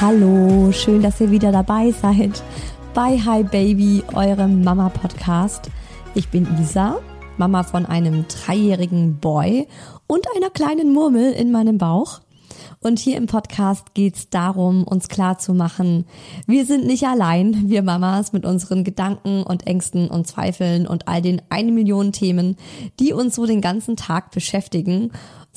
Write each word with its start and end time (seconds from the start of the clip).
Hallo, 0.00 0.70
schön, 0.70 1.02
dass 1.02 1.20
ihr 1.20 1.32
wieder 1.32 1.50
dabei 1.50 1.90
seid 1.90 2.40
bei 2.94 3.18
Hi 3.18 3.42
Baby, 3.42 4.04
eurem 4.14 4.62
Mama-Podcast. 4.62 5.70
Ich 6.14 6.28
bin 6.28 6.46
Isa, 6.62 7.00
Mama 7.36 7.64
von 7.64 7.84
einem 7.84 8.24
dreijährigen 8.28 9.18
Boy 9.18 9.66
und 10.06 10.24
einer 10.36 10.50
kleinen 10.50 10.92
Murmel 10.92 11.32
in 11.32 11.50
meinem 11.50 11.78
Bauch. 11.78 12.20
Und 12.78 13.00
hier 13.00 13.16
im 13.16 13.26
Podcast 13.26 13.92
geht's 13.94 14.30
darum, 14.30 14.84
uns 14.84 15.08
klar 15.08 15.38
zu 15.38 15.52
machen, 15.52 16.06
wir 16.46 16.64
sind 16.64 16.86
nicht 16.86 17.04
allein, 17.04 17.68
wir 17.68 17.82
Mamas 17.82 18.32
mit 18.32 18.44
unseren 18.44 18.84
Gedanken 18.84 19.42
und 19.42 19.66
Ängsten 19.66 20.08
und 20.08 20.28
Zweifeln 20.28 20.86
und 20.86 21.08
all 21.08 21.22
den 21.22 21.42
eine 21.48 21.72
Million 21.72 22.12
Themen, 22.12 22.56
die 23.00 23.12
uns 23.12 23.34
so 23.34 23.46
den 23.46 23.60
ganzen 23.60 23.96
Tag 23.96 24.30
beschäftigen 24.30 25.10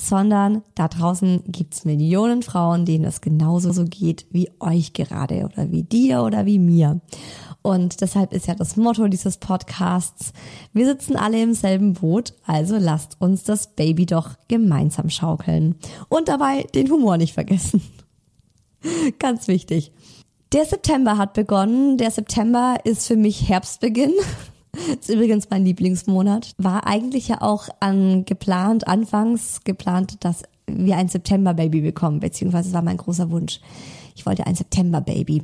sondern 0.08 0.62
da 0.74 0.88
draußen 0.88 1.44
gibt's 1.46 1.84
Millionen 1.84 2.42
Frauen, 2.42 2.84
denen 2.84 3.04
es 3.04 3.20
genauso 3.20 3.72
so 3.72 3.84
geht 3.84 4.26
wie 4.30 4.50
euch 4.58 4.92
gerade 4.92 5.44
oder 5.44 5.70
wie 5.70 5.84
dir 5.84 6.22
oder 6.22 6.44
wie 6.44 6.58
mir. 6.58 7.00
Und 7.62 8.00
deshalb 8.00 8.32
ist 8.32 8.48
ja 8.48 8.56
das 8.56 8.76
Motto 8.76 9.06
dieses 9.06 9.36
Podcasts, 9.36 10.32
wir 10.72 10.84
sitzen 10.86 11.14
alle 11.14 11.40
im 11.40 11.54
selben 11.54 11.92
Boot, 11.92 12.34
also 12.44 12.76
lasst 12.76 13.20
uns 13.20 13.44
das 13.44 13.68
Baby 13.68 14.04
doch 14.06 14.30
gemeinsam 14.48 15.08
schaukeln. 15.08 15.76
Und 16.08 16.26
dabei 16.26 16.64
den 16.74 16.90
Humor 16.90 17.16
nicht 17.16 17.34
vergessen. 17.34 17.80
Ganz 19.20 19.46
wichtig. 19.46 19.92
Der 20.52 20.64
September 20.64 21.16
hat 21.16 21.32
begonnen. 21.34 21.96
Der 21.96 22.10
September 22.10 22.78
ist 22.84 23.06
für 23.06 23.16
mich 23.16 23.48
Herbstbeginn. 23.48 24.12
ist 25.00 25.10
übrigens 25.10 25.48
mein 25.50 25.64
Lieblingsmonat. 25.64 26.54
War 26.58 26.86
eigentlich 26.86 27.28
ja 27.28 27.40
auch 27.40 27.68
an 27.80 28.24
geplant, 28.24 28.86
anfangs 28.86 29.62
geplant, 29.64 30.24
dass 30.24 30.42
wir 30.66 30.96
ein 30.96 31.08
September-Baby 31.08 31.82
bekommen, 31.82 32.20
beziehungsweise 32.20 32.68
es 32.68 32.74
war 32.74 32.82
mein 32.82 32.96
großer 32.96 33.30
Wunsch. 33.30 33.60
Ich 34.14 34.26
wollte 34.26 34.46
ein 34.46 34.54
September-Baby. 34.54 35.42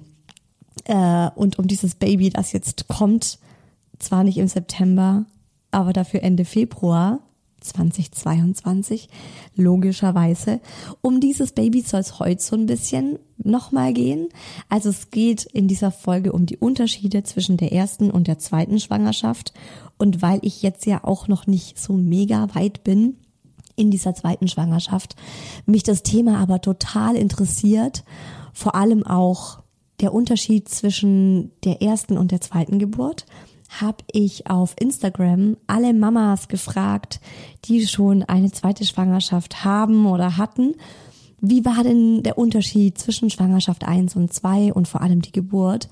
Äh, 0.84 1.30
und 1.34 1.58
um 1.58 1.66
dieses 1.66 1.94
Baby, 1.94 2.30
das 2.30 2.52
jetzt 2.52 2.88
kommt, 2.88 3.38
zwar 3.98 4.24
nicht 4.24 4.38
im 4.38 4.48
September, 4.48 5.24
aber 5.70 5.92
dafür 5.92 6.22
Ende 6.22 6.44
Februar, 6.44 7.20
2022, 7.60 9.08
logischerweise. 9.56 10.60
Um 11.00 11.20
dieses 11.20 11.52
Baby 11.52 11.82
soll 11.82 12.00
es 12.00 12.18
heute 12.18 12.42
so 12.42 12.56
ein 12.56 12.66
bisschen 12.66 13.18
nochmal 13.36 13.92
gehen. 13.92 14.28
Also 14.68 14.90
es 14.90 15.10
geht 15.10 15.44
in 15.44 15.68
dieser 15.68 15.90
Folge 15.90 16.32
um 16.32 16.46
die 16.46 16.56
Unterschiede 16.56 17.22
zwischen 17.22 17.56
der 17.56 17.72
ersten 17.72 18.10
und 18.10 18.26
der 18.26 18.38
zweiten 18.38 18.80
Schwangerschaft. 18.80 19.52
Und 19.96 20.22
weil 20.22 20.38
ich 20.42 20.62
jetzt 20.62 20.86
ja 20.86 21.04
auch 21.04 21.28
noch 21.28 21.46
nicht 21.46 21.78
so 21.78 21.92
mega 21.92 22.54
weit 22.54 22.84
bin 22.84 23.16
in 23.76 23.90
dieser 23.90 24.14
zweiten 24.14 24.48
Schwangerschaft, 24.48 25.14
mich 25.64 25.84
das 25.84 26.02
Thema 26.02 26.38
aber 26.38 26.60
total 26.60 27.14
interessiert, 27.14 28.04
vor 28.52 28.74
allem 28.74 29.06
auch 29.06 29.62
der 30.00 30.12
Unterschied 30.12 30.68
zwischen 30.68 31.52
der 31.64 31.82
ersten 31.82 32.18
und 32.18 32.32
der 32.32 32.40
zweiten 32.40 32.78
Geburt 32.78 33.24
habe 33.68 34.04
ich 34.10 34.48
auf 34.48 34.74
Instagram 34.78 35.56
alle 35.66 35.92
Mamas 35.92 36.48
gefragt, 36.48 37.20
die 37.64 37.86
schon 37.86 38.22
eine 38.22 38.50
zweite 38.50 38.84
Schwangerschaft 38.84 39.64
haben 39.64 40.06
oder 40.06 40.36
hatten. 40.36 40.74
Wie 41.40 41.64
war 41.64 41.84
denn 41.84 42.22
der 42.24 42.36
Unterschied 42.36 42.98
zwischen 42.98 43.30
Schwangerschaft 43.30 43.84
1 43.84 44.16
und 44.16 44.32
2 44.32 44.72
und 44.72 44.88
vor 44.88 45.02
allem 45.02 45.22
die 45.22 45.32
Geburt? 45.32 45.88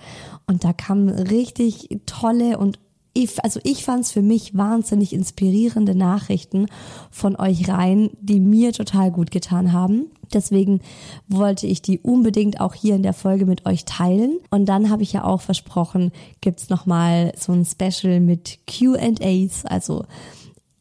Und 0.46 0.64
da 0.64 0.72
kamen 0.72 1.08
richtig 1.08 2.00
tolle 2.06 2.58
und 2.58 2.78
ich, 3.16 3.42
also 3.42 3.60
ich 3.64 3.84
fand 3.84 4.04
es 4.04 4.12
für 4.12 4.22
mich 4.22 4.56
wahnsinnig 4.56 5.12
inspirierende 5.12 5.94
Nachrichten 5.94 6.66
von 7.10 7.36
euch 7.36 7.68
rein, 7.68 8.10
die 8.20 8.40
mir 8.40 8.72
total 8.72 9.10
gut 9.10 9.30
getan 9.30 9.72
haben. 9.72 10.06
Deswegen 10.32 10.80
wollte 11.28 11.66
ich 11.66 11.82
die 11.82 11.98
unbedingt 12.00 12.60
auch 12.60 12.74
hier 12.74 12.94
in 12.94 13.02
der 13.02 13.14
Folge 13.14 13.46
mit 13.46 13.64
euch 13.64 13.84
teilen. 13.84 14.38
Und 14.50 14.66
dann 14.66 14.90
habe 14.90 15.02
ich 15.02 15.12
ja 15.12 15.24
auch 15.24 15.40
versprochen, 15.40 16.12
gibt's 16.40 16.68
noch 16.68 16.84
mal 16.84 17.32
so 17.38 17.52
ein 17.52 17.64
Special 17.64 18.20
mit 18.20 18.58
Q&As, 18.66 19.64
also 19.64 20.04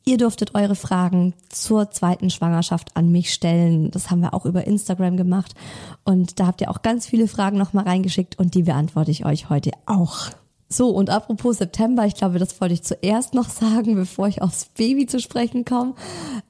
Ihr 0.07 0.17
durftet 0.17 0.53
eure 0.53 0.75
Fragen 0.75 1.33
zur 1.49 1.89
zweiten 1.89 2.29
Schwangerschaft 2.29 2.95
an 2.95 3.11
mich 3.11 3.33
stellen. 3.33 3.89
Das 3.89 4.11
haben 4.11 4.21
wir 4.21 4.35
auch 4.35 4.45
über 4.45 4.67
Instagram 4.67 5.17
gemacht. 5.17 5.55
Und 6.03 6.39
da 6.39 6.45
habt 6.45 6.61
ihr 6.61 6.69
auch 6.69 6.83
ganz 6.83 7.07
viele 7.07 7.27
Fragen 7.27 7.57
nochmal 7.57 7.85
reingeschickt 7.85 8.37
und 8.37 8.53
die 8.53 8.61
beantworte 8.61 9.09
ich 9.09 9.25
euch 9.25 9.49
heute 9.49 9.71
auch. 9.87 10.29
So, 10.67 10.89
und 10.89 11.09
apropos 11.09 11.57
September, 11.57 12.05
ich 12.05 12.15
glaube, 12.15 12.39
das 12.39 12.59
wollte 12.59 12.73
ich 12.73 12.83
zuerst 12.83 13.33
noch 13.33 13.49
sagen, 13.49 13.95
bevor 13.95 14.27
ich 14.27 14.41
aufs 14.41 14.65
Baby 14.65 15.05
zu 15.05 15.19
sprechen 15.19 15.65
komme. 15.65 15.93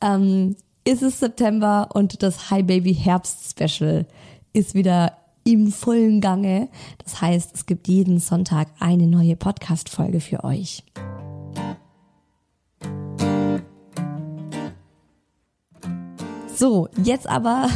Ähm, 0.01 0.55
ist 0.85 1.01
es 1.01 1.19
September 1.19 1.89
und 1.93 2.21
das 2.23 2.51
Hi 2.51 2.63
Baby 2.63 2.93
Herbst 2.93 3.49
Special 3.49 4.05
ist 4.53 4.73
wieder 4.73 5.17
im 5.43 5.71
vollen 5.71 6.21
Gange. 6.21 6.69
Das 7.03 7.21
heißt, 7.21 7.53
es 7.53 7.65
gibt 7.65 7.87
jeden 7.87 8.19
Sonntag 8.19 8.69
eine 8.79 9.07
neue 9.07 9.35
Podcast-Folge 9.35 10.19
für 10.19 10.43
euch. 10.43 10.83
So, 16.55 16.87
jetzt 17.03 17.27
aber 17.27 17.69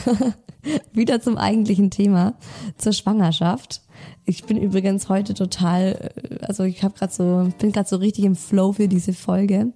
wieder 0.94 1.20
zum 1.22 1.38
eigentlichen 1.38 1.92
Thema, 1.92 2.36
zur 2.78 2.94
Schwangerschaft. 2.94 3.82
Ich 4.26 4.46
bin 4.46 4.58
übrigens 4.58 5.10
heute 5.10 5.34
total 5.34 6.12
also 6.50 6.64
ich 6.64 6.84
habe 6.84 6.96
gerade 6.96 7.14
so, 7.14 7.48
bin 7.60 7.72
gerade 7.72 7.88
so 7.88 7.98
richtig 7.98 8.26
im 8.26 8.36
Flow 8.36 8.74
für 8.74 8.88
diese 8.88 9.14
Folge. 9.14 9.72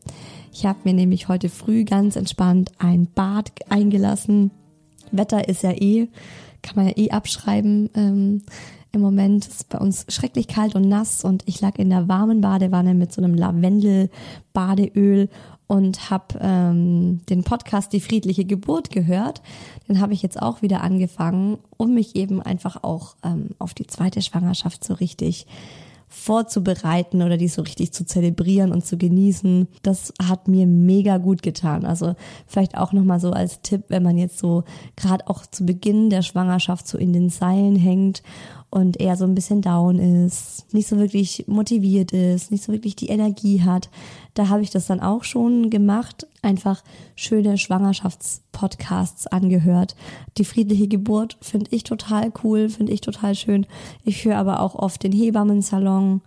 Ich 0.51 0.65
habe 0.65 0.79
mir 0.85 0.93
nämlich 0.93 1.27
heute 1.27 1.47
früh 1.47 1.83
ganz 1.83 2.15
entspannt 2.15 2.71
ein 2.79 3.07
Bad 3.13 3.51
eingelassen. 3.69 4.49
Wetter 5.11 5.47
ist 5.47 5.61
ja 5.61 5.71
eh, 5.71 6.09
kann 6.63 6.75
man 6.75 6.87
ja 6.87 6.97
eh 6.97 7.11
abschreiben. 7.11 7.91
Ähm, 7.93 8.41
Im 8.91 9.01
Moment 9.01 9.47
ist 9.47 9.69
bei 9.69 9.77
uns 9.77 10.07
schrecklich 10.09 10.47
kalt 10.47 10.73
und 10.73 10.89
nass 10.89 11.23
und 11.23 11.43
ich 11.45 11.61
lag 11.61 11.77
in 11.77 11.91
der 11.91 12.07
warmen 12.07 12.41
Badewanne 12.41 12.95
mit 12.95 13.13
so 13.13 13.21
einem 13.21 13.35
Lavendel-Badeöl 13.35 15.29
und 15.67 16.09
habe 16.09 16.39
ähm, 16.41 17.21
den 17.29 17.43
Podcast 17.43 17.93
Die 17.93 18.01
friedliche 18.01 18.45
Geburt 18.45 18.89
gehört. 18.89 19.43
Den 19.87 20.01
habe 20.01 20.13
ich 20.13 20.23
jetzt 20.23 20.41
auch 20.41 20.63
wieder 20.63 20.81
angefangen, 20.81 21.59
um 21.77 21.93
mich 21.93 22.15
eben 22.15 22.41
einfach 22.41 22.83
auch 22.83 23.15
ähm, 23.23 23.49
auf 23.59 23.75
die 23.75 23.85
zweite 23.85 24.23
Schwangerschaft 24.23 24.83
so 24.83 24.95
richtig 24.95 25.45
vorzubereiten 26.13 27.23
oder 27.23 27.37
die 27.37 27.47
so 27.47 27.63
richtig 27.63 27.91
zu 27.91 28.05
zelebrieren 28.05 28.71
und 28.71 28.85
zu 28.85 28.97
genießen. 28.97 29.67
Das 29.81 30.13
hat 30.21 30.47
mir 30.47 30.67
mega 30.67 31.17
gut 31.17 31.41
getan. 31.41 31.85
Also 31.85 32.15
vielleicht 32.45 32.77
auch 32.77 32.93
noch 32.93 33.03
mal 33.03 33.19
so 33.19 33.31
als 33.31 33.61
Tipp, 33.61 33.85
wenn 33.87 34.03
man 34.03 34.17
jetzt 34.17 34.37
so 34.37 34.63
gerade 34.95 35.27
auch 35.27 35.45
zu 35.47 35.65
Beginn 35.65 36.11
der 36.11 36.21
Schwangerschaft 36.21 36.87
so 36.87 36.99
in 36.99 37.13
den 37.13 37.29
Seilen 37.29 37.75
hängt 37.75 38.21
und 38.73 38.99
eher 38.99 39.15
so 39.15 39.23
ein 39.23 39.35
bisschen 39.35 39.61
down 39.61 39.99
ist, 39.99 40.73
nicht 40.73 40.87
so 40.87 40.97
wirklich 40.97 41.45
motiviert 41.47 42.11
ist, 42.11 42.49
nicht 42.49 42.63
so 42.63 42.71
wirklich 42.71 42.95
die 42.95 43.09
Energie 43.09 43.61
hat. 43.61 43.91
Da 44.33 44.49
habe 44.49 44.63
ich 44.63 44.71
das 44.71 44.87
dann 44.87 44.99
auch 44.99 45.23
schon 45.23 45.69
gemacht, 45.69 46.25
einfach 46.41 46.83
schöne 47.15 47.59
Schwangerschaftspodcasts 47.59 49.27
angehört. 49.27 49.95
Die 50.39 50.43
friedliche 50.43 50.87
Geburt 50.87 51.37
finde 51.39 51.69
ich 51.69 51.83
total 51.83 52.33
cool, 52.43 52.67
finde 52.67 52.93
ich 52.93 53.01
total 53.01 53.35
schön. 53.35 53.67
Ich 54.03 54.25
höre 54.25 54.37
aber 54.37 54.59
auch 54.59 54.73
oft 54.73 55.03
den 55.03 55.11
Hebammensalon 55.11 56.21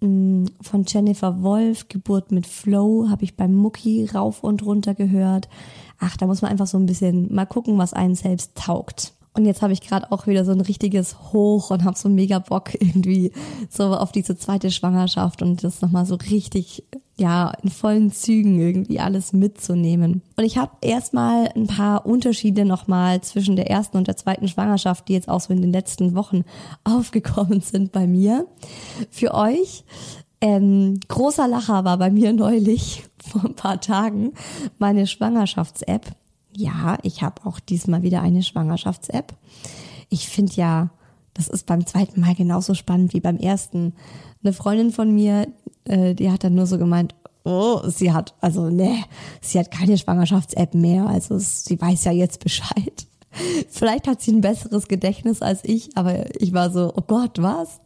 mm, 0.00 0.46
von 0.62 0.84
Jennifer 0.88 1.42
Wolf, 1.42 1.90
Geburt 1.90 2.32
mit 2.32 2.46
Flow, 2.46 3.10
habe 3.10 3.24
ich 3.24 3.36
beim 3.36 3.54
Mucki 3.54 4.06
rauf 4.06 4.42
und 4.42 4.64
runter 4.64 4.94
gehört. 4.94 5.50
Ach, 5.98 6.16
da 6.16 6.26
muss 6.26 6.40
man 6.40 6.50
einfach 6.50 6.66
so 6.66 6.78
ein 6.78 6.86
bisschen 6.86 7.34
mal 7.34 7.44
gucken, 7.44 7.76
was 7.76 7.92
einen 7.92 8.14
selbst 8.14 8.54
taugt. 8.54 9.17
Und 9.34 9.44
jetzt 9.44 9.62
habe 9.62 9.72
ich 9.72 9.80
gerade 9.80 10.10
auch 10.10 10.26
wieder 10.26 10.44
so 10.44 10.52
ein 10.52 10.60
richtiges 10.60 11.32
Hoch 11.32 11.70
und 11.70 11.84
habe 11.84 11.96
so 11.96 12.08
mega 12.08 12.38
Bock 12.38 12.74
irgendwie 12.80 13.32
so 13.70 13.94
auf 13.94 14.12
diese 14.12 14.36
zweite 14.36 14.70
Schwangerschaft 14.70 15.42
und 15.42 15.62
das 15.62 15.80
nochmal 15.80 16.06
so 16.06 16.16
richtig, 16.16 16.84
ja, 17.16 17.52
in 17.62 17.70
vollen 17.70 18.10
Zügen 18.10 18.58
irgendwie 18.60 19.00
alles 19.00 19.32
mitzunehmen. 19.32 20.22
Und 20.36 20.44
ich 20.44 20.58
habe 20.58 20.72
erstmal 20.80 21.50
ein 21.54 21.66
paar 21.66 22.06
Unterschiede 22.06 22.64
nochmal 22.64 23.20
zwischen 23.20 23.56
der 23.56 23.70
ersten 23.70 23.96
und 23.96 24.08
der 24.08 24.16
zweiten 24.16 24.48
Schwangerschaft, 24.48 25.08
die 25.08 25.14
jetzt 25.14 25.28
auch 25.28 25.40
so 25.40 25.52
in 25.52 25.62
den 25.62 25.72
letzten 25.72 26.14
Wochen 26.14 26.44
aufgekommen 26.84 27.60
sind 27.60 27.92
bei 27.92 28.06
mir. 28.06 28.46
Für 29.10 29.34
euch. 29.34 29.84
Ähm, 30.40 31.00
großer 31.08 31.48
Lacher 31.48 31.84
war 31.84 31.98
bei 31.98 32.10
mir 32.10 32.32
neulich 32.32 33.02
vor 33.18 33.44
ein 33.44 33.54
paar 33.54 33.80
Tagen 33.80 34.32
meine 34.78 35.06
Schwangerschafts-App 35.06 36.14
ja, 36.52 36.98
ich 37.02 37.22
habe 37.22 37.46
auch 37.46 37.60
diesmal 37.60 38.02
wieder 38.02 38.22
eine 38.22 38.42
Schwangerschafts-App. 38.42 39.34
Ich 40.08 40.28
finde 40.28 40.52
ja, 40.54 40.90
das 41.34 41.48
ist 41.48 41.66
beim 41.66 41.86
zweiten 41.86 42.20
Mal 42.20 42.34
genauso 42.34 42.74
spannend 42.74 43.14
wie 43.14 43.20
beim 43.20 43.36
ersten. 43.36 43.94
Eine 44.42 44.52
Freundin 44.52 44.90
von 44.90 45.14
mir, 45.14 45.48
äh, 45.84 46.14
die 46.14 46.30
hat 46.30 46.44
dann 46.44 46.54
nur 46.54 46.66
so 46.66 46.78
gemeint, 46.78 47.14
oh, 47.44 47.80
sie 47.88 48.12
hat, 48.12 48.34
also 48.40 48.68
ne, 48.70 49.04
sie 49.40 49.58
hat 49.58 49.70
keine 49.70 49.96
Schwangerschafts-App 49.96 50.74
mehr, 50.74 51.06
also 51.06 51.38
sie 51.38 51.80
weiß 51.80 52.04
ja 52.04 52.12
jetzt 52.12 52.40
Bescheid. 52.42 53.06
Vielleicht 53.68 54.06
hat 54.06 54.20
sie 54.20 54.32
ein 54.32 54.40
besseres 54.40 54.88
Gedächtnis 54.88 55.42
als 55.42 55.60
ich, 55.64 55.96
aber 55.96 56.34
ich 56.40 56.52
war 56.52 56.70
so, 56.70 56.92
oh 56.94 57.02
Gott, 57.06 57.40
was? 57.40 57.80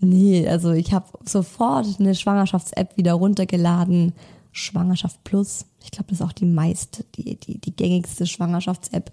Nee, 0.00 0.48
also 0.48 0.72
ich 0.72 0.92
habe 0.92 1.06
sofort 1.24 1.86
eine 1.98 2.14
Schwangerschafts-App 2.14 2.96
wieder 2.96 3.14
runtergeladen. 3.14 4.12
Schwangerschaft 4.56 5.22
Plus 5.24 5.66
ich 5.86 5.92
glaube, 5.92 6.06
das 6.10 6.20
ist 6.20 6.26
auch 6.26 6.32
die 6.32 6.44
meist, 6.44 7.04
die, 7.16 7.36
die, 7.36 7.58
die 7.58 7.74
gängigste 7.74 8.26
Schwangerschafts-App. 8.26 9.12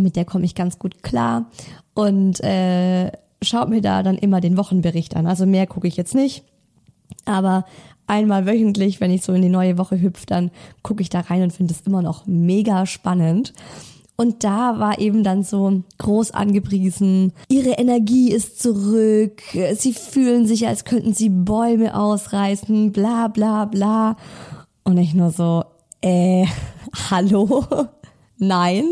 Mit 0.00 0.16
der 0.16 0.24
komme 0.24 0.46
ich 0.46 0.54
ganz 0.54 0.78
gut 0.78 1.02
klar. 1.02 1.50
Und 1.94 2.40
äh, 2.40 3.12
schaut 3.42 3.68
mir 3.68 3.82
da 3.82 4.02
dann 4.02 4.16
immer 4.16 4.40
den 4.40 4.56
Wochenbericht 4.56 5.16
an. 5.16 5.26
Also 5.26 5.44
mehr 5.44 5.66
gucke 5.66 5.86
ich 5.86 5.98
jetzt 5.98 6.14
nicht. 6.14 6.44
Aber 7.26 7.66
einmal 8.06 8.46
wöchentlich, 8.46 9.00
wenn 9.00 9.10
ich 9.10 9.22
so 9.22 9.34
in 9.34 9.42
die 9.42 9.50
neue 9.50 9.76
Woche 9.76 10.00
hüpfe, 10.00 10.24
dann 10.26 10.50
gucke 10.82 11.02
ich 11.02 11.10
da 11.10 11.20
rein 11.20 11.42
und 11.42 11.52
finde 11.52 11.74
es 11.74 11.82
immer 11.82 12.00
noch 12.00 12.26
mega 12.26 12.86
spannend. 12.86 13.52
Und 14.16 14.42
da 14.44 14.80
war 14.80 14.98
eben 14.98 15.22
dann 15.22 15.44
so 15.44 15.84
groß 15.98 16.32
angepriesen, 16.32 17.32
ihre 17.48 17.72
Energie 17.72 18.32
ist 18.32 18.60
zurück, 18.60 19.42
sie 19.76 19.92
fühlen 19.92 20.44
sich, 20.44 20.66
als 20.66 20.84
könnten 20.84 21.12
sie 21.12 21.28
Bäume 21.28 21.94
ausreißen, 21.94 22.90
bla 22.90 23.28
bla 23.28 23.66
bla. 23.66 24.16
Und 24.88 24.96
ich 24.96 25.12
nur 25.12 25.30
so, 25.30 25.64
äh, 26.00 26.46
hallo? 27.10 27.62
Nein. 28.38 28.86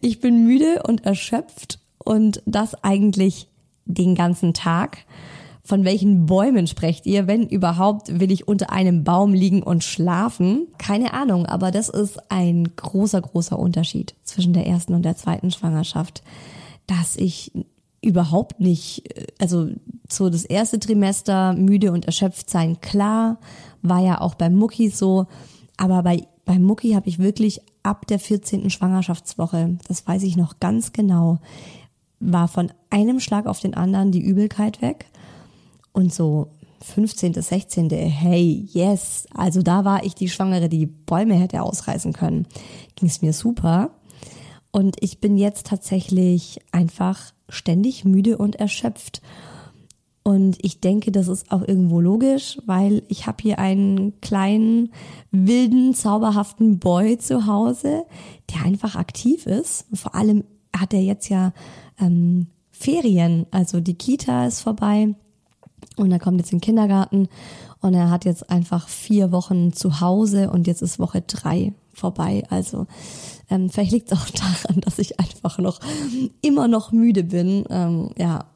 Ich 0.00 0.18
bin 0.18 0.44
müde 0.44 0.82
und 0.88 1.06
erschöpft 1.06 1.78
und 2.04 2.42
das 2.46 2.82
eigentlich 2.82 3.46
den 3.84 4.16
ganzen 4.16 4.54
Tag. 4.54 5.06
Von 5.62 5.84
welchen 5.84 6.26
Bäumen 6.26 6.66
sprecht 6.66 7.06
ihr? 7.06 7.28
Wenn 7.28 7.46
überhaupt, 7.46 8.18
will 8.18 8.32
ich 8.32 8.48
unter 8.48 8.72
einem 8.72 9.04
Baum 9.04 9.34
liegen 9.34 9.62
und 9.62 9.84
schlafen? 9.84 10.66
Keine 10.78 11.12
Ahnung, 11.12 11.46
aber 11.46 11.70
das 11.70 11.88
ist 11.88 12.18
ein 12.28 12.74
großer, 12.74 13.20
großer 13.20 13.56
Unterschied 13.56 14.16
zwischen 14.24 14.52
der 14.52 14.66
ersten 14.66 14.94
und 14.94 15.04
der 15.04 15.14
zweiten 15.14 15.52
Schwangerschaft, 15.52 16.24
dass 16.88 17.14
ich 17.14 17.52
überhaupt 18.00 18.60
nicht, 18.60 19.04
also 19.40 19.68
so 20.08 20.30
das 20.30 20.44
erste 20.44 20.78
Trimester 20.78 21.52
müde 21.54 21.92
und 21.92 22.06
erschöpft 22.06 22.48
sein, 22.48 22.80
klar, 22.80 23.38
war 23.82 24.00
ja 24.00 24.20
auch 24.20 24.34
beim 24.34 24.54
Mucki 24.54 24.88
so, 24.88 25.26
aber 25.76 26.02
bei, 26.02 26.26
bei 26.44 26.58
Mucki 26.58 26.92
habe 26.92 27.08
ich 27.08 27.18
wirklich 27.18 27.60
ab 27.82 28.06
der 28.06 28.18
14. 28.18 28.70
Schwangerschaftswoche, 28.70 29.78
das 29.88 30.06
weiß 30.06 30.22
ich 30.22 30.36
noch 30.36 30.60
ganz 30.60 30.92
genau, 30.92 31.38
war 32.20 32.48
von 32.48 32.72
einem 32.90 33.20
Schlag 33.20 33.46
auf 33.46 33.60
den 33.60 33.74
anderen 33.74 34.12
die 34.12 34.22
Übelkeit 34.22 34.82
weg. 34.82 35.06
Und 35.92 36.12
so 36.12 36.48
15., 36.82 37.34
16., 37.34 37.90
hey, 37.90 38.68
yes, 38.72 39.26
also 39.34 39.62
da 39.62 39.84
war 39.84 40.04
ich 40.04 40.14
die 40.14 40.28
Schwangere, 40.28 40.68
die 40.68 40.86
Bäume 40.86 41.34
hätte 41.34 41.62
ausreißen 41.62 42.12
können. 42.12 42.46
Ging 42.96 43.08
es 43.08 43.22
mir 43.22 43.32
super. 43.32 43.90
Und 44.70 44.96
ich 45.00 45.20
bin 45.20 45.36
jetzt 45.36 45.66
tatsächlich 45.66 46.60
einfach 46.72 47.32
ständig 47.48 48.04
müde 48.04 48.38
und 48.38 48.56
erschöpft. 48.56 49.22
Und 50.22 50.58
ich 50.60 50.80
denke, 50.80 51.10
das 51.10 51.26
ist 51.28 51.50
auch 51.50 51.66
irgendwo 51.66 52.00
logisch, 52.00 52.58
weil 52.66 53.02
ich 53.08 53.26
habe 53.26 53.38
hier 53.40 53.58
einen 53.58 54.20
kleinen, 54.20 54.92
wilden, 55.30 55.94
zauberhaften 55.94 56.78
Boy 56.78 57.16
zu 57.16 57.46
Hause, 57.46 58.04
der 58.50 58.64
einfach 58.64 58.94
aktiv 58.94 59.46
ist. 59.46 59.86
vor 59.94 60.14
allem 60.14 60.44
hat 60.76 60.92
er 60.92 61.00
jetzt 61.00 61.30
ja 61.30 61.52
ähm, 61.98 62.48
Ferien, 62.70 63.46
also 63.50 63.80
die 63.80 63.94
Kita 63.94 64.46
ist 64.46 64.60
vorbei 64.60 65.14
und 65.96 66.12
er 66.12 66.18
kommt 66.18 66.38
jetzt 66.38 66.52
in 66.52 66.58
den 66.58 66.64
Kindergarten 66.64 67.28
und 67.80 67.94
er 67.94 68.10
hat 68.10 68.24
jetzt 68.24 68.50
einfach 68.50 68.88
vier 68.88 69.32
Wochen 69.32 69.72
zu 69.72 70.00
Hause 70.00 70.50
und 70.50 70.66
jetzt 70.66 70.82
ist 70.82 70.98
Woche 70.98 71.22
drei 71.22 71.72
vorbei. 71.92 72.44
Also 72.50 72.86
ähm, 73.50 73.70
vielleicht 73.70 73.92
liegt 73.92 74.12
es 74.12 74.18
auch 74.18 74.30
daran, 74.30 74.80
dass 74.80 74.98
ich 74.98 75.18
einfach 75.20 75.58
noch 75.58 75.80
immer 76.42 76.68
noch 76.68 76.92
müde 76.92 77.24
bin. 77.24 77.64
Ähm, 77.70 78.10
ja, 78.16 78.46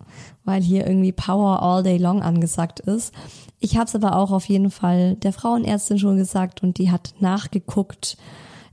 weil 0.44 0.62
hier 0.62 0.86
irgendwie 0.86 1.12
Power 1.12 1.62
all 1.62 1.82
day 1.82 1.98
long 1.98 2.22
angesagt 2.22 2.80
ist. 2.80 3.14
Ich 3.60 3.76
habe 3.76 3.86
es 3.86 3.94
aber 3.94 4.16
auch 4.16 4.32
auf 4.32 4.44
jeden 4.46 4.70
Fall 4.70 5.14
der 5.16 5.32
Frauenärztin 5.32 5.98
schon 5.98 6.16
gesagt 6.16 6.62
und 6.62 6.78
die 6.78 6.90
hat 6.90 7.14
nachgeguckt 7.20 8.16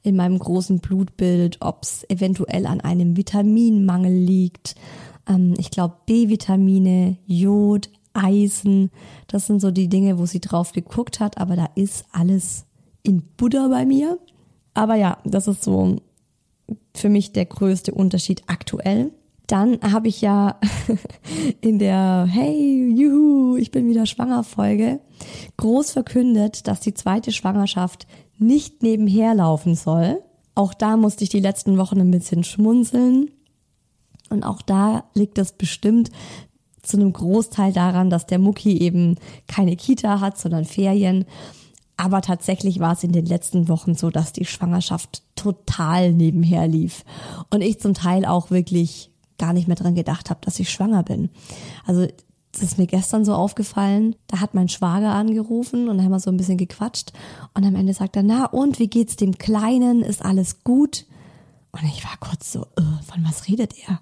in 0.01 0.15
meinem 0.15 0.39
großen 0.39 0.79
Blutbild, 0.79 1.57
ob 1.59 1.83
es 1.83 2.09
eventuell 2.09 2.65
an 2.65 2.81
einem 2.81 3.17
Vitaminmangel 3.17 4.13
liegt. 4.13 4.75
Ähm, 5.27 5.53
ich 5.57 5.71
glaube 5.71 5.95
B-Vitamine, 6.05 7.17
Jod, 7.25 7.89
Eisen, 8.13 8.89
das 9.27 9.45
sind 9.45 9.61
so 9.61 9.71
die 9.71 9.89
Dinge, 9.89 10.17
wo 10.17 10.25
sie 10.25 10.41
drauf 10.41 10.71
geguckt 10.71 11.19
hat, 11.19 11.37
aber 11.37 11.55
da 11.55 11.69
ist 11.75 12.05
alles 12.11 12.65
in 13.03 13.21
Buddha 13.37 13.67
bei 13.67 13.85
mir. 13.85 14.17
Aber 14.73 14.95
ja, 14.95 15.17
das 15.25 15.47
ist 15.47 15.63
so 15.63 15.97
für 16.95 17.09
mich 17.09 17.33
der 17.33 17.45
größte 17.45 17.93
Unterschied 17.93 18.43
aktuell. 18.47 19.11
Dann 19.47 19.79
habe 19.81 20.07
ich 20.07 20.21
ja 20.21 20.59
in 21.61 21.79
der 21.79 22.27
Hey, 22.29 22.93
juhu, 22.95 23.57
ich 23.57 23.71
bin 23.71 23.89
wieder 23.89 24.05
schwanger 24.05 24.43
Folge 24.43 24.99
groß 25.57 25.91
verkündet, 25.91 26.67
dass 26.67 26.79
die 26.79 26.93
zweite 26.93 27.31
Schwangerschaft 27.31 28.07
nicht 28.37 28.83
nebenher 28.83 29.33
laufen 29.33 29.75
soll. 29.75 30.21
Auch 30.55 30.73
da 30.73 30.97
musste 30.97 31.23
ich 31.23 31.29
die 31.29 31.39
letzten 31.39 31.77
Wochen 31.77 31.99
ein 31.99 32.11
bisschen 32.11 32.43
schmunzeln. 32.43 33.31
Und 34.29 34.43
auch 34.43 34.61
da 34.61 35.05
liegt 35.13 35.37
es 35.37 35.53
bestimmt 35.53 36.11
zu 36.81 36.97
einem 36.97 37.13
Großteil 37.13 37.73
daran, 37.73 38.09
dass 38.09 38.25
der 38.25 38.39
Mucki 38.39 38.77
eben 38.79 39.15
keine 39.47 39.75
Kita 39.75 40.19
hat, 40.19 40.37
sondern 40.37 40.65
Ferien. 40.65 41.25
Aber 41.99 42.21
tatsächlich 42.21 42.79
war 42.79 42.93
es 42.93 43.03
in 43.03 43.11
den 43.11 43.25
letzten 43.25 43.67
Wochen 43.67 43.93
so, 43.93 44.09
dass 44.09 44.31
die 44.31 44.45
Schwangerschaft 44.45 45.21
total 45.35 46.13
nebenher 46.13 46.65
lief. 46.65 47.03
Und 47.49 47.59
ich 47.59 47.81
zum 47.81 47.93
Teil 47.93 48.23
auch 48.23 48.51
wirklich 48.51 49.11
gar 49.37 49.51
nicht 49.51 49.67
mehr 49.67 49.75
dran 49.75 49.95
gedacht 49.95 50.29
habe, 50.29 50.39
dass 50.41 50.61
ich 50.61 50.69
schwanger 50.69 51.03
bin. 51.03 51.29
Also 51.85 52.07
das 52.53 52.61
ist 52.61 52.77
mir 52.77 52.87
gestern 52.87 53.25
so 53.25 53.33
aufgefallen. 53.33 54.15
Da 54.27 54.39
hat 54.39 54.53
mein 54.53 54.69
Schwager 54.69 55.11
angerufen 55.11 55.89
und 55.89 56.01
haben 56.01 56.11
wir 56.11 56.21
so 56.21 56.31
ein 56.31 56.37
bisschen 56.37 56.57
gequatscht. 56.57 57.11
Und 57.53 57.65
am 57.65 57.75
Ende 57.75 57.93
sagt 57.93 58.15
er, 58.15 58.23
na 58.23 58.45
und, 58.45 58.79
wie 58.79 58.87
geht's 58.87 59.17
dem 59.17 59.37
Kleinen? 59.37 60.01
Ist 60.01 60.23
alles 60.23 60.63
gut? 60.63 61.05
Und 61.73 61.83
ich 61.83 62.05
war 62.05 62.15
kurz 62.21 62.53
so, 62.53 62.61
äh, 62.77 63.03
von 63.03 63.25
was 63.25 63.49
redet 63.49 63.73
er? 63.85 63.99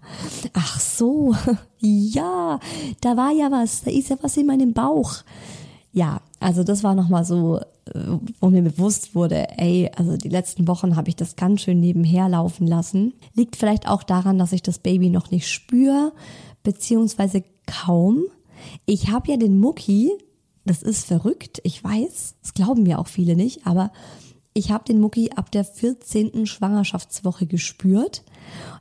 Ach 0.54 0.80
so, 0.80 1.36
ja, 1.80 2.60
da 3.02 3.18
war 3.18 3.32
ja 3.32 3.50
was, 3.50 3.82
da 3.82 3.90
ist 3.90 4.10
ja 4.10 4.18
was 4.22 4.38
in 4.38 4.46
meinem 4.46 4.74
Bauch. 4.74 5.16
Ja, 5.94 6.22
also 6.40 6.64
das 6.64 6.84
war 6.84 6.96
nochmal 6.96 7.26
so, 7.26 7.58
äh, 7.58 8.00
wo 8.40 8.50
mir 8.50 8.62
bewusst 8.62 9.16
wurde, 9.16 9.48
ey, 9.58 9.90
also 9.96 10.18
die 10.18 10.30
letzten 10.30 10.68
Wochen 10.68 10.96
habe 10.96 11.10
ich 11.10 11.16
das 11.16 11.36
ganz 11.36 11.62
schön 11.62 11.80
nebenher 11.80 12.30
laufen 12.30 12.68
lassen. 12.68 13.14
Liegt 13.34 13.56
vielleicht 13.56 13.88
auch 13.88 14.04
daran, 14.04 14.38
dass 14.38 14.54
ich 14.54 14.62
das 14.62 14.80
Baby 14.80 15.10
noch 15.10 15.32
nicht 15.32 15.50
spüre, 15.50 16.14
beziehungsweise 16.64 17.44
kaum. 17.66 18.24
Ich 18.86 19.10
habe 19.10 19.32
ja 19.32 19.38
den 19.38 19.60
Mucki, 19.60 20.12
das 20.66 20.84
ist 20.84 21.06
verrückt, 21.06 21.60
ich 21.64 21.84
weiß, 21.84 22.36
das 22.42 22.54
glauben 22.54 22.84
mir 22.84 23.00
auch 23.00 23.08
viele 23.08 23.36
nicht, 23.36 23.66
aber 23.66 23.92
ich 24.58 24.72
habe 24.72 24.86
den 24.86 25.00
Mucki 25.00 25.30
ab 25.36 25.52
der 25.52 25.64
14. 25.64 26.48
Schwangerschaftswoche 26.48 27.46
gespürt. 27.46 28.24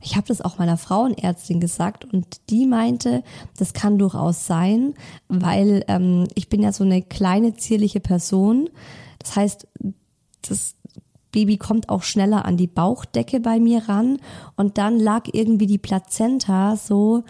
Ich 0.01 0.15
habe 0.15 0.27
das 0.27 0.41
auch 0.41 0.57
meiner 0.57 0.75
Frauenärztin 0.75 1.59
gesagt 1.59 2.03
und 2.03 2.49
die 2.49 2.65
meinte, 2.65 3.23
das 3.57 3.73
kann 3.73 3.99
durchaus 3.99 4.47
sein, 4.47 4.95
weil 5.27 5.85
ähm, 5.87 6.27
ich 6.33 6.49
bin 6.49 6.63
ja 6.63 6.71
so 6.71 6.83
eine 6.83 7.03
kleine 7.03 7.55
zierliche 7.55 7.99
Person. 7.99 8.71
Das 9.19 9.35
heißt, 9.35 9.67
das 10.49 10.75
Baby 11.31 11.57
kommt 11.57 11.89
auch 11.89 12.01
schneller 12.01 12.45
an 12.45 12.57
die 12.57 12.65
Bauchdecke 12.65 13.39
bei 13.39 13.59
mir 13.59 13.87
ran 13.87 14.17
und 14.55 14.79
dann 14.79 14.99
lag 14.99 15.25
irgendwie 15.31 15.67
die 15.67 15.77
Plazenta 15.77 16.75
so, 16.75 17.23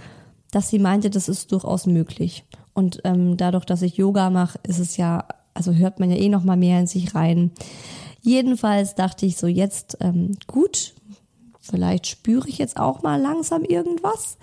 dass 0.51 0.69
sie 0.69 0.79
meinte, 0.79 1.09
das 1.09 1.27
ist 1.27 1.51
durchaus 1.51 1.85
möglich. 1.85 2.45
Und 2.73 3.01
ähm, 3.03 3.35
dadurch, 3.35 3.65
dass 3.65 3.81
ich 3.81 3.97
Yoga 3.97 4.29
mache, 4.29 4.57
ist 4.63 4.79
es 4.79 4.95
ja, 4.95 5.27
also 5.53 5.73
hört 5.73 5.99
man 5.99 6.09
ja 6.09 6.15
eh 6.15 6.29
noch 6.29 6.45
mal 6.45 6.55
mehr 6.55 6.79
in 6.79 6.87
sich 6.87 7.13
rein. 7.13 7.51
Jedenfalls 8.21 8.95
dachte 8.95 9.25
ich 9.25 9.37
so 9.37 9.47
jetzt, 9.47 9.97
ähm, 10.01 10.37
gut, 10.47 10.93
vielleicht 11.59 12.07
spüre 12.07 12.47
ich 12.47 12.57
jetzt 12.57 12.77
auch 12.77 13.03
mal 13.03 13.19
langsam 13.21 13.63
irgendwas, 13.63 14.37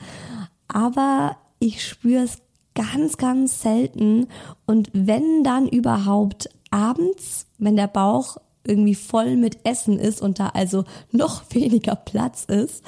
aber 0.68 1.36
ich 1.58 1.86
spüre 1.86 2.24
es 2.24 2.38
ganz, 2.74 3.16
ganz 3.16 3.62
selten 3.62 4.26
und 4.66 4.90
wenn 4.92 5.44
dann 5.44 5.68
überhaupt 5.68 6.48
abends, 6.70 7.46
wenn 7.58 7.76
der 7.76 7.86
Bauch 7.86 8.36
irgendwie 8.66 8.94
voll 8.94 9.36
mit 9.36 9.58
Essen 9.64 9.98
ist 9.98 10.20
und 10.22 10.40
da 10.40 10.48
also 10.48 10.84
noch 11.12 11.42
weniger 11.50 11.94
Platz 11.94 12.44
ist, 12.44 12.82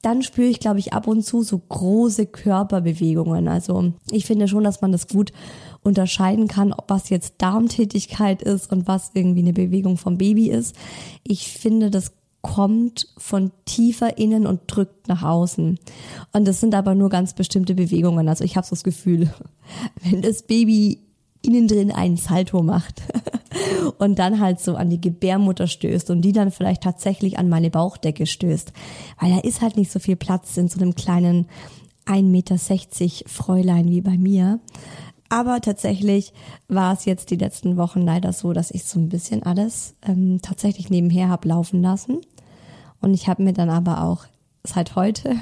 dann 0.00 0.22
spüre 0.22 0.46
ich, 0.46 0.60
glaube 0.60 0.78
ich, 0.78 0.92
ab 0.92 1.08
und 1.08 1.24
zu 1.24 1.42
so 1.42 1.58
große 1.58 2.26
Körperbewegungen. 2.26 3.48
Also 3.48 3.92
ich 4.10 4.26
finde 4.26 4.46
schon, 4.46 4.62
dass 4.62 4.80
man 4.80 4.92
das 4.92 5.08
gut 5.08 5.32
unterscheiden 5.82 6.48
kann, 6.48 6.72
ob 6.72 6.90
was 6.90 7.08
jetzt 7.08 7.34
Darmtätigkeit 7.38 8.42
ist 8.42 8.70
und 8.72 8.86
was 8.86 9.10
irgendwie 9.14 9.40
eine 9.40 9.52
Bewegung 9.52 9.96
vom 9.96 10.18
Baby 10.18 10.50
ist. 10.50 10.74
Ich 11.24 11.48
finde, 11.48 11.90
das 11.90 12.12
kommt 12.42 13.08
von 13.16 13.50
tiefer 13.64 14.18
innen 14.18 14.46
und 14.46 14.60
drückt 14.66 15.08
nach 15.08 15.22
außen. 15.22 15.78
Und 16.32 16.48
das 16.48 16.60
sind 16.60 16.74
aber 16.74 16.94
nur 16.94 17.08
ganz 17.08 17.34
bestimmte 17.34 17.74
Bewegungen. 17.74 18.28
Also 18.28 18.44
ich 18.44 18.56
habe 18.56 18.66
so 18.66 18.70
das 18.70 18.84
Gefühl, 18.84 19.32
wenn 20.02 20.22
das 20.22 20.42
Baby 20.42 21.00
innen 21.42 21.68
drin 21.68 21.92
einen 21.92 22.16
Salto 22.16 22.62
macht 22.62 23.02
und 23.98 24.18
dann 24.18 24.40
halt 24.40 24.60
so 24.60 24.74
an 24.74 24.90
die 24.90 25.00
Gebärmutter 25.00 25.66
stößt 25.66 26.10
und 26.10 26.22
die 26.22 26.32
dann 26.32 26.50
vielleicht 26.50 26.82
tatsächlich 26.82 27.38
an 27.38 27.48
meine 27.48 27.70
Bauchdecke 27.70 28.26
stößt, 28.26 28.72
weil 29.20 29.30
da 29.30 29.38
ist 29.38 29.60
halt 29.60 29.76
nicht 29.76 29.90
so 29.90 29.98
viel 29.98 30.16
Platz 30.16 30.56
in 30.56 30.68
so 30.68 30.80
einem 30.80 30.94
kleinen 30.94 31.46
1,60 32.06 32.22
Meter 32.22 33.28
Fräulein 33.28 33.88
wie 33.88 34.00
bei 34.00 34.16
mir. 34.16 34.60
Aber 35.28 35.60
tatsächlich 35.60 36.32
war 36.68 36.94
es 36.94 37.04
jetzt 37.04 37.30
die 37.30 37.36
letzten 37.36 37.76
Wochen 37.76 38.00
leider 38.00 38.32
so, 38.32 38.52
dass 38.52 38.70
ich 38.70 38.84
so 38.84 38.98
ein 38.98 39.08
bisschen 39.08 39.42
alles 39.42 39.94
ähm, 40.06 40.40
tatsächlich 40.40 40.88
nebenher 40.88 41.28
habe 41.28 41.48
laufen 41.48 41.82
lassen. 41.82 42.20
Und 43.00 43.14
ich 43.14 43.28
habe 43.28 43.42
mir 43.42 43.52
dann 43.52 43.70
aber 43.70 44.02
auch 44.02 44.24
seit 44.64 44.96
heute, 44.96 45.36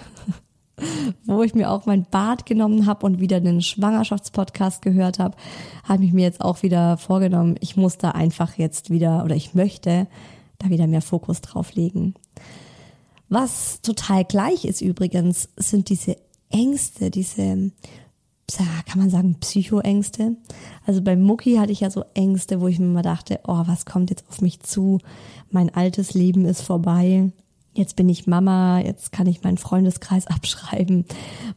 wo 1.25 1.43
ich 1.43 1.55
mir 1.55 1.71
auch 1.71 1.87
mein 1.87 2.05
Bad 2.11 2.47
genommen 2.47 2.87
habe 2.87 3.07
und 3.07 3.21
wieder 3.21 3.41
den 3.41 3.63
Schwangerschaftspodcast 3.63 4.83
gehört 4.83 5.19
habe, 5.19 5.37
habe 5.85 6.05
ich 6.05 6.13
mir 6.13 6.23
jetzt 6.23 6.41
auch 6.41 6.63
wieder 6.63 6.97
vorgenommen, 6.97 7.57
ich 7.61 7.77
muss 7.77 7.97
da 7.97 8.11
einfach 8.11 8.59
jetzt 8.59 8.91
wieder 8.91 9.25
oder 9.25 9.37
ich 9.37 9.55
möchte 9.55 10.07
da 10.59 10.69
wieder 10.69 10.87
mehr 10.87 11.03
Fokus 11.03 11.41
drauf 11.41 11.75
legen. 11.75 12.15
Was 13.29 13.81
total 13.83 14.25
gleich 14.25 14.65
ist 14.65 14.81
übrigens, 14.81 15.49
sind 15.57 15.89
diese 15.89 16.17
Ängste, 16.51 17.11
diese 17.11 17.73
kann 18.49 19.01
man 19.01 19.11
sagen, 19.11 19.37
Psychoängste. 19.41 20.37
Also 20.87 21.03
bei 21.03 21.17
Mucki 21.17 21.57
hatte 21.57 21.73
ich 21.73 21.81
ja 21.81 21.91
so 21.91 22.05
Ängste, 22.15 22.61
wo 22.61 22.69
ich 22.69 22.79
mir 22.79 22.87
mal 22.87 23.03
dachte, 23.03 23.41
oh, 23.47 23.63
was 23.67 23.87
kommt 23.87 24.11
jetzt 24.11 24.25
auf 24.29 24.41
mich 24.41 24.61
zu? 24.61 24.99
Mein 25.51 25.75
altes 25.75 26.15
Leben 26.15 26.45
ist 26.45 26.63
vorbei. 26.63 27.33
Jetzt 27.75 27.97
bin 27.97 28.09
ich 28.09 28.27
Mama, 28.27 28.81
jetzt 28.81 29.13
kann 29.13 29.27
ich 29.27 29.43
meinen 29.43 29.59
Freundeskreis 29.59 30.27
abschreiben, 30.29 31.05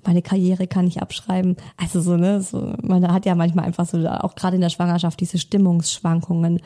meine 0.03 0.21
Karriere 0.21 0.67
kann 0.67 0.85
ich 0.85 1.01
abschreiben. 1.01 1.55
Also 1.77 2.01
so, 2.01 2.17
ne, 2.17 2.41
so, 2.41 2.73
man 2.81 3.07
hat 3.11 3.25
ja 3.25 3.35
manchmal 3.35 3.65
einfach 3.65 3.85
so, 3.85 4.05
auch 4.05 4.35
gerade 4.35 4.55
in 4.55 4.61
der 4.61 4.69
Schwangerschaft, 4.69 5.19
diese 5.19 5.37
Stimmungsschwankungen. 5.37 6.59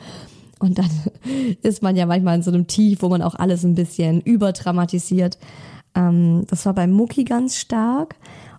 Und 0.58 0.78
dann 0.78 0.90
ist 1.62 1.82
man 1.82 1.96
ja 1.96 2.06
manchmal 2.06 2.36
in 2.36 2.42
so 2.42 2.50
einem 2.50 2.66
Tief, 2.66 3.02
wo 3.02 3.08
man 3.08 3.22
auch 3.22 3.34
alles 3.34 3.62
ein 3.62 3.74
bisschen 3.74 4.20
überdramatisiert. 4.22 5.38
Ähm, 5.94 6.44
das 6.48 6.66
war 6.66 6.74
bei 6.74 6.86
Mucki 6.86 7.24
ganz 7.24 7.56
stark. 7.56 8.16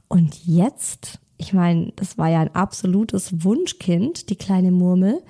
Und 0.08 0.46
jetzt 0.46 1.20
ich 1.38 1.54
meine, 1.54 1.92
das 1.96 2.18
war 2.18 2.30
ja 2.30 2.42
ein 2.42 2.56
absolutes 2.56 3.44
Wunschkind, 3.44 4.30
die 4.30 4.36
kleine 4.36 4.72
Murmel. 4.72 5.22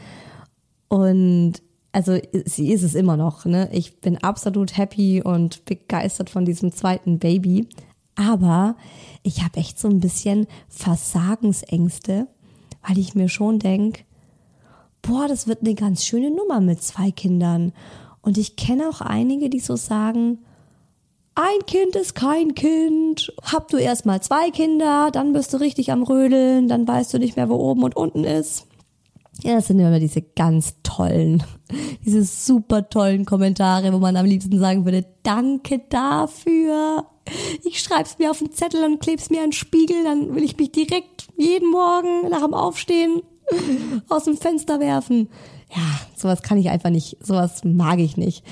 Und 0.88 1.54
also 1.92 2.20
sie 2.46 2.72
ist 2.72 2.84
es 2.84 2.94
immer 2.94 3.18
noch. 3.18 3.46
Ne? 3.46 3.70
Ich 3.72 4.02
bin 4.02 4.18
absolut 4.18 4.78
happy 4.78 5.22
und 5.22 5.66
begeistert 5.66 6.30
von 6.30 6.46
diesem 6.46 6.72
zweiten 6.72 7.20
Baby. 7.20 7.68
Aber 8.16 8.76
ich 9.24 9.44
habe 9.44 9.58
echt 9.58 9.80
so 9.80 9.88
ein 9.88 10.00
bisschen 10.00 10.48
Versagensängste, 10.70 12.28
weil 12.88 12.98
ich 12.98 13.16
mir 13.16 13.30
schon 13.30 13.60
denk, 13.60 14.06
boah, 15.02 15.28
das 15.28 15.48
wird 15.48 15.62
eine 15.62 15.76
ganz 15.76 16.06
schöne 16.06 16.32
Nummer 16.32 16.62
mit 16.62 16.82
zwei 16.82 17.12
Kindern. 17.12 17.74
Und 18.22 18.38
ich 18.38 18.56
kenne 18.56 18.90
auch 18.90 19.02
einige, 19.02 19.50
die 19.50 19.60
so 19.60 19.76
sagen, 19.76 20.40
ein 21.36 21.66
Kind 21.68 21.96
ist 21.98 22.16
kein 22.16 22.56
Kind. 22.56 23.34
Hab 23.44 23.68
du 23.68 23.78
erst 23.78 24.06
mal 24.06 24.22
zwei 24.22 24.52
Kinder, 24.52 25.12
dann 25.12 25.34
bist 25.34 25.54
du 25.54 25.58
richtig 25.58 25.92
am 25.92 26.04
Rödeln, 26.04 26.70
dann 26.70 26.88
weißt 26.88 27.14
du 27.14 27.20
nicht 27.20 27.36
mehr, 27.36 27.50
wo 27.50 27.56
oben 27.56 27.84
und 27.84 27.96
unten 27.96 28.24
ist. 28.24 28.68
Ja, 29.44 29.56
das 29.56 29.68
sind 29.68 29.80
immer 29.80 30.00
diese 30.00 30.22
ganz 30.22 30.76
tollen, 30.82 31.44
diese 32.06 32.24
super 32.24 32.90
tollen 32.90 33.26
Kommentare, 33.26 33.92
wo 33.92 34.00
man 34.00 34.16
am 34.16 34.26
liebsten 34.26 34.58
sagen 34.60 34.86
würde, 34.86 35.06
danke 35.24 35.82
dafür. 35.90 37.06
Ich 37.64 37.82
schreib's 37.82 38.18
mir 38.18 38.32
auf 38.32 38.40
den 38.40 38.54
Zettel 38.54 38.86
und 38.86 39.02
kleb's 39.02 39.30
mir 39.30 39.40
an 39.40 39.48
den 39.48 39.52
Spiegel, 39.52 40.04
dann 40.06 40.36
will 40.36 40.44
ich 40.44 40.58
mich 40.58 40.72
direkt 40.72 41.28
jeden 41.38 41.70
Morgen 41.70 42.30
nach 42.30 42.44
dem 42.44 42.54
Aufstehen 42.54 43.24
aus 44.10 44.24
dem 44.24 44.38
Fenster 44.38 44.80
werfen. 44.80 45.28
Ja, 45.76 46.00
sowas 46.16 46.44
kann 46.44 46.58
ich 46.58 46.70
einfach 46.70 46.92
nicht, 46.92 47.18
sowas 47.22 47.64
mag 47.66 48.00
ich 48.00 48.16
nicht 48.16 48.44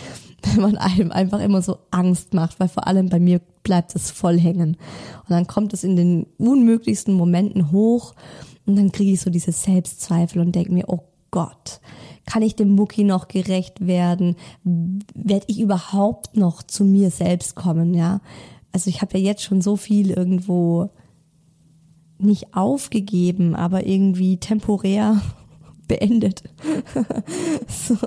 wenn 0.44 0.62
man 0.62 0.78
einem 0.78 1.12
einfach 1.12 1.40
immer 1.40 1.62
so 1.62 1.78
Angst 1.92 2.34
macht, 2.34 2.60
weil 2.60 2.70
vor 2.70 2.88
allem 2.88 3.10
bei 3.10 3.20
mir 3.20 3.42
bleibt 3.64 3.96
es 3.96 4.12
voll 4.12 4.40
hängen. 4.40 4.78
Und 5.22 5.30
dann 5.30 5.48
kommt 5.48 5.74
es 5.74 5.84
in 5.84 5.96
den 5.96 6.28
unmöglichsten 6.38 7.14
Momenten 7.14 7.72
hoch 7.72 8.14
und 8.66 8.76
dann 8.76 8.92
kriege 8.92 9.12
ich 9.12 9.22
so 9.22 9.30
diese 9.30 9.52
Selbstzweifel 9.52 10.42
und 10.42 10.54
denke 10.54 10.72
mir, 10.72 10.86
oh 10.88 11.02
Gott, 11.32 11.82
kann 12.26 12.44
ich 12.44 12.56
dem 12.56 12.70
Mucki 12.70 13.04
noch 13.04 13.28
gerecht 13.28 13.86
werden? 13.86 14.36
Werde 14.64 15.46
ich 15.48 15.60
überhaupt 15.60 16.38
noch 16.38 16.64
zu 16.64 16.86
mir 16.86 17.10
selbst 17.10 17.56
kommen, 17.56 17.94
ja? 17.94 18.22
Also 18.72 18.90
ich 18.90 19.02
habe 19.02 19.18
ja 19.18 19.26
jetzt 19.26 19.44
schon 19.44 19.62
so 19.62 19.76
viel 19.76 20.12
irgendwo 20.12 20.90
nicht 22.18 22.56
aufgegeben, 22.56 23.56
aber 23.56 23.86
irgendwie 23.86 24.38
temporär 24.38 25.22
beendet. 25.88 26.44
so. 27.68 27.98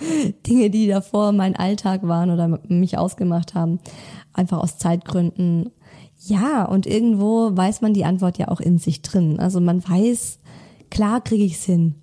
Dinge, 0.46 0.70
die 0.70 0.86
davor 0.88 1.32
mein 1.32 1.56
Alltag 1.56 2.02
waren 2.02 2.30
oder 2.30 2.60
mich 2.68 2.98
ausgemacht 2.98 3.54
haben, 3.54 3.78
einfach 4.32 4.58
aus 4.58 4.78
Zeitgründen. 4.78 5.70
Ja, 6.26 6.64
und 6.64 6.86
irgendwo 6.86 7.56
weiß 7.56 7.80
man 7.80 7.94
die 7.94 8.04
Antwort 8.04 8.38
ja 8.38 8.48
auch 8.48 8.60
in 8.60 8.78
sich 8.78 9.02
drin. 9.02 9.38
Also 9.38 9.60
man 9.60 9.86
weiß, 9.86 10.38
klar 10.90 11.20
kriege 11.20 11.44
ich 11.44 11.54
es 11.54 11.64
hin. 11.64 11.94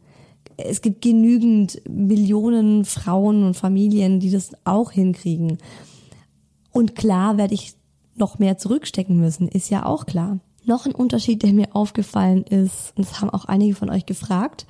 Es 0.58 0.82
gibt 0.82 1.04
genügend 1.04 1.82
Millionen 1.88 2.84
Frauen 2.84 3.44
und 3.44 3.56
Familien, 3.56 4.20
die 4.20 4.32
das 4.32 4.51
auch 4.63 4.92
hinkriegen. 4.92 5.60
Und 6.72 6.96
klar 6.96 7.38
werde 7.38 7.54
ich 7.54 7.75
noch 8.16 8.39
mehr 8.39 8.58
zurückstecken 8.58 9.20
müssen, 9.20 9.48
ist 9.48 9.70
ja 9.70 9.86
auch 9.86 10.08
klar. 10.08 10.39
Noch 10.66 10.86
ein 10.86 10.96
Unterschied, 10.96 11.44
der 11.44 11.54
mir 11.54 11.75
aufgefallen 11.75 12.44
ist, 12.44 12.94
und 12.96 13.08
das 13.08 13.22
haben 13.22 13.30
auch 13.30 13.46
einige 13.46 13.75
von 13.75 13.89
euch 13.89 14.06
gefragt, 14.06 14.66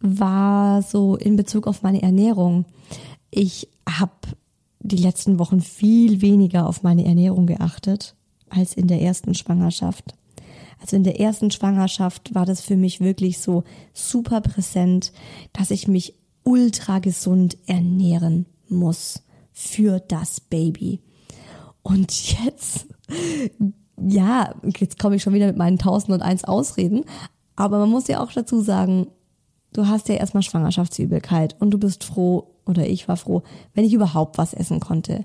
war 0.00 0.82
so 0.82 1.16
in 1.16 1.36
Bezug 1.36 1.66
auf 1.66 1.82
meine 1.82 2.02
Ernährung. 2.02 2.64
Ich 3.30 3.68
habe 3.88 4.12
die 4.80 4.96
letzten 4.96 5.38
Wochen 5.38 5.60
viel 5.60 6.20
weniger 6.20 6.66
auf 6.66 6.82
meine 6.82 7.04
Ernährung 7.04 7.46
geachtet 7.46 8.14
als 8.48 8.74
in 8.74 8.86
der 8.86 9.02
ersten 9.02 9.34
Schwangerschaft. 9.34 10.14
Also 10.80 10.96
in 10.96 11.04
der 11.04 11.20
ersten 11.20 11.50
Schwangerschaft 11.50 12.34
war 12.34 12.46
das 12.46 12.60
für 12.60 12.76
mich 12.76 13.00
wirklich 13.00 13.38
so 13.38 13.64
super 13.92 14.40
präsent, 14.40 15.12
dass 15.52 15.70
ich 15.70 15.88
mich 15.88 16.14
ultra 16.44 17.00
gesund 17.00 17.58
ernähren 17.66 18.46
muss 18.68 19.22
für 19.52 19.98
das 19.98 20.40
Baby. 20.40 21.00
Und 21.82 22.32
jetzt, 22.32 22.86
ja, 24.00 24.54
jetzt 24.78 24.98
komme 24.98 25.16
ich 25.16 25.22
schon 25.22 25.34
wieder 25.34 25.46
mit 25.46 25.56
meinen 25.56 25.78
1001 25.78 26.44
Ausreden, 26.44 27.04
aber 27.56 27.78
man 27.80 27.90
muss 27.90 28.06
ja 28.06 28.22
auch 28.22 28.32
dazu 28.32 28.60
sagen, 28.60 29.08
du 29.72 29.86
hast 29.86 30.08
ja 30.08 30.16
erstmal 30.16 30.42
Schwangerschaftsübelkeit 30.42 31.56
und 31.60 31.70
du 31.70 31.78
bist 31.78 32.04
froh, 32.04 32.48
oder 32.66 32.86
ich 32.86 33.08
war 33.08 33.16
froh, 33.16 33.42
wenn 33.74 33.84
ich 33.84 33.92
überhaupt 33.92 34.38
was 34.38 34.54
essen 34.54 34.80
konnte. 34.80 35.24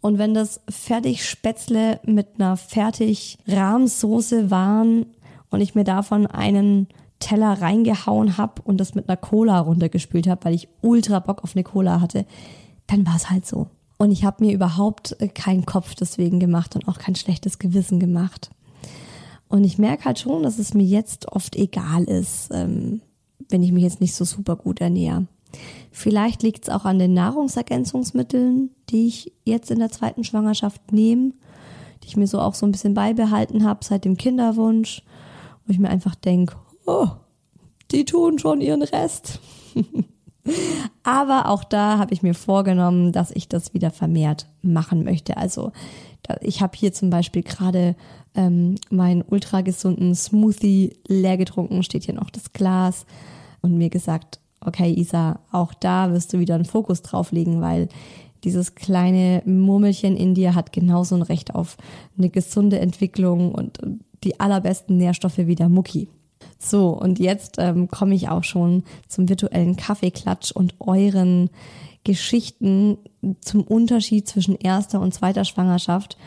Und 0.00 0.18
wenn 0.18 0.34
das 0.34 0.60
fertig 0.68 1.26
Spätzle 1.26 1.98
mit 2.04 2.34
einer 2.36 2.56
fertig 2.56 3.38
Rahmsoße 3.46 4.50
waren 4.50 5.06
und 5.50 5.62
ich 5.62 5.74
mir 5.74 5.84
davon 5.84 6.26
einen 6.26 6.88
Teller 7.20 7.62
reingehauen 7.62 8.36
habe 8.36 8.60
und 8.62 8.78
das 8.78 8.94
mit 8.94 9.08
einer 9.08 9.16
Cola 9.16 9.60
runtergespült 9.60 10.26
habe, 10.26 10.44
weil 10.44 10.54
ich 10.54 10.68
ultra 10.82 11.20
Bock 11.20 11.42
auf 11.42 11.56
eine 11.56 11.64
Cola 11.64 12.02
hatte, 12.02 12.26
dann 12.86 13.06
war 13.06 13.16
es 13.16 13.30
halt 13.30 13.46
so. 13.46 13.68
Und 13.96 14.10
ich 14.10 14.24
habe 14.24 14.44
mir 14.44 14.52
überhaupt 14.52 15.16
keinen 15.34 15.64
Kopf 15.64 15.94
deswegen 15.94 16.38
gemacht 16.38 16.74
und 16.74 16.86
auch 16.86 16.98
kein 16.98 17.14
schlechtes 17.14 17.58
Gewissen 17.58 17.98
gemacht. 17.98 18.50
Und 19.48 19.64
ich 19.64 19.78
merke 19.78 20.04
halt 20.04 20.18
schon, 20.18 20.42
dass 20.42 20.58
es 20.58 20.74
mir 20.74 20.84
jetzt 20.84 21.32
oft 21.32 21.56
egal 21.56 22.04
ist, 22.04 22.50
ähm, 22.52 23.00
wenn 23.48 23.62
ich 23.62 23.72
mich 23.72 23.82
jetzt 23.82 24.00
nicht 24.00 24.14
so 24.14 24.24
super 24.24 24.56
gut 24.56 24.80
ernähre. 24.80 25.26
Vielleicht 25.90 26.42
liegt 26.42 26.64
es 26.64 26.74
auch 26.74 26.84
an 26.84 26.98
den 26.98 27.14
Nahrungsergänzungsmitteln, 27.14 28.70
die 28.90 29.06
ich 29.06 29.32
jetzt 29.44 29.70
in 29.70 29.78
der 29.78 29.90
zweiten 29.90 30.24
Schwangerschaft 30.24 30.92
nehme, 30.92 31.32
die 32.02 32.08
ich 32.08 32.16
mir 32.16 32.26
so 32.26 32.40
auch 32.40 32.54
so 32.54 32.66
ein 32.66 32.72
bisschen 32.72 32.94
beibehalten 32.94 33.64
habe 33.64 33.84
seit 33.84 34.04
dem 34.04 34.16
Kinderwunsch, 34.16 35.02
wo 35.64 35.72
ich 35.72 35.78
mir 35.78 35.88
einfach 35.88 36.14
denke, 36.14 36.56
oh, 36.86 37.08
die 37.92 38.04
tun 38.04 38.38
schon 38.38 38.60
ihren 38.60 38.82
Rest. 38.82 39.40
Aber 41.02 41.48
auch 41.48 41.64
da 41.64 41.98
habe 41.98 42.14
ich 42.14 42.22
mir 42.22 42.34
vorgenommen, 42.34 43.12
dass 43.12 43.30
ich 43.30 43.48
das 43.48 43.74
wieder 43.74 43.90
vermehrt 43.90 44.46
machen 44.62 45.04
möchte. 45.04 45.36
Also 45.36 45.72
ich 46.40 46.62
habe 46.62 46.76
hier 46.76 46.92
zum 46.92 47.10
Beispiel 47.10 47.42
gerade 47.42 47.94
ähm, 48.34 48.76
meinen 48.90 49.22
ultra 49.22 49.60
gesunden 49.60 50.14
Smoothie 50.14 50.96
leer 51.06 51.36
getrunken, 51.36 51.82
steht 51.82 52.04
hier 52.04 52.14
noch 52.14 52.30
das 52.30 52.52
Glas 52.52 53.06
und 53.60 53.76
mir 53.76 53.90
gesagt, 53.90 54.40
okay 54.60 54.92
Isa, 54.92 55.40
auch 55.52 55.74
da 55.74 56.12
wirst 56.12 56.32
du 56.32 56.38
wieder 56.38 56.54
einen 56.54 56.64
Fokus 56.64 57.02
drauf 57.02 57.32
legen, 57.32 57.60
weil 57.60 57.88
dieses 58.44 58.74
kleine 58.74 59.42
Murmelchen 59.46 60.16
in 60.16 60.34
dir 60.34 60.54
hat 60.54 60.72
genauso 60.72 61.14
ein 61.14 61.22
Recht 61.22 61.54
auf 61.54 61.76
eine 62.18 62.28
gesunde 62.28 62.78
Entwicklung 62.78 63.52
und 63.52 63.78
die 64.22 64.38
allerbesten 64.40 64.96
Nährstoffe 64.96 65.38
wie 65.38 65.54
der 65.54 65.68
Mucki. 65.68 66.08
So, 66.58 66.88
und 66.90 67.18
jetzt 67.18 67.56
ähm, 67.58 67.88
komme 67.88 68.14
ich 68.14 68.28
auch 68.28 68.44
schon 68.44 68.84
zum 69.08 69.28
virtuellen 69.28 69.76
Kaffeeklatsch 69.76 70.52
und 70.52 70.74
euren 70.80 71.50
Geschichten 72.04 72.98
zum 73.40 73.62
Unterschied 73.62 74.28
zwischen 74.28 74.56
erster 74.56 75.00
und 75.00 75.14
zweiter 75.14 75.44
Schwangerschaft, 75.44 76.18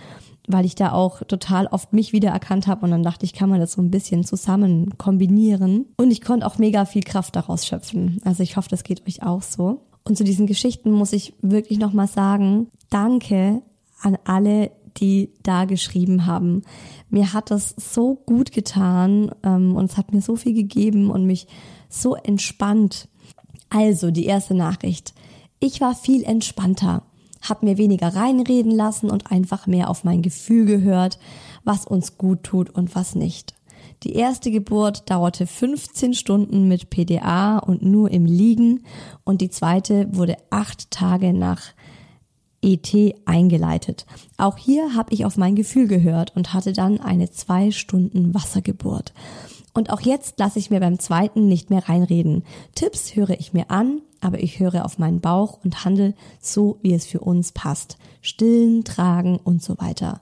weil 0.48 0.66
ich 0.66 0.76
da 0.76 0.92
auch 0.92 1.24
total 1.24 1.68
oft 1.68 1.94
mich 1.94 2.14
wiedererkannt 2.14 2.68
habe 2.68 2.86
und 2.86 2.92
dann 2.92 3.04
dachte 3.04 3.26
ich, 3.26 3.34
kann 3.34 3.50
man 3.50 3.60
das 3.60 3.74
so 3.74 3.82
ein 3.82 3.92
bisschen 3.92 4.24
zusammen 4.24 4.98
kombinieren. 4.98 5.86
Und 5.98 6.12
ich 6.12 6.22
konnte 6.22 6.46
auch 6.48 6.58
mega 6.58 6.86
viel 6.86 7.04
Kraft 7.04 7.36
daraus 7.36 7.66
schöpfen. 7.66 8.22
Also 8.24 8.44
ich 8.44 8.58
hoffe, 8.58 8.70
das 8.70 8.84
geht 8.84 9.06
euch 9.08 9.24
auch 9.24 9.42
so. 9.42 9.82
Und 10.04 10.18
zu 10.18 10.24
diesen 10.24 10.48
Geschichten 10.48 10.92
muss 10.92 11.14
ich 11.14 11.34
wirklich 11.42 11.80
nochmal 11.80 12.08
sagen, 12.08 12.68
danke 12.90 13.62
an 14.02 14.18
alle, 14.24 14.72
die 14.98 15.32
da 15.44 15.66
geschrieben 15.66 16.26
haben. 16.26 16.64
Mir 17.10 17.34
hat 17.34 17.52
das 17.52 17.76
so 17.78 18.16
gut 18.16 18.52
getan 18.52 19.32
ähm, 19.44 19.76
und 19.76 19.92
es 19.92 19.98
hat 19.98 20.14
mir 20.14 20.22
so 20.22 20.36
viel 20.36 20.54
gegeben 20.54 21.10
und 21.10 21.26
mich 21.26 21.48
so 21.90 22.16
entspannt. 22.16 23.08
Also 23.70 24.12
die 24.12 24.26
erste 24.26 24.54
Nachricht. 24.54 25.14
Ich 25.60 25.82
war 25.82 25.96
viel 25.96 26.24
entspannter, 26.24 27.04
hab 27.42 27.64
mir 27.64 27.78
weniger 27.78 28.16
reinreden 28.16 28.72
lassen 28.72 29.10
und 29.10 29.32
einfach 29.32 29.68
mehr 29.68 29.90
auf 29.90 30.04
mein 30.04 30.22
Gefühl 30.22 30.66
gehört, 30.66 31.20
was 31.64 31.86
uns 31.86 32.18
gut 32.18 32.44
tut 32.44 32.70
und 32.70 32.96
was 32.96 33.16
nicht. 33.16 33.56
Die 34.04 34.14
erste 34.14 34.52
Geburt 34.52 35.10
dauerte 35.10 35.48
15 35.48 36.14
Stunden 36.14 36.68
mit 36.68 36.92
PDA 36.92 37.58
und 37.58 37.82
nur 37.82 38.12
im 38.12 38.26
Liegen 38.26 38.84
und 39.24 39.42
die 39.42 39.50
zweite 39.50 40.08
wurde 40.16 40.38
acht 40.52 40.92
Tage 40.92 41.34
nach 41.34 41.62
ET 42.62 43.16
eingeleitet. 43.26 44.06
Auch 44.38 44.58
hier 44.58 44.96
habe 44.96 45.14
ich 45.14 45.26
auf 45.26 45.38
mein 45.38 45.56
Gefühl 45.56 45.88
gehört 45.88 46.36
und 46.36 46.54
hatte 46.54 46.74
dann 46.74 47.00
eine 47.00 47.30
zwei 47.30 47.72
Stunden 47.72 48.34
Wassergeburt. 48.34 49.14
Und 49.74 49.92
auch 49.92 50.02
jetzt 50.02 50.40
lasse 50.40 50.58
ich 50.58 50.72
mir 50.72 50.80
beim 50.80 50.98
zweiten 50.98 51.48
nicht 51.48 51.70
mehr 51.70 51.88
reinreden. 51.88 52.44
Tipps 52.74 53.16
höre 53.16 53.40
ich 53.40 53.54
mir 53.54 53.70
an, 53.70 54.02
aber 54.22 54.42
ich 54.42 54.60
höre 54.60 54.84
auf 54.84 54.98
meinen 54.98 55.22
Bauch 55.22 55.60
und 55.64 55.86
handle 55.86 56.16
so, 56.42 56.80
wie 56.82 56.94
es 56.94 57.06
für 57.06 57.20
uns 57.20 57.52
passt. 57.52 57.98
Stillen, 58.22 58.84
tragen 58.84 59.38
und 59.38 59.62
so 59.62 59.78
weiter. 59.78 60.20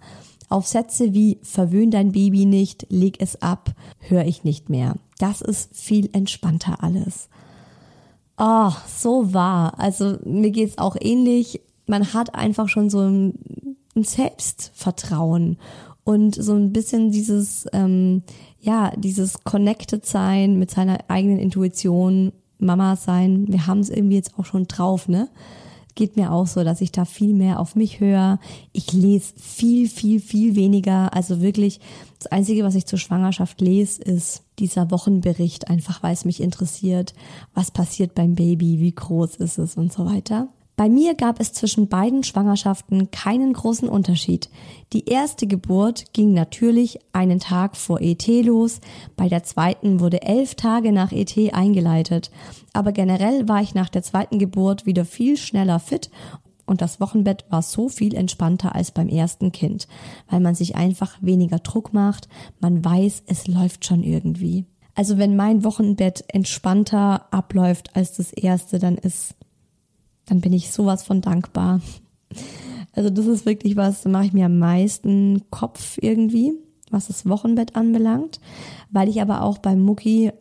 Auf 0.49 0.67
Sätze 0.67 1.13
wie 1.13 1.39
verwöhn 1.41 1.89
dein 1.89 2.11
Baby 2.11 2.45
nicht, 2.45 2.85
leg 2.89 3.21
es 3.21 3.41
ab, 3.41 3.73
höre 3.99 4.25
ich 4.25 4.43
nicht 4.43 4.69
mehr. 4.69 4.95
Das 5.19 5.41
ist 5.41 5.75
viel 5.75 6.09
entspannter 6.11 6.83
alles. 6.83 7.29
Oh, 8.37 8.71
so 8.87 9.33
wahr. 9.33 9.79
Also 9.79 10.17
mir 10.25 10.51
geht's 10.51 10.77
auch 10.77 10.97
ähnlich 10.99 11.61
man 11.87 12.13
hat 12.13 12.35
einfach 12.35 12.69
schon 12.69 12.89
so 12.89 13.01
ein, 13.01 13.75
ein 13.95 14.03
Selbstvertrauen 14.03 15.57
und 16.03 16.35
so 16.35 16.53
ein 16.53 16.71
bisschen 16.71 17.11
dieses, 17.11 17.65
ähm, 17.73 18.23
ja, 18.59 18.91
dieses 18.95 19.43
Connected 19.43 20.05
sein 20.05 20.57
mit 20.57 20.71
seiner 20.71 20.99
eigenen 21.07 21.39
Intuition, 21.39 22.31
Mama 22.59 22.95
sein. 22.95 23.45
Wir 23.47 23.67
haben 23.67 23.79
es 23.79 23.89
irgendwie 23.89 24.15
jetzt 24.15 24.37
auch 24.37 24.45
schon 24.45 24.67
drauf, 24.67 25.07
ne? 25.07 25.29
Geht 25.95 26.17
mir 26.17 26.33
auch 26.33 26.45
so, 26.45 26.63
dass 26.63 26.81
ich 26.81 26.91
da 26.91 27.05
viel 27.05 27.33
mehr 27.33 27.59
auf 27.59 27.75
mich 27.75 28.01
höre. 28.01 28.39
Ich 28.73 28.91
lese 28.91 29.33
viel, 29.37 29.87
viel, 29.87 30.19
viel 30.19 30.55
weniger. 30.55 31.13
Also 31.13 31.41
wirklich, 31.41 31.79
das 32.19 32.27
Einzige, 32.27 32.65
was 32.65 32.75
ich 32.75 32.85
zur 32.85 32.99
Schwangerschaft 32.99 33.61
lese, 33.61 34.01
ist 34.01 34.43
dieser 34.59 34.91
Wochenbericht, 34.91 35.69
einfach 35.69 36.03
weil 36.03 36.13
es 36.13 36.25
mich 36.25 36.41
interessiert, 36.41 37.13
was 37.53 37.71
passiert 37.71 38.13
beim 38.13 38.35
Baby, 38.35 38.79
wie 38.79 38.91
groß 38.91 39.37
ist 39.37 39.57
es 39.57 39.75
und 39.75 39.93
so 39.93 40.05
weiter. 40.05 40.49
Bei 40.75 40.89
mir 40.89 41.15
gab 41.15 41.39
es 41.39 41.53
zwischen 41.53 41.87
beiden 41.87 42.23
Schwangerschaften 42.23 43.09
keinen 43.09 43.53
großen 43.53 43.87
Unterschied. 43.87 44.49
Die 44.91 45.05
erste 45.05 45.47
Geburt 45.47 46.11
ging 46.11 46.33
natürlich 46.33 46.99
einen 47.13 47.39
Tag 47.39 47.77
vor 47.77 48.01
ET 48.01 48.27
los, 48.27 48.81
bei 49.15 49.29
der 49.29 49.43
zweiten 49.43 50.01
wurde 50.01 50.21
elf 50.21 50.55
Tage 50.55 50.91
nach 50.91 51.13
ET 51.13 51.37
eingeleitet. 51.53 52.29
Aber 52.73 52.91
generell 52.91 53.47
war 53.47 53.61
ich 53.61 53.73
nach 53.73 53.87
der 53.87 54.03
zweiten 54.03 54.37
Geburt 54.37 54.85
wieder 54.85 55.05
viel 55.05 55.37
schneller 55.37 55.79
fit 55.79 56.09
und 56.65 56.81
das 56.81 56.99
Wochenbett 56.99 57.45
war 57.49 57.61
so 57.61 57.87
viel 57.87 58.13
entspannter 58.13 58.75
als 58.75 58.91
beim 58.91 59.07
ersten 59.07 59.51
Kind, 59.53 59.87
weil 60.29 60.41
man 60.41 60.55
sich 60.55 60.75
einfach 60.75 61.17
weniger 61.21 61.59
Druck 61.59 61.93
macht, 61.93 62.27
man 62.59 62.83
weiß, 62.83 63.23
es 63.27 63.47
läuft 63.47 63.85
schon 63.85 64.03
irgendwie. 64.03 64.65
Also 64.93 65.17
wenn 65.17 65.35
mein 65.35 65.63
Wochenbett 65.63 66.23
entspannter 66.27 67.31
abläuft 67.31 67.95
als 67.95 68.15
das 68.17 68.31
erste, 68.31 68.79
dann 68.79 68.97
ist 68.97 69.35
dann 70.25 70.41
bin 70.41 70.53
ich 70.53 70.71
sowas 70.71 71.03
von 71.03 71.21
dankbar. 71.21 71.81
Also 72.93 73.09
das 73.09 73.25
ist 73.25 73.45
wirklich 73.45 73.75
was, 73.75 74.01
da 74.01 74.09
mache 74.09 74.25
ich 74.25 74.33
mir 74.33 74.45
am 74.45 74.57
meisten 74.57 75.43
Kopf 75.51 75.97
irgendwie, 76.01 76.53
was 76.91 77.07
das 77.07 77.27
Wochenbett 77.27 77.75
anbelangt, 77.75 78.39
weil 78.89 79.09
ich 79.09 79.21
aber 79.21 79.41
auch 79.41 79.57
beim 79.57 79.81
Mucki, 79.81 80.31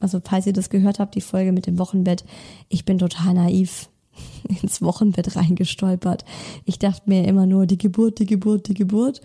also 0.00 0.20
falls 0.24 0.46
ihr 0.46 0.52
das 0.52 0.70
gehört 0.70 0.98
habt, 0.98 1.14
die 1.14 1.20
Folge 1.20 1.52
mit 1.52 1.66
dem 1.66 1.78
Wochenbett, 1.78 2.24
ich 2.68 2.84
bin 2.84 2.98
total 2.98 3.34
naiv 3.34 3.90
ins 4.62 4.80
Wochenbett 4.82 5.36
reingestolpert. 5.36 6.24
Ich 6.64 6.78
dachte 6.78 7.02
mir 7.06 7.26
immer 7.26 7.46
nur 7.46 7.66
die 7.66 7.78
Geburt, 7.78 8.18
die 8.18 8.26
Geburt, 8.26 8.68
die 8.68 8.74
Geburt. 8.74 9.20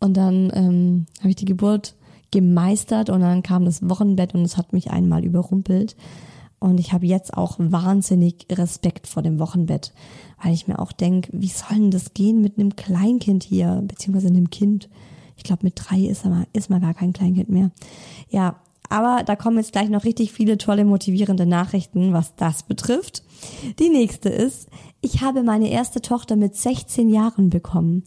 Und 0.00 0.16
dann 0.16 0.52
ähm, 0.54 1.06
habe 1.20 1.30
ich 1.30 1.36
die 1.36 1.46
Geburt 1.46 1.94
gemeistert 2.30 3.10
und 3.10 3.20
dann 3.20 3.42
kam 3.42 3.64
das 3.64 3.88
Wochenbett 3.88 4.34
und 4.34 4.42
es 4.42 4.56
hat 4.56 4.72
mich 4.72 4.90
einmal 4.90 5.24
überrumpelt. 5.24 5.96
Und 6.64 6.80
ich 6.80 6.94
habe 6.94 7.04
jetzt 7.04 7.36
auch 7.36 7.56
wahnsinnig 7.58 8.46
Respekt 8.50 9.06
vor 9.06 9.22
dem 9.22 9.38
Wochenbett, 9.38 9.92
weil 10.42 10.54
ich 10.54 10.66
mir 10.66 10.78
auch 10.78 10.92
denke, 10.92 11.28
wie 11.34 11.48
soll 11.48 11.76
denn 11.76 11.90
das 11.90 12.14
gehen 12.14 12.40
mit 12.40 12.58
einem 12.58 12.74
Kleinkind 12.74 13.44
hier, 13.44 13.82
beziehungsweise 13.86 14.28
einem 14.28 14.48
Kind? 14.48 14.88
Ich 15.36 15.44
glaube, 15.44 15.64
mit 15.64 15.74
drei 15.76 15.98
ist, 15.98 16.24
er, 16.24 16.46
ist 16.54 16.70
man 16.70 16.80
gar 16.80 16.94
kein 16.94 17.12
Kleinkind 17.12 17.50
mehr. 17.50 17.70
Ja, 18.30 18.62
aber 18.88 19.24
da 19.24 19.36
kommen 19.36 19.58
jetzt 19.58 19.72
gleich 19.72 19.90
noch 19.90 20.04
richtig 20.04 20.32
viele 20.32 20.56
tolle, 20.56 20.86
motivierende 20.86 21.44
Nachrichten, 21.44 22.14
was 22.14 22.34
das 22.36 22.62
betrifft. 22.62 23.24
Die 23.78 23.90
nächste 23.90 24.30
ist, 24.30 24.70
ich 25.02 25.20
habe 25.20 25.42
meine 25.42 25.68
erste 25.68 26.00
Tochter 26.00 26.34
mit 26.34 26.56
16 26.56 27.10
Jahren 27.10 27.50
bekommen. 27.50 28.04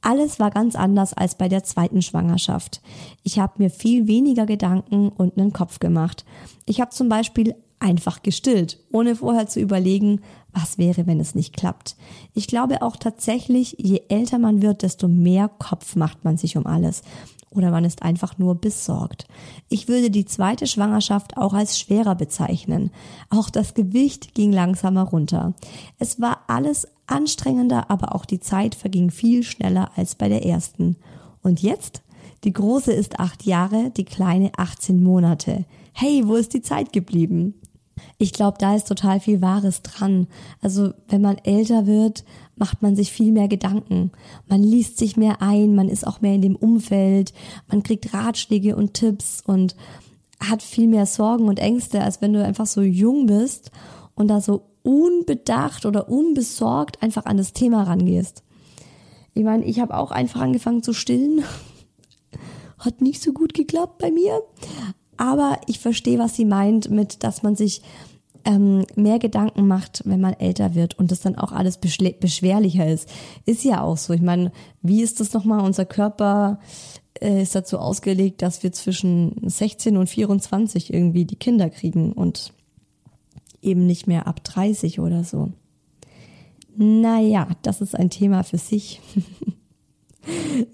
Alles 0.00 0.38
war 0.38 0.52
ganz 0.52 0.76
anders 0.76 1.12
als 1.12 1.34
bei 1.34 1.48
der 1.48 1.64
zweiten 1.64 2.02
Schwangerschaft. 2.02 2.82
Ich 3.24 3.40
habe 3.40 3.54
mir 3.58 3.70
viel 3.70 4.06
weniger 4.06 4.46
Gedanken 4.46 5.08
und 5.08 5.36
einen 5.36 5.52
Kopf 5.52 5.80
gemacht. 5.80 6.24
Ich 6.66 6.80
habe 6.80 6.92
zum 6.92 7.08
Beispiel 7.08 7.56
einfach 7.78 8.22
gestillt, 8.22 8.78
ohne 8.92 9.16
vorher 9.16 9.46
zu 9.46 9.60
überlegen, 9.60 10.20
was 10.52 10.78
wäre, 10.78 11.06
wenn 11.06 11.20
es 11.20 11.34
nicht 11.34 11.56
klappt. 11.56 11.96
Ich 12.32 12.46
glaube 12.46 12.82
auch 12.82 12.96
tatsächlich, 12.96 13.76
je 13.78 14.02
älter 14.08 14.38
man 14.38 14.62
wird, 14.62 14.82
desto 14.82 15.08
mehr 15.08 15.48
Kopf 15.48 15.96
macht 15.96 16.24
man 16.24 16.36
sich 16.36 16.56
um 16.56 16.66
alles. 16.66 17.02
oder 17.50 17.70
man 17.70 17.84
ist 17.84 18.02
einfach 18.02 18.36
nur 18.36 18.56
besorgt. 18.56 19.26
Ich 19.70 19.88
würde 19.88 20.10
die 20.10 20.26
zweite 20.26 20.66
Schwangerschaft 20.66 21.38
auch 21.38 21.54
als 21.54 21.78
schwerer 21.78 22.14
bezeichnen. 22.14 22.90
Auch 23.30 23.48
das 23.48 23.72
Gewicht 23.72 24.34
ging 24.34 24.52
langsamer 24.52 25.04
runter. 25.04 25.54
Es 25.98 26.20
war 26.20 26.40
alles 26.48 26.86
anstrengender, 27.06 27.90
aber 27.90 28.14
auch 28.14 28.26
die 28.26 28.40
Zeit 28.40 28.74
verging 28.74 29.10
viel 29.10 29.42
schneller 29.42 29.90
als 29.96 30.16
bei 30.16 30.28
der 30.28 30.44
ersten. 30.44 30.96
Und 31.42 31.62
jetzt? 31.62 32.02
Die 32.44 32.52
große 32.52 32.92
ist 32.92 33.18
acht 33.18 33.44
Jahre, 33.44 33.90
die 33.96 34.04
kleine 34.04 34.50
18 34.56 35.02
Monate. 35.02 35.64
Hey, 35.92 36.22
wo 36.26 36.34
ist 36.34 36.52
die 36.52 36.62
Zeit 36.62 36.92
geblieben? 36.92 37.54
Ich 38.18 38.32
glaube, 38.32 38.58
da 38.58 38.74
ist 38.74 38.88
total 38.88 39.20
viel 39.20 39.42
Wahres 39.42 39.82
dran. 39.82 40.26
Also 40.60 40.92
wenn 41.08 41.20
man 41.20 41.38
älter 41.38 41.86
wird, 41.86 42.24
macht 42.56 42.82
man 42.82 42.96
sich 42.96 43.12
viel 43.12 43.32
mehr 43.32 43.48
Gedanken. 43.48 44.12
Man 44.46 44.62
liest 44.62 44.98
sich 44.98 45.16
mehr 45.16 45.42
ein, 45.42 45.74
man 45.74 45.88
ist 45.88 46.06
auch 46.06 46.20
mehr 46.20 46.34
in 46.34 46.42
dem 46.42 46.56
Umfeld, 46.56 47.32
man 47.68 47.82
kriegt 47.82 48.12
Ratschläge 48.14 48.76
und 48.76 48.94
Tipps 48.94 49.42
und 49.46 49.76
hat 50.40 50.62
viel 50.62 50.88
mehr 50.88 51.06
Sorgen 51.06 51.48
und 51.48 51.58
Ängste, 51.58 52.02
als 52.02 52.20
wenn 52.20 52.32
du 52.32 52.44
einfach 52.44 52.66
so 52.66 52.82
jung 52.82 53.26
bist 53.26 53.70
und 54.14 54.28
da 54.28 54.40
so 54.40 54.62
unbedacht 54.82 55.84
oder 55.86 56.08
unbesorgt 56.08 57.02
einfach 57.02 57.26
an 57.26 57.36
das 57.36 57.52
Thema 57.52 57.82
rangehst. 57.82 58.42
Ich 59.34 59.44
meine, 59.44 59.64
ich 59.64 59.80
habe 59.80 59.96
auch 59.96 60.10
einfach 60.10 60.40
angefangen 60.40 60.82
zu 60.82 60.92
stillen. 60.92 61.44
Hat 62.78 63.00
nicht 63.00 63.22
so 63.22 63.32
gut 63.32 63.52
geklappt 63.52 63.98
bei 63.98 64.10
mir. 64.10 64.42
Aber 65.16 65.60
ich 65.66 65.78
verstehe, 65.78 66.18
was 66.18 66.36
sie 66.36 66.44
meint 66.44 66.90
mit, 66.90 67.22
dass 67.22 67.42
man 67.42 67.56
sich 67.56 67.82
ähm, 68.44 68.86
mehr 68.94 69.18
Gedanken 69.18 69.66
macht, 69.66 70.02
wenn 70.04 70.20
man 70.20 70.34
älter 70.34 70.74
wird 70.74 70.98
und 70.98 71.10
das 71.10 71.20
dann 71.20 71.36
auch 71.36 71.52
alles 71.52 71.78
beschwerlicher 71.78 72.86
ist. 72.86 73.08
Ist 73.44 73.64
ja 73.64 73.82
auch 73.82 73.96
so. 73.96 74.12
Ich 74.12 74.22
meine, 74.22 74.52
wie 74.82 75.02
ist 75.02 75.20
das 75.20 75.32
nochmal? 75.32 75.64
Unser 75.64 75.84
Körper 75.84 76.60
äh, 77.20 77.42
ist 77.42 77.54
dazu 77.54 77.78
ausgelegt, 77.78 78.42
dass 78.42 78.62
wir 78.62 78.72
zwischen 78.72 79.36
16 79.48 79.96
und 79.96 80.08
24 80.08 80.92
irgendwie 80.92 81.24
die 81.24 81.36
Kinder 81.36 81.70
kriegen 81.70 82.12
und 82.12 82.52
eben 83.62 83.86
nicht 83.86 84.06
mehr 84.06 84.28
ab 84.28 84.44
30 84.44 85.00
oder 85.00 85.24
so. 85.24 85.50
Naja, 86.76 87.48
das 87.62 87.80
ist 87.80 87.96
ein 87.96 88.10
Thema 88.10 88.44
für 88.44 88.58
sich. 88.58 89.00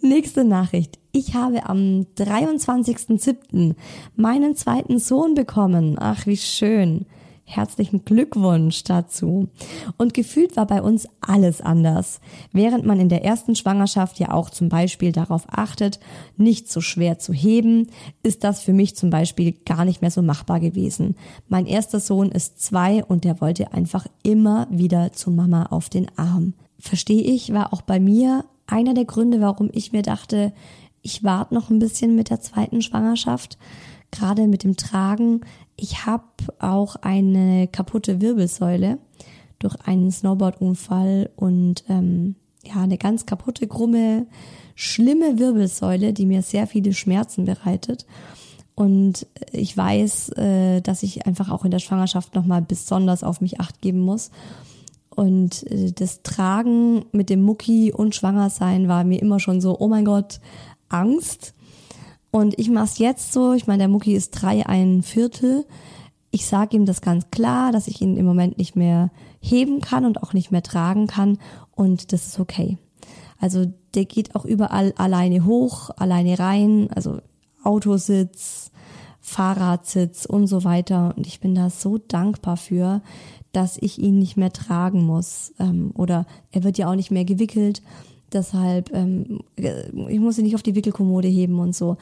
Nächste 0.01 0.45
Nachricht. 0.45 0.99
Ich 1.13 1.35
habe 1.35 1.67
am 1.67 2.07
23.07. 2.17 3.75
meinen 4.17 4.57
zweiten 4.57 4.99
Sohn 4.99 5.35
bekommen. 5.35 5.97
Ach, 5.99 6.27
wie 6.27 6.37
schön. 6.37 7.07
Herzlichen 7.45 8.05
Glückwunsch 8.05 8.83
dazu. 8.85 9.49
Und 9.99 10.15
gefühlt 10.15 10.57
war 10.57 10.67
bei 10.67 10.81
uns 10.81 11.07
alles 11.21 11.61
anders. 11.61 12.21
Während 12.53 12.87
man 12.87 12.99
in 12.99 13.11
der 13.11 13.25
ersten 13.25 13.55
Schwangerschaft 13.57 14.19
ja 14.21 14.31
auch 14.31 14.49
zum 14.49 14.69
Beispiel 14.71 15.13
darauf 15.13 15.45
achtet, 15.49 16.01
nicht 16.37 16.71
so 16.71 16.81
schwer 16.81 17.19
zu 17.19 17.35
heben, 17.35 17.89
ist 18.23 18.45
das 18.45 18.63
für 18.63 18.73
mich 18.73 18.97
zum 18.97 19.11
Beispiel 19.11 19.53
gar 19.67 19.85
nicht 19.85 20.01
mehr 20.01 20.11
so 20.11 20.23
machbar 20.23 20.61
gewesen. 20.61 21.17
Mein 21.49 21.67
erster 21.67 22.01
Sohn 22.01 22.31
ist 22.31 22.63
zwei 22.63 23.05
und 23.05 23.25
der 23.25 23.41
wollte 23.41 23.75
einfach 23.75 24.07
immer 24.23 24.67
wieder 24.71 25.13
zu 25.13 25.31
Mama 25.31 25.67
auf 25.67 25.91
den 25.91 26.07
Arm. 26.17 26.55
Verstehe 26.79 27.23
ich, 27.23 27.53
war 27.53 27.73
auch 27.73 27.83
bei 27.83 28.01
mir 28.01 28.45
einer 28.67 28.95
der 28.95 29.05
Gründe, 29.05 29.41
warum 29.41 29.71
ich 29.73 29.93
mir 29.93 30.03
dachte, 30.03 30.53
ich 31.03 31.25
warte 31.25 31.55
noch 31.55 31.71
ein 31.71 31.79
bisschen 31.79 32.15
mit 32.15 32.31
der 32.31 32.41
zweiten 32.41 32.81
Schwangerschaft, 32.81 33.59
gerade 34.11 34.47
mit 34.47 34.63
dem 34.63 34.77
Tragen. 34.77 35.41
Ich 35.77 36.07
habe 36.07 36.25
auch 36.59 36.97
eine 36.97 37.67
kaputte 37.67 38.21
Wirbelsäule 38.21 38.99
durch 39.59 39.77
einen 39.85 40.11
Snowboardunfall 40.11 41.31
und 41.37 41.85
ähm, 41.89 42.37
ja, 42.65 42.83
eine 42.83 42.99
ganz 42.99 43.27
kaputte, 43.27 43.67
krumme, 43.67 44.27
schlimme 44.75 45.39
Wirbelsäule, 45.39 46.13
die 46.13 46.27
mir 46.27 46.43
sehr 46.43 46.67
viele 46.67 46.93
Schmerzen 46.93 47.45
bereitet. 47.45 48.07
Und 48.75 49.27
ich 49.53 49.77
weiß, 49.77 50.31
äh, 50.31 50.81
dass 50.81 51.03
ich 51.03 51.27
einfach 51.27 51.51
auch 51.51 51.65
in 51.65 51.71
der 51.71 51.79
Schwangerschaft 51.79 52.35
nochmal 52.35 52.63
besonders 52.63 53.23
auf 53.23 53.41
mich 53.41 53.61
acht 53.61 53.81
geben 53.81 54.01
muss. 54.01 54.31
Und 55.15 55.71
äh, 55.71 55.93
das 55.93 56.23
Tragen 56.23 57.05
mit 57.13 57.31
dem 57.31 57.43
Mucki 57.43 57.93
und 57.93 58.15
Schwangersein 58.15 58.89
war 58.89 59.05
mir 59.05 59.21
immer 59.21 59.41
schon 59.41 59.61
so, 59.61 59.79
oh 59.79 59.89
mein 59.89 60.05
Gott, 60.05 60.41
Angst. 60.89 61.55
Und 62.31 62.59
ich 62.59 62.71
mache 62.71 62.87
es 62.87 62.99
jetzt 62.99 63.33
so, 63.33 63.53
ich 63.53 63.67
meine, 63.67 63.81
der 63.81 63.89
Mucki 63.89 64.15
ist 64.15 64.31
drei, 64.31 64.67
ein 64.67 65.03
Viertel. 65.03 65.67
Ich 66.31 66.47
sage 66.47 66.77
ihm 66.77 66.87
das 66.87 67.03
ganz 67.03 67.31
klar, 67.31 67.73
dass 67.73 67.89
ich 67.89 68.01
ihn 68.01 68.17
im 68.17 68.25
Moment 68.25 68.57
nicht 68.57 68.75
mehr 68.75 69.11
heben 69.41 69.81
kann 69.81 70.07
und 70.07 70.23
auch 70.23 70.33
nicht 70.33 70.51
mehr 70.51 70.63
tragen 70.63 71.07
kann. 71.07 71.39
Und 71.73 72.13
das 72.13 72.27
ist 72.27 72.41
okay. 72.41 72.79
Also 73.39 73.67
der 73.95 74.07
geht 74.07 74.35
auch 74.35 74.45
überall 74.45 74.95
alleine 74.97 75.45
hoch, 75.45 75.91
alleine 75.97 76.39
rein, 76.39 76.89
also 76.95 77.19
Autositz, 77.65 78.71
Fahrradsitz 79.21 80.25
und 80.25 80.47
so 80.47 80.65
weiter. 80.65 81.15
Und 81.17 81.27
ich 81.27 81.41
bin 81.41 81.55
da 81.55 81.69
so 81.69 81.99
dankbar 81.99 82.57
für, 82.57 83.03
dass 83.53 83.77
ich 83.81 83.99
ihn 83.99 84.19
nicht 84.19 84.37
mehr 84.37 84.53
tragen 84.53 85.05
muss. 85.05 85.53
Ähm, 85.59 85.93
oder 85.95 86.27
er 86.51 86.65
wird 86.65 86.79
ja 86.79 86.91
auch 86.91 86.95
nicht 86.95 87.11
mehr 87.11 87.25
gewickelt. 87.25 87.83
Deshalb, 88.33 88.93
ähm, 88.95 89.41
ich 89.57 90.21
muss 90.21 90.39
ihn 90.39 90.45
nicht 90.45 90.55
auf 90.55 90.63
die 90.63 90.75
Wickelkommode 90.75 91.29
heben 91.29 91.59
und 91.59 91.77
so. 91.77 91.99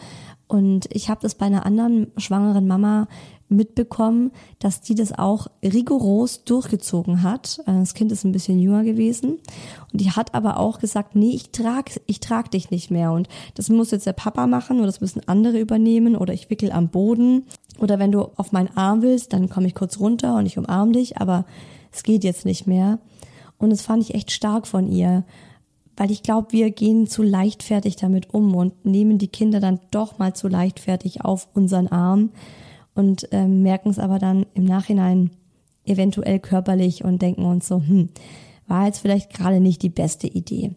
Und 0.46 0.88
ich 0.92 1.08
habe 1.08 1.20
das 1.22 1.34
bei 1.34 1.46
einer 1.46 1.66
anderen 1.66 2.08
schwangeren 2.16 2.66
Mama 2.66 3.08
mitbekommen, 3.50 4.30
dass 4.60 4.80
die 4.80 4.94
das 4.94 5.16
auch 5.16 5.48
rigoros 5.62 6.44
durchgezogen 6.44 7.22
hat. 7.22 7.60
Äh, 7.66 7.72
das 7.72 7.94
Kind 7.94 8.12
ist 8.12 8.24
ein 8.24 8.32
bisschen 8.32 8.58
jünger 8.58 8.84
gewesen 8.84 9.38
und 9.92 10.00
die 10.00 10.10
hat 10.12 10.34
aber 10.34 10.58
auch 10.58 10.78
gesagt, 10.78 11.16
nee, 11.16 11.34
ich 11.34 11.50
trag, 11.50 11.90
ich 12.06 12.20
trag 12.20 12.50
dich 12.50 12.70
nicht 12.70 12.90
mehr 12.90 13.12
und 13.12 13.28
das 13.54 13.68
muss 13.68 13.90
jetzt 13.90 14.06
der 14.06 14.12
Papa 14.12 14.46
machen 14.46 14.78
oder 14.78 14.86
das 14.86 15.00
müssen 15.00 15.22
andere 15.26 15.58
übernehmen 15.58 16.16
oder 16.16 16.32
ich 16.32 16.48
wickel 16.48 16.72
am 16.72 16.88
Boden 16.88 17.44
oder 17.80 17.98
wenn 17.98 18.12
du 18.12 18.30
auf 18.36 18.52
meinen 18.52 18.76
Arm 18.76 19.02
willst, 19.02 19.32
dann 19.32 19.48
komme 19.48 19.66
ich 19.66 19.74
kurz 19.74 19.98
runter 19.98 20.36
und 20.36 20.46
ich 20.46 20.58
umarm 20.58 20.92
dich, 20.92 21.18
aber 21.18 21.44
es 21.92 22.02
geht 22.02 22.24
jetzt 22.24 22.44
nicht 22.44 22.66
mehr. 22.66 22.98
Und 23.58 23.70
das 23.70 23.82
fand 23.82 24.02
ich 24.02 24.14
echt 24.14 24.30
stark 24.30 24.66
von 24.66 24.86
ihr 24.86 25.24
weil 26.00 26.10
ich 26.10 26.22
glaube, 26.22 26.52
wir 26.52 26.70
gehen 26.70 27.06
zu 27.06 27.22
leichtfertig 27.22 27.94
damit 27.96 28.32
um 28.32 28.54
und 28.54 28.86
nehmen 28.86 29.18
die 29.18 29.28
Kinder 29.28 29.60
dann 29.60 29.80
doch 29.90 30.18
mal 30.18 30.34
zu 30.34 30.48
leichtfertig 30.48 31.26
auf 31.26 31.48
unseren 31.52 31.88
Arm 31.88 32.30
und 32.94 33.30
äh, 33.34 33.46
merken 33.46 33.90
es 33.90 33.98
aber 33.98 34.18
dann 34.18 34.46
im 34.54 34.64
Nachhinein 34.64 35.28
eventuell 35.84 36.38
körperlich 36.38 37.04
und 37.04 37.20
denken 37.20 37.44
uns 37.44 37.68
so, 37.68 37.82
hm, 37.82 38.08
war 38.66 38.86
jetzt 38.86 39.00
vielleicht 39.00 39.34
gerade 39.34 39.60
nicht 39.60 39.82
die 39.82 39.90
beste 39.90 40.26
Idee. 40.26 40.70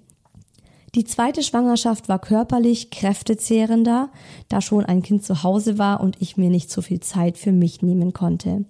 Die 0.95 1.05
zweite 1.05 1.41
Schwangerschaft 1.41 2.07
war 2.07 2.19
körperlich 2.19 2.91
kräftezehrender, 2.91 4.09
da 4.47 4.61
schon 4.61 4.85
ein 4.85 5.01
Kind 5.01 5.25
zu 5.25 5.41
Hause 5.41 5.79
war 5.79 6.01
und 6.01 6.21
ich 6.21 6.37
mir 6.37 6.51
nicht 6.51 6.69
so 6.69 6.83
viel 6.83 6.99
Zeit 6.99 7.39
für 7.39 7.51
mich 7.51 7.81
nehmen 7.81 8.13
konnte. 8.13 8.65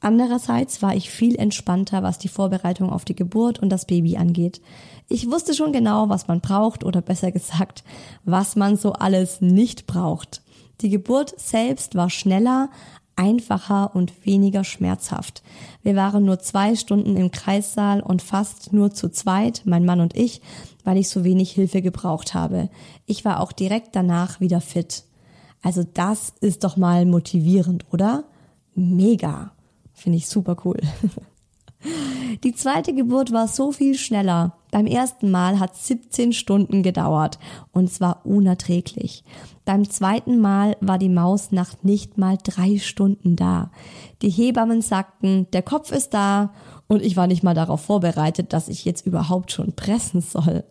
Andererseits 0.00 0.80
war 0.80 0.94
ich 0.94 1.10
viel 1.10 1.36
entspannter, 1.36 2.02
was 2.02 2.18
die 2.18 2.28
Vorbereitung 2.28 2.88
auf 2.88 3.04
die 3.04 3.16
Geburt 3.16 3.58
und 3.58 3.68
das 3.68 3.84
Baby 3.84 4.16
angeht. 4.16 4.62
Ich 5.08 5.30
wusste 5.30 5.52
schon 5.52 5.72
genau, 5.72 6.08
was 6.08 6.26
man 6.26 6.40
braucht 6.40 6.84
oder 6.84 7.02
besser 7.02 7.32
gesagt, 7.32 7.84
was 8.24 8.56
man 8.56 8.76
so 8.76 8.92
alles 8.94 9.42
nicht 9.42 9.86
braucht. 9.86 10.40
Die 10.80 10.88
Geburt 10.88 11.38
selbst 11.38 11.96
war 11.96 12.08
schneller, 12.08 12.70
einfacher 13.18 13.94
und 13.94 14.24
weniger 14.24 14.64
schmerzhaft. 14.64 15.42
Wir 15.82 15.96
waren 15.96 16.24
nur 16.24 16.38
zwei 16.38 16.76
Stunden 16.76 17.16
im 17.16 17.30
Kreissaal 17.30 18.00
und 18.00 18.22
fast 18.22 18.72
nur 18.72 18.92
zu 18.92 19.10
zweit, 19.10 19.62
mein 19.64 19.84
Mann 19.84 20.00
und 20.00 20.16
ich, 20.16 20.40
weil 20.84 20.96
ich 20.96 21.08
so 21.08 21.24
wenig 21.24 21.50
Hilfe 21.50 21.82
gebraucht 21.82 22.34
habe. 22.34 22.70
Ich 23.06 23.24
war 23.24 23.40
auch 23.40 23.52
direkt 23.52 23.96
danach 23.96 24.40
wieder 24.40 24.60
fit. 24.60 25.04
Also 25.62 25.82
das 25.82 26.32
ist 26.40 26.62
doch 26.62 26.76
mal 26.76 27.04
motivierend, 27.04 27.84
oder? 27.90 28.24
Mega. 28.74 29.50
Finde 29.92 30.18
ich 30.18 30.28
super 30.28 30.56
cool. 30.64 30.78
Die 32.44 32.54
zweite 32.54 32.94
Geburt 32.94 33.32
war 33.32 33.48
so 33.48 33.72
viel 33.72 33.96
schneller. 33.96 34.57
Beim 34.70 34.86
ersten 34.86 35.30
Mal 35.30 35.58
hat 35.58 35.76
17 35.76 36.32
Stunden 36.32 36.82
gedauert 36.82 37.38
und 37.72 37.84
es 37.84 38.00
war 38.00 38.26
unerträglich. 38.26 39.24
Beim 39.64 39.88
zweiten 39.88 40.40
Mal 40.40 40.76
war 40.80 40.98
die 40.98 41.08
Maus 41.08 41.52
nach 41.52 41.74
nicht 41.82 42.18
mal 42.18 42.38
drei 42.42 42.78
Stunden 42.78 43.36
da. 43.36 43.70
Die 44.22 44.30
Hebammen 44.30 44.82
sagten, 44.82 45.46
der 45.52 45.62
Kopf 45.62 45.92
ist 45.92 46.14
da 46.14 46.52
und 46.86 47.02
ich 47.02 47.16
war 47.16 47.26
nicht 47.26 47.42
mal 47.42 47.54
darauf 47.54 47.82
vorbereitet, 47.82 48.52
dass 48.52 48.68
ich 48.68 48.84
jetzt 48.84 49.06
überhaupt 49.06 49.52
schon 49.52 49.74
pressen 49.74 50.20
soll. 50.20 50.64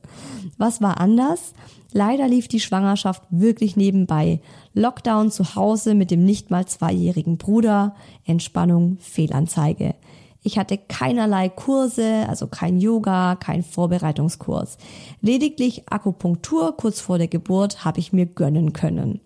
Was 0.57 0.81
war 0.81 0.99
anders? 0.99 1.53
Leider 1.93 2.27
lief 2.27 2.47
die 2.47 2.59
Schwangerschaft 2.59 3.23
wirklich 3.29 3.75
nebenbei. 3.75 4.41
Lockdown 4.73 5.31
zu 5.31 5.55
Hause 5.55 5.95
mit 5.95 6.11
dem 6.11 6.25
nicht 6.25 6.51
mal 6.51 6.65
zweijährigen 6.65 7.37
Bruder, 7.37 7.95
Entspannung, 8.25 8.97
Fehlanzeige. 8.99 9.95
Ich 10.47 10.57
hatte 10.57 10.77
keinerlei 10.77 11.49
Kurse, 11.49 12.25
also 12.29 12.47
kein 12.47 12.79
Yoga, 12.79 13.35
kein 13.35 13.63
Vorbereitungskurs. 13.63 14.77
Lediglich 15.19 15.91
Akupunktur 15.91 16.77
kurz 16.77 17.01
vor 17.01 17.17
der 17.17 17.27
Geburt 17.27 17.83
habe 17.83 17.99
ich 17.99 18.13
mir 18.13 18.27
gönnen 18.27 18.71
können. 18.71 19.19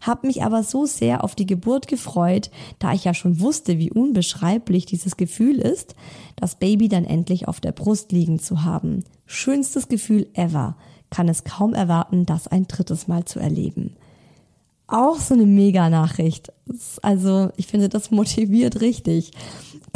Hab 0.00 0.22
mich 0.22 0.44
aber 0.44 0.62
so 0.62 0.86
sehr 0.86 1.24
auf 1.24 1.34
die 1.34 1.46
Geburt 1.46 1.88
gefreut, 1.88 2.52
da 2.78 2.92
ich 2.92 3.02
ja 3.02 3.12
schon 3.12 3.40
wusste, 3.40 3.80
wie 3.80 3.90
unbeschreiblich 3.90 4.86
dieses 4.86 5.16
Gefühl 5.16 5.58
ist, 5.58 5.96
das 6.36 6.54
Baby 6.54 6.88
dann 6.88 7.04
endlich 7.04 7.48
auf 7.48 7.60
der 7.60 7.72
Brust 7.72 8.12
liegen 8.12 8.38
zu 8.38 8.62
haben. 8.62 9.02
Schönstes 9.26 9.88
Gefühl 9.88 10.28
ever. 10.34 10.76
Kann 11.10 11.28
es 11.28 11.42
kaum 11.42 11.74
erwarten, 11.74 12.24
das 12.24 12.46
ein 12.46 12.68
drittes 12.68 13.08
Mal 13.08 13.24
zu 13.24 13.40
erleben. 13.40 13.96
auch 14.86 15.18
so 15.18 15.34
eine 15.34 15.44
Mega-Nachricht. 15.44 16.52
Also 17.02 17.50
ich 17.56 17.66
finde, 17.66 17.88
das 17.88 18.10
motiviert 18.10 18.80
richtig. 18.80 19.32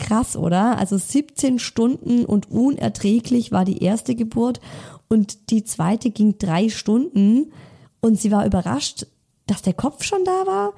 Krass, 0.02 0.36
oder? 0.36 0.78
Also 0.78 0.98
17 0.98 1.60
Stunden 1.60 2.24
und 2.24 2.50
unerträglich 2.50 3.52
war 3.52 3.64
die 3.64 3.84
erste 3.84 4.16
Geburt 4.16 4.60
und 5.08 5.50
die 5.50 5.62
zweite 5.62 6.10
ging 6.10 6.38
drei 6.38 6.70
Stunden 6.70 7.52
und 8.00 8.20
sie 8.20 8.32
war 8.32 8.44
überrascht, 8.44 9.06
dass 9.46 9.62
der 9.62 9.74
Kopf 9.74 10.02
schon 10.02 10.24
da 10.24 10.44
war. 10.44 10.72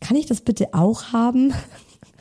Kann 0.00 0.18
ich 0.18 0.26
das 0.26 0.42
bitte 0.42 0.74
auch 0.74 1.14
haben? 1.14 1.54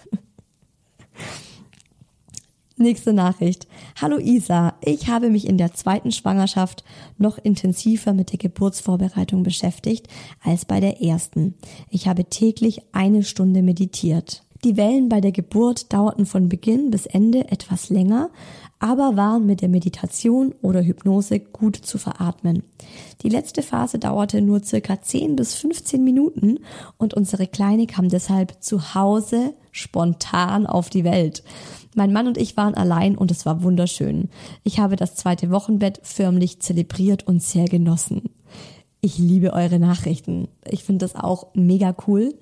Nächste 2.78 3.12
Nachricht. 3.12 3.68
Hallo 4.02 4.18
Isa, 4.18 4.76
ich 4.80 5.10
habe 5.10 5.30
mich 5.30 5.46
in 5.46 5.58
der 5.58 5.74
zweiten 5.74 6.14
Schwangerschaft 6.14 6.86
noch 7.18 7.40
intensiver 7.40 8.14
mit 8.14 8.32
der 8.32 8.40
Geburtsvorbereitung 8.40 9.44
beschäftigt 9.44 10.08
als 10.42 10.64
bei 10.64 10.80
der 10.80 11.02
ersten. 11.02 11.56
Ich 11.90 12.08
habe 12.08 12.24
täglich 12.24 12.84
eine 12.94 13.24
Stunde 13.24 13.64
meditiert. 13.64 14.44
Die 14.64 14.78
Wellen 14.78 15.10
bei 15.10 15.22
der 15.22 15.32
Geburt 15.32 15.92
dauerten 15.92 16.28
von 16.28 16.48
Beginn 16.48 16.92
bis 16.92 17.08
Ende 17.08 17.50
etwas 17.50 17.90
länger, 17.90 18.30
aber 18.78 19.18
waren 19.18 19.48
mit 19.48 19.62
der 19.62 19.70
Meditation 19.70 20.54
oder 20.62 20.84
Hypnose 20.84 21.40
gut 21.40 21.76
zu 21.76 21.98
veratmen. 21.98 22.62
Die 23.24 23.30
letzte 23.30 23.64
Phase 23.64 23.98
dauerte 23.98 24.40
nur 24.40 24.64
circa 24.64 25.02
10 25.02 25.36
bis 25.36 25.56
15 25.56 26.04
Minuten 26.04 26.60
und 26.98 27.16
unsere 27.16 27.48
Kleine 27.48 27.88
kam 27.88 28.10
deshalb 28.10 28.62
zu 28.62 28.94
Hause 28.94 29.56
spontan 29.72 30.68
auf 30.68 30.92
die 30.92 31.06
Welt. 31.06 31.44
Mein 31.96 32.14
Mann 32.14 32.28
und 32.28 32.38
ich 32.38 32.56
waren 32.56 32.76
allein 32.76 33.18
und 33.18 33.32
es 33.32 33.48
war 33.48 33.64
wunderschön. 33.64 34.30
Ich 34.64 34.80
habe 34.80 34.96
das 34.96 35.16
zweite 35.16 35.50
Wochenbett 35.50 36.00
förmlich 36.04 36.60
zelebriert 36.60 37.26
und 37.26 37.42
sehr 37.42 37.66
genossen. 37.66 38.30
Ich 39.04 39.18
liebe 39.18 39.54
eure 39.54 39.80
Nachrichten. 39.80 40.48
Ich 40.70 40.84
finde 40.84 41.06
das 41.06 41.16
auch 41.16 41.48
mega 41.56 41.96
cool. 42.08 42.36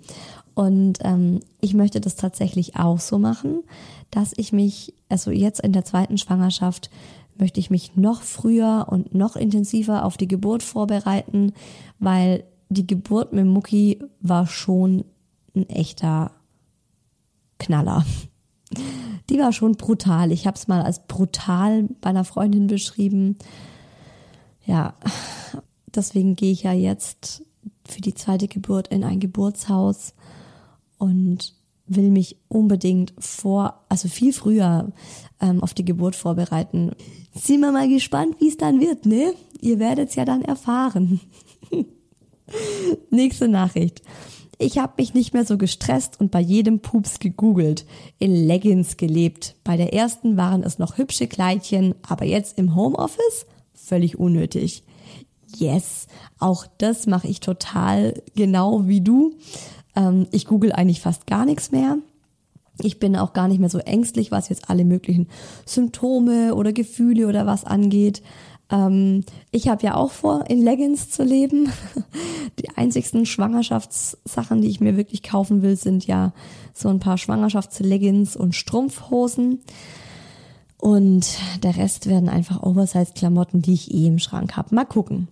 Und 0.59 0.97
ähm, 1.05 1.39
ich 1.61 1.73
möchte 1.73 2.01
das 2.01 2.17
tatsächlich 2.17 2.75
auch 2.75 2.99
so 2.99 3.17
machen, 3.17 3.63
dass 4.11 4.33
ich 4.35 4.51
mich, 4.51 4.93
also 5.07 5.31
jetzt 5.31 5.61
in 5.61 5.71
der 5.71 5.85
zweiten 5.85 6.17
Schwangerschaft, 6.17 6.89
möchte 7.37 7.61
ich 7.61 7.69
mich 7.69 7.95
noch 7.95 8.23
früher 8.23 8.87
und 8.89 9.15
noch 9.15 9.37
intensiver 9.37 10.03
auf 10.03 10.17
die 10.17 10.27
Geburt 10.27 10.61
vorbereiten, 10.61 11.53
weil 11.97 12.43
die 12.67 12.85
Geburt 12.85 13.31
mit 13.31 13.45
Mucki 13.45 14.03
war 14.19 14.47
schon 14.47 15.05
ein 15.55 15.69
echter 15.69 16.31
Knaller. 17.57 18.05
Die 19.29 19.39
war 19.39 19.53
schon 19.53 19.77
brutal. 19.77 20.33
Ich 20.33 20.45
habe 20.45 20.57
es 20.57 20.67
mal 20.67 20.81
als 20.81 21.07
brutal 21.07 21.87
bei 22.01 22.09
einer 22.09 22.25
Freundin 22.25 22.67
beschrieben. 22.67 23.37
Ja, 24.65 24.95
deswegen 25.95 26.35
gehe 26.35 26.51
ich 26.51 26.63
ja 26.63 26.73
jetzt 26.73 27.45
für 27.85 28.01
die 28.01 28.13
zweite 28.13 28.49
Geburt 28.49 28.89
in 28.89 29.05
ein 29.05 29.21
Geburtshaus 29.21 30.15
und 30.99 31.55
will 31.87 32.11
mich 32.11 32.37
unbedingt 32.47 33.13
vor, 33.17 33.83
also 33.89 34.07
viel 34.07 34.31
früher 34.31 34.91
ähm, 35.41 35.63
auf 35.63 35.73
die 35.73 35.85
Geburt 35.85 36.15
vorbereiten. 36.15 36.91
Sind 37.33 37.61
wir 37.61 37.71
mal 37.71 37.89
gespannt, 37.89 38.35
wie 38.39 38.49
es 38.49 38.57
dann 38.57 38.79
wird, 38.79 39.07
ne? 39.07 39.33
Ihr 39.59 39.79
werdet 39.79 40.09
es 40.09 40.15
ja 40.15 40.23
dann 40.25 40.43
erfahren. 40.43 41.19
Nächste 43.09 43.47
Nachricht. 43.47 44.03
Ich 44.59 44.77
habe 44.77 44.93
mich 44.97 45.13
nicht 45.13 45.33
mehr 45.33 45.45
so 45.45 45.57
gestresst 45.57 46.19
und 46.19 46.31
bei 46.31 46.41
jedem 46.41 46.79
Pups 46.79 47.19
gegoogelt, 47.19 47.85
in 48.19 48.35
Leggings 48.35 48.97
gelebt. 48.97 49.55
Bei 49.63 49.77
der 49.77 49.93
ersten 49.93 50.37
waren 50.37 50.63
es 50.63 50.79
noch 50.79 50.97
hübsche 50.97 51.27
Kleidchen, 51.27 51.95
aber 52.07 52.25
jetzt 52.25 52.59
im 52.59 52.75
Homeoffice 52.75 53.45
völlig 53.73 54.19
unnötig. 54.19 54.83
Yes, 55.55 56.07
auch 56.37 56.67
das 56.77 57.07
mache 57.07 57.27
ich 57.27 57.39
total 57.39 58.21
genau 58.35 58.87
wie 58.87 59.01
du. 59.01 59.33
Ähm, 59.95 60.27
ich 60.31 60.45
google 60.45 60.71
eigentlich 60.71 61.01
fast 61.01 61.27
gar 61.27 61.45
nichts 61.45 61.71
mehr. 61.71 61.97
Ich 62.81 62.99
bin 62.99 63.15
auch 63.15 63.33
gar 63.33 63.47
nicht 63.47 63.59
mehr 63.59 63.69
so 63.69 63.79
ängstlich, 63.79 64.31
was 64.31 64.49
jetzt 64.49 64.69
alle 64.69 64.85
möglichen 64.85 65.27
Symptome 65.65 66.55
oder 66.55 66.71
Gefühle 66.71 67.27
oder 67.27 67.45
was 67.45 67.65
angeht. 67.65 68.21
Ähm, 68.71 69.23
ich 69.51 69.67
habe 69.67 69.83
ja 69.83 69.95
auch 69.95 70.11
vor, 70.11 70.45
in 70.49 70.61
Leggings 70.61 71.09
zu 71.09 71.23
leben. 71.23 71.71
Die 72.59 72.69
einzigsten 72.77 73.25
Schwangerschaftssachen, 73.25 74.61
die 74.61 74.69
ich 74.69 74.79
mir 74.79 74.95
wirklich 74.95 75.23
kaufen 75.23 75.61
will, 75.61 75.75
sind 75.75 76.05
ja 76.07 76.33
so 76.73 76.89
ein 76.89 76.99
paar 76.99 77.17
Schwangerschaftsleggings 77.17 78.35
und 78.35 78.55
Strumpfhosen. 78.55 79.59
Und 80.77 81.37
der 81.63 81.75
Rest 81.75 82.07
werden 82.07 82.29
einfach 82.29 82.63
Oversize-Klamotten, 82.63 83.61
die 83.61 83.73
ich 83.73 83.93
eh 83.93 84.07
im 84.07 84.19
Schrank 84.19 84.55
habe. 84.55 84.73
Mal 84.73 84.85
gucken. 84.85 85.27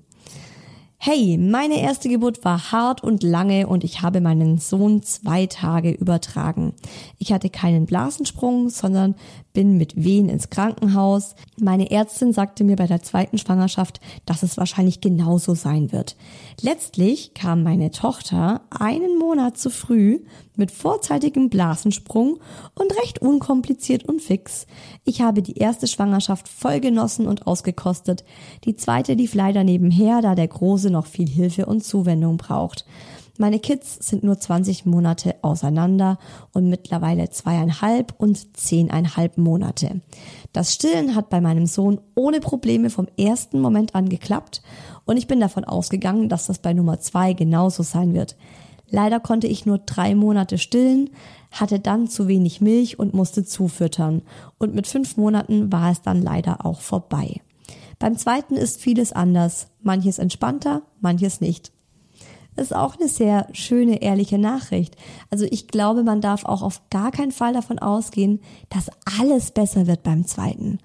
Hey, 0.99 1.37
meine 1.37 1.79
erste 1.79 2.09
Geburt 2.09 2.43
war 2.43 2.71
hart 2.71 3.03
und 3.03 3.21
lange 3.21 3.67
und 3.67 3.83
ich 3.83 4.01
habe 4.01 4.19
meinen 4.19 4.57
Sohn 4.57 5.03
zwei 5.03 5.45
Tage 5.45 5.91
übertragen. 5.91 6.73
Ich 7.19 7.31
hatte 7.31 7.51
keinen 7.51 7.85
Blasensprung, 7.85 8.69
sondern 8.69 9.13
bin 9.53 9.77
mit 9.77 9.95
Wehen 9.95 10.27
ins 10.27 10.49
Krankenhaus. 10.49 11.35
Meine 11.59 11.91
Ärztin 11.91 12.33
sagte 12.33 12.63
mir 12.63 12.75
bei 12.75 12.87
der 12.87 13.03
zweiten 13.03 13.37
Schwangerschaft, 13.37 14.01
dass 14.25 14.41
es 14.41 14.57
wahrscheinlich 14.57 14.99
genauso 14.99 15.53
sein 15.53 15.91
wird. 15.91 16.17
Letztlich 16.61 17.35
kam 17.35 17.61
meine 17.61 17.91
Tochter 17.91 18.61
einen 18.71 19.19
Monat 19.19 19.57
zu 19.57 19.69
früh 19.69 20.21
mit 20.57 20.71
vorzeitigem 20.71 21.49
Blasensprung 21.49 22.39
und 22.75 22.97
recht 23.01 23.19
unkompliziert 23.21 24.03
und 24.03 24.21
fix. 24.21 24.67
Ich 25.05 25.21
habe 25.21 25.41
die 25.41 25.57
erste 25.57 25.87
Schwangerschaft 25.87 26.47
voll 26.47 26.79
genossen 26.79 27.27
und 27.27 27.47
ausgekostet. 27.47 28.25
Die 28.65 28.75
zweite 28.75 29.13
lief 29.13 29.33
leider 29.33 29.63
nebenher, 29.63 30.21
da 30.21 30.35
der 30.35 30.47
Große 30.47 30.89
noch 30.89 31.05
viel 31.05 31.29
Hilfe 31.29 31.65
und 31.65 31.83
Zuwendung 31.83 32.37
braucht. 32.37 32.85
Meine 33.39 33.59
Kids 33.59 33.99
sind 33.99 34.23
nur 34.23 34.39
20 34.39 34.87
Monate 34.87 35.35
auseinander 35.43 36.17
und 36.53 36.69
mittlerweile 36.69 37.29
zweieinhalb 37.29 38.15
und 38.17 38.57
zehneinhalb 38.57 39.37
Monate. 39.37 40.01
Das 40.53 40.73
Stillen 40.73 41.13
hat 41.13 41.29
bei 41.29 41.39
meinem 41.39 41.67
Sohn 41.67 42.01
ohne 42.15 42.39
Probleme 42.39 42.89
vom 42.89 43.07
ersten 43.15 43.61
Moment 43.61 43.93
an 43.93 44.09
geklappt 44.09 44.63
und 45.05 45.17
ich 45.17 45.27
bin 45.27 45.39
davon 45.39 45.65
ausgegangen, 45.65 46.29
dass 46.29 46.47
das 46.47 46.59
bei 46.59 46.73
Nummer 46.73 46.99
zwei 46.99 47.33
genauso 47.33 47.83
sein 47.83 48.15
wird. 48.15 48.35
Leider 48.89 49.19
konnte 49.19 49.47
ich 49.47 49.65
nur 49.65 49.79
drei 49.79 50.15
Monate 50.15 50.57
stillen, 50.57 51.09
hatte 51.51 51.79
dann 51.79 52.07
zu 52.07 52.27
wenig 52.27 52.61
Milch 52.61 52.99
und 52.99 53.13
musste 53.13 53.43
zufüttern. 53.43 54.21
Und 54.57 54.75
mit 54.75 54.87
fünf 54.87 55.17
Monaten 55.17 55.71
war 55.71 55.91
es 55.91 56.01
dann 56.01 56.21
leider 56.21 56.65
auch 56.65 56.79
vorbei. 56.81 57.41
Beim 57.99 58.17
zweiten 58.17 58.55
ist 58.55 58.79
vieles 58.79 59.11
anders. 59.11 59.67
Manches 59.81 60.19
entspannter, 60.19 60.83
manches 61.01 61.41
nicht. 61.41 61.71
Ist 62.55 62.75
auch 62.75 62.95
eine 62.95 63.07
sehr 63.07 63.47
schöne, 63.51 64.01
ehrliche 64.01 64.37
Nachricht. 64.37 64.95
Also 65.29 65.45
ich 65.49 65.67
glaube, 65.67 66.03
man 66.03 66.21
darf 66.21 66.45
auch 66.45 66.61
auf 66.61 66.81
gar 66.89 67.11
keinen 67.11 67.31
Fall 67.31 67.53
davon 67.53 67.77
ausgehen, 67.79 68.39
dass 68.69 68.89
alles 69.19 69.51
besser 69.51 69.85
wird 69.85 70.01
beim 70.03 70.25
zweiten. 70.25 70.79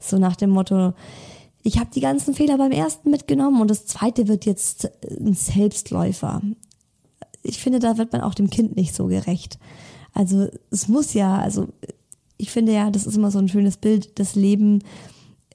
So 0.00 0.18
nach 0.18 0.34
dem 0.34 0.50
Motto, 0.50 0.94
ich 1.62 1.78
habe 1.78 1.90
die 1.94 2.00
ganzen 2.00 2.34
Fehler 2.34 2.58
beim 2.58 2.72
ersten 2.72 3.10
mitgenommen 3.10 3.60
und 3.60 3.70
das 3.70 3.86
zweite 3.86 4.26
wird 4.26 4.46
jetzt 4.46 4.90
ein 5.04 5.34
Selbstläufer 5.34 6.42
ich 7.42 7.58
finde, 7.58 7.78
da 7.78 7.98
wird 7.98 8.12
man 8.12 8.22
auch 8.22 8.34
dem 8.34 8.50
Kind 8.50 8.76
nicht 8.76 8.94
so 8.94 9.06
gerecht. 9.06 9.58
Also 10.12 10.48
es 10.70 10.88
muss 10.88 11.14
ja, 11.14 11.38
also 11.38 11.68
ich 12.36 12.50
finde 12.50 12.72
ja, 12.72 12.90
das 12.90 13.06
ist 13.06 13.16
immer 13.16 13.30
so 13.30 13.38
ein 13.38 13.48
schönes 13.48 13.76
Bild. 13.76 14.18
Das 14.18 14.34
Leben 14.34 14.80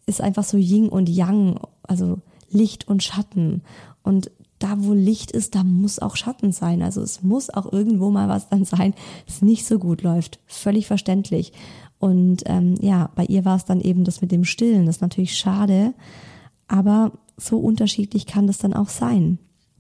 ist 0.06 0.22
einfach 0.22 0.44
so 0.44 0.58
Yin 0.58 0.90
und 0.90 1.10
Yang, 1.10 1.60
also 1.84 2.20
Licht 2.50 2.88
und 2.88 3.04
Schatten. 3.04 3.62
Und 4.04 4.32
da, 4.60 4.76
wo 4.80 4.94
Licht 4.94 5.32
ist, 5.32 5.54
da 5.54 5.64
muss 5.64 6.00
auch 6.00 6.16
Schatten 6.16 6.52
sein. 6.52 6.82
Also 6.82 7.02
es 7.02 7.24
muss 7.24 7.50
auch 7.50 7.72
irgendwo 7.72 8.10
mal 8.10 8.28
was 8.28 8.50
dann 8.50 8.66
sein, 8.66 8.94
das 9.28 9.42
nicht 9.42 9.66
so 9.66 9.80
gut 9.80 10.02
läuft. 10.02 10.40
Völlig 10.48 10.88
verständlich. 10.88 11.54
Und 12.00 12.44
ähm, 12.46 12.76
ja, 12.82 13.10
bei 13.16 13.26
ihr 13.26 13.46
war 13.46 13.56
es 13.56 13.66
dann 13.66 13.82
eben 13.82 14.04
das 14.04 14.22
mit 14.22 14.32
dem 14.32 14.46
Stillen. 14.46 14.86
Das 14.86 14.98
ist 14.98 15.02
natürlich 15.02 15.38
schade, 15.38 15.94
aber 16.68 17.12
so 17.38 17.60
unterschiedlich 17.60 18.26
kann 18.26 18.48
das 18.48 18.58
dann 18.58 18.74
auch 18.74 18.90
sein. 18.90 19.40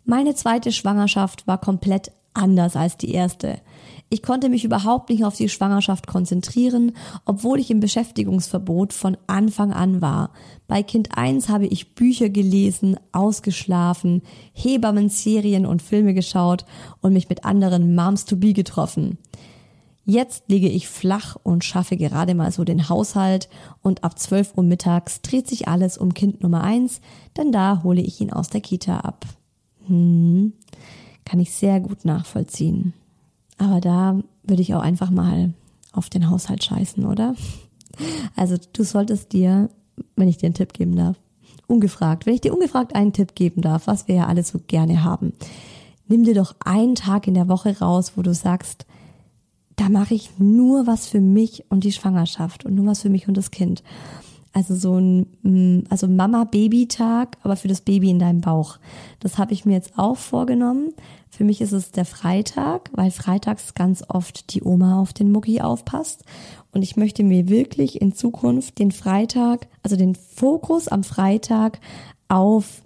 Meine 0.10 0.36
zweite 0.36 0.72
Schwangerschaft 0.72 1.48
war 1.48 1.58
komplett 1.58 2.13
anders 2.34 2.78
als 2.78 2.96
die 2.96 3.12
erste. 3.12 3.60
Ich 4.08 4.24
konnte 4.24 4.48
mich 4.48 4.63
überhaupt 4.63 5.10
nicht 5.10 5.26
auf 5.26 5.36
die 5.36 5.50
Schwangerschaft 5.50 6.08
konzentrieren, 6.08 6.93
obwohl 7.26 7.60
ich 7.60 7.70
im 7.72 7.82
Beschäftigungsverbot 7.82 8.93
von 8.93 9.17
Anfang 9.28 9.74
an 9.74 10.02
war. 10.02 10.32
Bei 10.65 10.82
Kind 10.82 11.17
1 11.17 11.50
habe 11.50 11.65
ich 11.65 11.93
Bücher 11.93 12.30
gelesen, 12.30 12.98
ausgeschlafen, 13.12 14.22
Hebammen, 14.54 15.10
Serien 15.10 15.65
und 15.65 15.82
Filme 15.82 16.13
geschaut 16.13 16.63
und 17.02 17.12
mich 17.12 17.28
mit 17.28 17.43
anderen 17.43 17.93
Moms 17.93 18.24
to 18.24 18.38
be 18.38 18.54
getroffen. 18.54 19.17
Jetzt 20.06 20.46
liege 20.48 20.70
ich 20.70 20.88
flach 20.88 21.36
und 21.43 21.65
schaffe 21.65 21.98
gerade 21.98 22.34
mal 22.34 22.54
so 22.54 22.63
den 22.63 22.88
Haushalt 22.88 23.50
und 23.82 24.06
ab 24.06 24.17
12 24.17 24.54
Uhr 24.56 24.63
mittags 24.63 25.22
dreht 25.22 25.50
sich 25.50 25.67
alles 25.67 25.98
um 25.98 26.13
Kind 26.13 26.41
Nummer 26.41 26.63
1, 26.63 27.02
denn 27.36 27.52
da 27.52 27.84
hole 27.84 28.00
ich 28.00 28.22
ihn 28.22 28.32
aus 28.32 28.50
der 28.50 28.62
Kita 28.62 29.02
ab. 29.02 29.26
Hm, 29.88 30.54
kann 31.26 31.39
ich 31.39 31.54
sehr 31.54 31.80
gut 31.80 32.06
nachvollziehen. 32.06 32.93
Aber 33.58 33.82
da 33.82 34.19
würde 34.43 34.62
ich 34.62 34.73
auch 34.76 34.82
einfach 34.82 35.10
mal 35.10 35.54
auf 35.91 36.10
den 36.10 36.30
Haushalt 36.30 36.63
scheißen, 36.63 37.06
oder? 37.06 37.36
Also 38.36 38.56
du 38.73 38.84
solltest 38.84 39.34
dir, 39.34 39.69
wenn 40.15 40.28
ich 40.28 40.38
dir 40.38 40.45
einen 40.45 40.54
Tipp 40.54 40.73
geben 40.73 40.95
darf, 40.95 41.17
ungefragt, 41.65 42.26
wenn 42.26 42.36
ich 42.36 42.41
dir 42.41 42.54
ungefragt 42.54 42.95
einen 42.95 43.13
Tipp 43.13 43.36
geben 43.36 43.62
darf, 43.62 43.88
was 43.88 44.08
wir 44.08 44.15
ja 44.15 44.28
alle 44.28 44.43
so 44.43 44.60
gerne 44.67 45.04
haben, 45.04 45.34
nimm 46.08 46.23
dir 46.23 46.36
doch 46.36 46.56
einen 46.63 46.95
Tag 46.95 47.28
in 47.28 47.34
der 47.34 47.47
Woche 47.47 47.80
raus, 47.80 48.13
wo 48.15 48.21
du 48.21 48.34
sagst, 48.34 48.86
da 49.76 49.89
mache 49.89 50.15
ich 50.15 50.32
nur 50.39 50.88
was 50.88 51.08
für 51.08 51.21
mich 51.21 51.65
und 51.69 51.84
die 51.84 51.91
Schwangerschaft 51.91 52.65
und 52.65 52.76
nur 52.76 52.88
was 52.88 53.02
für 53.02 53.10
mich 53.10 53.28
und 53.28 53.38
das 53.38 53.52
Kind. 53.52 53.84
Also 54.53 54.75
so 54.75 54.97
ein 54.97 55.27
mm, 55.43 55.86
also 55.89 56.07
Mama-Baby-Tag, 56.07 57.38
aber 57.43 57.55
für 57.55 57.67
das 57.67 57.81
Baby 57.81 58.10
in 58.10 58.19
deinem 58.19 58.41
Bauch. 58.41 58.77
Das 59.19 59.38
habe 59.38 59.53
ich 59.53 59.65
mir 59.65 59.73
jetzt 59.73 59.97
auch 59.97 60.17
vorgenommen. 60.17 60.93
Für 61.29 61.43
mich 61.43 61.62
ist 61.62 61.73
es 61.73 61.91
der 61.91 62.05
Freitag, 62.05 62.89
weil 62.93 63.12
freitags 63.12 63.73
ganz 63.75 64.03
oft 64.07 64.53
die 64.53 64.63
Oma 64.63 64.99
auf 64.99 65.13
den 65.13 65.31
Mucki 65.31 65.62
aufpasst. 65.62 66.23
Und 66.71 66.81
ich 66.81 66.97
möchte 66.97 67.23
mir 67.23 67.49
wirklich 67.49 68.01
in 68.01 68.13
Zukunft 68.13 68.79
den 68.79 68.91
Freitag, 68.91 69.67
also 69.83 69.95
den 69.95 70.15
Fokus 70.15 70.88
am 70.88 71.03
Freitag 71.03 71.79
auf 72.27 72.81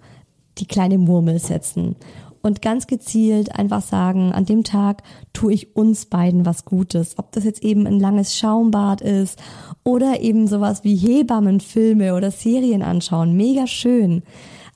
die 0.58 0.66
kleine 0.66 0.98
Murmel 0.98 1.38
setzen 1.38 1.96
und 2.42 2.60
ganz 2.60 2.86
gezielt 2.86 3.54
einfach 3.56 3.82
sagen, 3.82 4.32
an 4.32 4.44
dem 4.44 4.64
Tag 4.64 5.02
tue 5.32 5.52
ich 5.54 5.76
uns 5.76 6.06
beiden 6.06 6.44
was 6.44 6.64
Gutes. 6.64 7.18
Ob 7.18 7.32
das 7.32 7.44
jetzt 7.44 7.62
eben 7.62 7.86
ein 7.86 8.00
langes 8.00 8.36
Schaumbad 8.36 9.00
ist 9.00 9.40
oder 9.84 10.20
eben 10.20 10.48
sowas 10.48 10.84
wie 10.84 10.96
Hebammenfilme 10.96 12.14
oder 12.14 12.30
Serien 12.30 12.82
anschauen. 12.82 13.36
Mega 13.36 13.66
schön. 13.66 14.22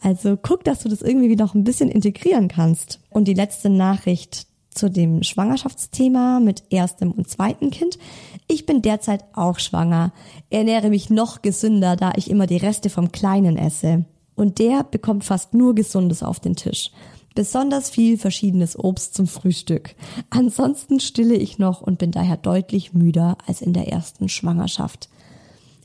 Also 0.00 0.36
guck, 0.40 0.62
dass 0.64 0.82
du 0.82 0.88
das 0.88 1.02
irgendwie 1.02 1.34
noch 1.36 1.54
ein 1.54 1.64
bisschen 1.64 1.90
integrieren 1.90 2.48
kannst. 2.48 3.00
Und 3.10 3.26
die 3.26 3.34
letzte 3.34 3.68
Nachricht 3.68 4.46
zu 4.70 4.90
dem 4.90 5.22
Schwangerschaftsthema 5.22 6.38
mit 6.38 6.64
erstem 6.70 7.10
und 7.10 7.28
zweitem 7.28 7.70
Kind. 7.70 7.98
Ich 8.46 8.66
bin 8.66 8.82
derzeit 8.82 9.24
auch 9.32 9.58
schwanger, 9.58 10.12
ernähre 10.50 10.90
mich 10.90 11.10
noch 11.10 11.42
gesünder, 11.42 11.96
da 11.96 12.12
ich 12.16 12.30
immer 12.30 12.46
die 12.46 12.58
Reste 12.58 12.90
vom 12.90 13.10
Kleinen 13.10 13.56
esse. 13.56 14.04
Und 14.34 14.58
der 14.58 14.84
bekommt 14.84 15.24
fast 15.24 15.54
nur 15.54 15.74
Gesundes 15.74 16.22
auf 16.22 16.40
den 16.40 16.56
Tisch 16.56 16.90
besonders 17.36 17.90
viel 17.90 18.18
verschiedenes 18.18 18.76
Obst 18.76 19.14
zum 19.14 19.28
Frühstück. 19.28 19.94
Ansonsten 20.30 20.98
stille 20.98 21.36
ich 21.36 21.58
noch 21.58 21.82
und 21.82 21.98
bin 21.98 22.10
daher 22.10 22.38
deutlich 22.38 22.94
müder 22.94 23.36
als 23.46 23.60
in 23.60 23.74
der 23.74 23.88
ersten 23.88 24.28
Schwangerschaft. 24.28 25.08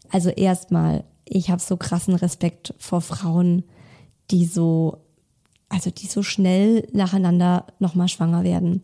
Also 0.09 0.29
erstmal, 0.29 1.03
ich 1.25 1.51
habe 1.51 1.61
so 1.61 1.77
krassen 1.77 2.15
Respekt 2.15 2.73
vor 2.79 3.01
Frauen, 3.01 3.63
die 4.31 4.45
so, 4.45 4.99
also 5.69 5.91
die 5.91 6.07
so 6.07 6.23
schnell 6.23 6.87
nacheinander 6.93 7.67
nochmal 7.79 8.07
schwanger 8.07 8.43
werden. 8.43 8.81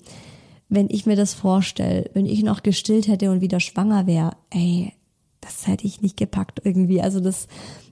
Wenn 0.67 0.89
ich 0.89 1.05
mir 1.05 1.15
das 1.15 1.33
vorstelle, 1.33 2.11
wenn 2.13 2.25
ich 2.25 2.43
noch 2.43 2.63
gestillt 2.63 3.07
hätte 3.07 3.31
und 3.31 3.39
wieder 3.39 3.61
schwanger 3.61 4.07
wäre, 4.07 4.31
ey, 4.49 4.91
das 5.39 5.67
hätte 5.67 5.87
ich 5.87 6.01
nicht 6.01 6.17
gepackt 6.17 6.61
irgendwie. 6.65 7.01
Also 7.01 7.21
das, 7.21 7.47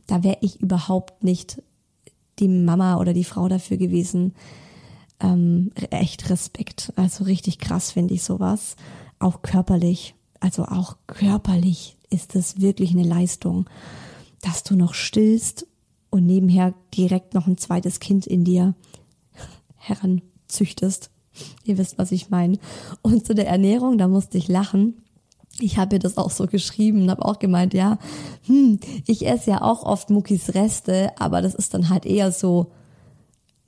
da 0.06 0.22
wäre 0.24 0.38
ich 0.42 0.60
überhaupt 0.60 1.24
nicht 1.24 1.64
die 2.40 2.50
Mama 2.50 2.98
oder 2.98 3.14
die 3.14 3.24
Frau 3.24 3.48
dafür 3.48 3.78
gewesen 3.78 4.34
ähm, 5.20 5.72
echt 5.90 6.30
Respekt. 6.30 6.94
Also 6.96 7.24
richtig 7.24 7.60
krass 7.60 7.92
finde 7.92 8.14
ich 8.14 8.24
sowas. 8.24 8.76
Auch 9.20 9.42
körperlich. 9.42 10.16
Also 10.40 10.64
auch 10.66 10.98
körperlich 11.08 11.98
ist 12.10 12.36
es 12.36 12.62
wirklich 12.62 12.92
eine 12.92 13.04
Leistung, 13.04 13.70
dass 14.42 14.64
du 14.64 14.76
noch 14.76 14.94
stillst 14.94 15.68
und 16.10 16.26
nebenher 16.26 16.74
direkt 16.94 17.34
noch 17.34 17.48
ein 17.48 17.58
zweites 17.58 18.00
Kind 18.00 18.28
in 18.28 18.44
dir 18.44 18.76
heranzüchtest. 19.76 21.10
Ihr 21.64 21.78
wisst, 21.78 21.98
was 21.98 22.12
ich 22.12 22.30
meine. 22.30 22.58
Und 23.02 23.26
zu 23.26 23.36
der 23.36 23.48
Ernährung, 23.48 23.98
da 23.98 24.08
musste 24.08 24.38
ich 24.38 24.48
lachen. 24.48 25.04
Ich 25.60 25.78
habe 25.78 25.96
ihr 25.96 26.00
das 26.00 26.18
auch 26.18 26.32
so 26.32 26.48
geschrieben 26.48 27.04
und 27.04 27.10
habe 27.10 27.26
auch 27.26 27.40
gemeint, 27.40 27.74
ja, 27.74 27.98
hm, 28.46 28.80
ich 29.08 29.26
esse 29.26 29.52
ja 29.52 29.62
auch 29.62 29.84
oft 29.84 30.10
Muckis 30.10 30.54
Reste, 30.54 31.12
aber 31.18 31.42
das 31.42 31.56
ist 31.56 31.74
dann 31.74 31.90
halt 31.90 32.06
eher 32.06 32.32
so 32.32 32.72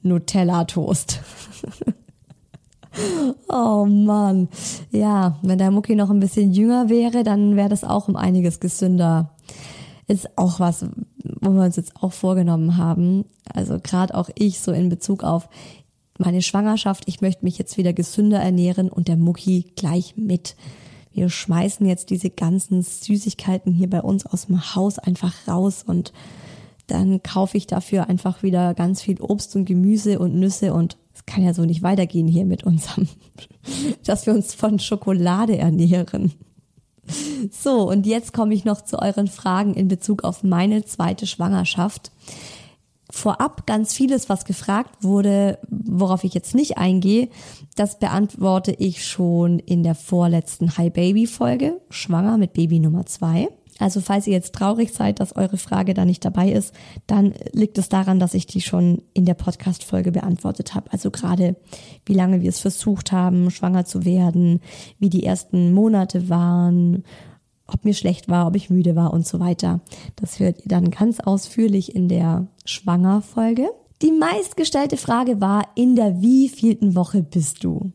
Nutella-Toast. 0.02 1.22
oh 3.50 3.86
Mann. 3.86 4.50
Ja, 4.92 5.38
wenn 5.42 5.58
der 5.58 5.72
Mucki 5.72 5.96
noch 5.96 6.10
ein 6.10 6.20
bisschen 6.20 6.52
jünger 6.52 6.90
wäre, 6.90 7.24
dann 7.24 7.56
wäre 7.56 7.70
das 7.70 7.84
auch 7.84 8.08
um 8.08 8.16
einiges 8.16 8.60
gesünder. 8.60 9.36
Ist 10.08 10.38
auch 10.38 10.60
was, 10.60 10.86
wo 11.42 11.52
wir 11.52 11.64
uns 11.64 11.76
jetzt 11.76 12.02
auch 12.02 12.14
vorgenommen 12.14 12.78
haben. 12.78 13.26
Also 13.54 13.78
gerade 13.82 14.16
auch 14.16 14.30
ich 14.36 14.60
so 14.60 14.72
in 14.72 14.90
Bezug 14.90 15.24
auf 15.24 15.50
meine 16.18 16.42
Schwangerschaft. 16.42 17.04
Ich 17.08 17.22
möchte 17.22 17.44
mich 17.44 17.58
jetzt 17.58 17.78
wieder 17.78 17.94
gesünder 17.94 18.40
ernähren 18.40 18.90
und 18.90 19.08
der 19.08 19.18
Mucki 19.18 19.72
gleich 19.76 20.16
mit. 20.16 20.56
Wir 21.12 21.30
schmeißen 21.30 21.86
jetzt 21.86 22.10
diese 22.10 22.30
ganzen 22.30 22.82
Süßigkeiten 22.84 23.74
hier 23.74 23.90
bei 23.90 24.02
uns 24.02 24.26
aus 24.26 24.46
dem 24.46 24.76
Haus 24.76 25.00
einfach 25.00 25.34
raus 25.48 25.84
und 25.86 26.14
dann 26.88 27.21
kaufe 27.21 27.58
ich 27.58 27.67
dafür 27.67 28.10
einfach 28.10 28.43
wieder 28.43 28.73
ganz 28.73 29.02
viel 29.02 29.21
Obst 29.21 29.56
und 29.56 29.65
Gemüse 29.65 30.19
und 30.19 30.36
Nüsse 30.36 30.73
und 30.73 30.97
es 31.13 31.26
kann 31.26 31.43
ja 31.43 31.54
so 31.54 31.63
nicht 31.65 31.84
weitergehen 31.84 32.28
hier 32.28 32.45
mit 32.45 32.63
unserem, 32.63 33.08
dass 34.06 34.26
wir 34.26 34.34
uns 34.34 34.54
von 34.54 34.80
Schokolade 34.80 35.58
ernähren. 35.58 36.34
So, 37.52 37.89
und 37.89 38.06
jetzt 38.06 38.34
komme 38.34 38.54
ich 38.54 38.65
noch 38.65 38.82
zu 38.82 39.00
euren 39.00 39.28
Fragen 39.28 39.73
in 39.73 39.88
Bezug 39.88 40.23
auf 40.23 40.43
meine 40.43 40.84
zweite 40.84 41.26
Schwangerschaft. 41.26 42.12
Vorab 43.10 43.65
ganz 43.65 43.93
vieles, 43.93 44.28
was 44.28 44.43
gefragt 44.43 45.04
wurde, 45.04 45.60
worauf 45.69 46.26
ich 46.26 46.34
jetzt 46.34 46.54
nicht 46.54 46.78
eingehe, 46.78 47.30
das 47.76 48.00
beantworte 48.00 48.73
ich 48.73 49.06
schon 49.06 49.60
in 49.60 49.84
der 49.84 49.95
vorletzten 49.95 50.78
Hi 50.78 50.89
Baby 50.89 51.26
Folge, 51.26 51.80
schwanger 51.89 52.38
mit 52.38 52.52
Baby 52.52 52.80
Nummer 52.80 53.06
zwei. 53.06 53.47
Also 53.80 54.02
falls 54.02 54.26
ihr 54.28 54.34
jetzt 54.34 54.56
traurig 54.56 54.92
seid, 54.92 55.20
dass 55.20 55.36
eure 55.36 55.58
Frage 55.58 55.94
da 55.94 56.04
nicht 56.04 56.26
dabei 56.26 56.52
ist, 56.52 56.74
dann 57.06 57.34
liegt 57.52 57.78
es 57.78 57.90
daran, 57.90 58.20
dass 58.20 58.34
ich 58.34 58.48
die 58.48 58.62
schon 58.62 59.04
in 59.13 59.26
der 59.26 59.36
Podcast-Folge 59.36 60.12
beantwortet 60.12 60.74
habe. 60.74 60.92
Also 60.92 61.12
gerade, 61.12 61.56
wie 62.06 62.13
lange 62.16 62.42
wir 62.42 62.50
es 62.50 62.60
versucht 62.60 63.12
haben, 63.12 63.52
schwanger 63.52 63.86
zu 63.86 64.04
werden, 64.04 64.62
wie 65.00 65.10
die 65.10 65.24
ersten 65.24 65.74
Monate 65.74 66.28
waren, 66.30 67.04
ob 67.68 67.86
mir 67.86 67.94
schlecht 67.94 68.30
war, 68.30 68.48
ob 68.48 68.56
ich 68.56 68.70
müde 68.70 68.96
war 68.96 69.13
und 69.13 69.28
so 69.28 69.40
weiter. 69.40 69.82
Das 70.16 70.40
hört 70.40 70.62
ihr 70.62 70.70
dann 70.70 70.90
ganz 70.90 71.20
ausführlich 71.20 71.94
in 71.96 72.08
der 72.08 72.48
Schwanger-Folge. 72.66 73.70
Die 74.02 74.12
meistgestellte 74.12 74.98
Frage 74.98 75.42
war, 75.42 75.68
in 75.76 75.96
der 75.96 76.22
wievielten 76.22 76.96
Woche 76.96 77.24
bist 77.24 77.63
du? 77.63 77.92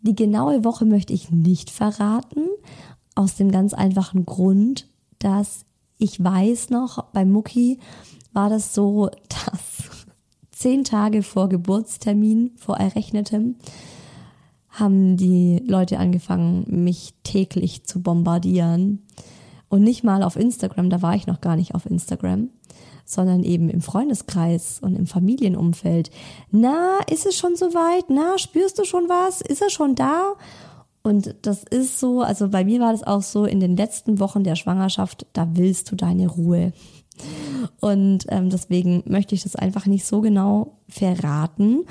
Die 0.00 0.16
genaue 0.16 0.64
Woche 0.64 0.84
möchte 0.84 1.12
ich 1.12 1.30
nicht 1.30 1.70
verraten, 1.70 2.48
aus 3.14 3.36
dem 3.36 3.52
ganz 3.52 3.72
einfachen 3.72 4.26
Grund, 4.26 4.88
dass 5.24 5.64
ich 5.98 6.22
weiß 6.22 6.70
noch, 6.70 7.04
bei 7.12 7.24
Mucki 7.24 7.78
war 8.32 8.50
das 8.50 8.74
so, 8.74 9.08
dass 9.28 10.06
zehn 10.50 10.84
Tage 10.84 11.22
vor 11.22 11.48
Geburtstermin, 11.48 12.52
vor 12.56 12.76
errechnetem, 12.76 13.56
haben 14.68 15.16
die 15.16 15.62
Leute 15.66 15.98
angefangen, 15.98 16.64
mich 16.84 17.14
täglich 17.24 17.84
zu 17.84 18.02
bombardieren. 18.02 19.02
Und 19.68 19.82
nicht 19.82 20.04
mal 20.04 20.22
auf 20.22 20.36
Instagram, 20.36 20.90
da 20.90 21.02
war 21.02 21.14
ich 21.14 21.26
noch 21.26 21.40
gar 21.40 21.56
nicht 21.56 21.74
auf 21.74 21.86
Instagram, 21.86 22.50
sondern 23.04 23.42
eben 23.42 23.68
im 23.68 23.80
Freundeskreis 23.80 24.80
und 24.80 24.96
im 24.96 25.06
Familienumfeld. 25.06 26.10
Na, 26.50 26.98
ist 27.10 27.26
es 27.26 27.36
schon 27.36 27.56
soweit? 27.56 28.04
Na, 28.08 28.38
spürst 28.38 28.78
du 28.78 28.84
schon 28.84 29.08
was? 29.08 29.40
Ist 29.40 29.62
er 29.62 29.70
schon 29.70 29.94
da? 29.94 30.34
Und 31.02 31.34
das 31.42 31.64
ist 31.64 31.98
so, 31.98 32.22
also 32.22 32.48
bei 32.48 32.64
mir 32.64 32.80
war 32.80 32.92
das 32.92 33.02
auch 33.02 33.22
so, 33.22 33.44
in 33.44 33.60
den 33.60 33.76
letzten 33.76 34.20
Wochen 34.20 34.44
der 34.44 34.54
Schwangerschaft, 34.54 35.26
da 35.32 35.48
willst 35.54 35.90
du 35.90 35.96
deine 35.96 36.28
Ruhe. 36.28 36.72
Und 37.80 38.26
ähm, 38.28 38.50
deswegen 38.50 39.02
möchte 39.06 39.34
ich 39.34 39.42
das 39.42 39.56
einfach 39.56 39.86
nicht 39.86 40.04
so 40.04 40.20
genau 40.20 40.78
verraten. 40.88 41.84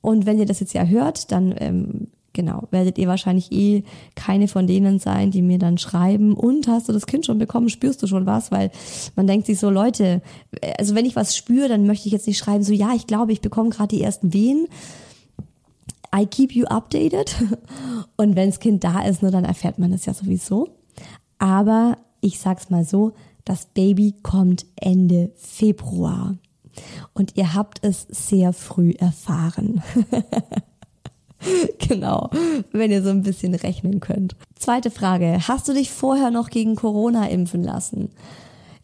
Und 0.00 0.26
wenn 0.26 0.38
ihr 0.38 0.46
das 0.46 0.60
jetzt 0.60 0.74
ja 0.74 0.84
hört, 0.84 1.30
dann 1.30 1.54
ähm, 1.58 2.08
genau, 2.34 2.68
werdet 2.70 2.98
ihr 2.98 3.08
wahrscheinlich 3.08 3.50
eh 3.52 3.84
keine 4.14 4.48
von 4.48 4.66
denen 4.66 4.98
sein, 4.98 5.30
die 5.30 5.40
mir 5.40 5.58
dann 5.58 5.78
schreiben, 5.78 6.34
und 6.34 6.68
hast 6.68 6.88
du 6.88 6.92
das 6.92 7.06
Kind 7.06 7.24
schon 7.24 7.38
bekommen, 7.38 7.70
spürst 7.70 8.02
du 8.02 8.06
schon 8.06 8.26
was? 8.26 8.52
Weil 8.52 8.70
man 9.16 9.26
denkt 9.26 9.46
sich 9.46 9.58
so, 9.58 9.70
Leute, 9.70 10.20
also 10.76 10.94
wenn 10.94 11.06
ich 11.06 11.16
was 11.16 11.36
spüre, 11.36 11.68
dann 11.68 11.86
möchte 11.86 12.06
ich 12.06 12.12
jetzt 12.12 12.26
nicht 12.26 12.38
schreiben, 12.38 12.62
so 12.62 12.74
ja, 12.74 12.92
ich 12.94 13.06
glaube, 13.06 13.32
ich 13.32 13.40
bekomme 13.40 13.70
gerade 13.70 13.96
die 13.96 14.02
ersten 14.02 14.34
Wehen, 14.34 14.66
I 16.14 16.26
keep 16.26 16.54
you 16.54 16.64
updated. 16.66 17.34
Und 18.16 18.36
wenns 18.36 18.60
Kind 18.60 18.84
da 18.84 19.02
ist, 19.02 19.22
nur 19.22 19.30
dann 19.30 19.44
erfährt 19.44 19.78
man 19.78 19.92
es 19.92 20.06
ja 20.06 20.14
sowieso. 20.14 20.68
Aber 21.38 21.98
ich 22.20 22.38
sag's 22.38 22.70
mal 22.70 22.84
so, 22.84 23.12
das 23.44 23.66
Baby 23.66 24.14
kommt 24.22 24.66
Ende 24.76 25.32
Februar. 25.34 26.36
Und 27.12 27.36
ihr 27.36 27.54
habt 27.54 27.84
es 27.84 28.06
sehr 28.08 28.52
früh 28.52 28.92
erfahren. 28.92 29.82
genau, 31.78 32.30
wenn 32.72 32.90
ihr 32.90 33.02
so 33.02 33.10
ein 33.10 33.22
bisschen 33.22 33.54
rechnen 33.54 34.00
könnt. 34.00 34.36
Zweite 34.56 34.90
Frage. 34.90 35.46
Hast 35.46 35.68
du 35.68 35.72
dich 35.72 35.90
vorher 35.90 36.30
noch 36.30 36.50
gegen 36.50 36.74
Corona 36.74 37.28
impfen 37.28 37.62
lassen? 37.62 38.10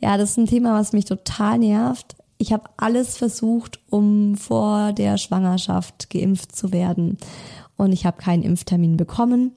Ja, 0.01 0.17
das 0.17 0.31
ist 0.31 0.37
ein 0.39 0.47
Thema, 0.47 0.79
was 0.79 0.93
mich 0.93 1.05
total 1.05 1.59
nervt 1.59 2.17
ich 2.41 2.55
habe 2.55 2.65
alles 2.79 3.19
versucht, 3.19 3.81
um 3.91 4.35
vor 4.35 4.95
der 4.95 5.19
Schwangerschaft 5.19 6.09
geimpft 6.09 6.57
zu 6.57 6.73
werden. 6.73 7.19
Und 7.77 7.93
ich 7.93 8.07
habe 8.07 8.17
keinen 8.17 8.43
Impftermin 8.43 8.97
bekommen. 8.97 9.53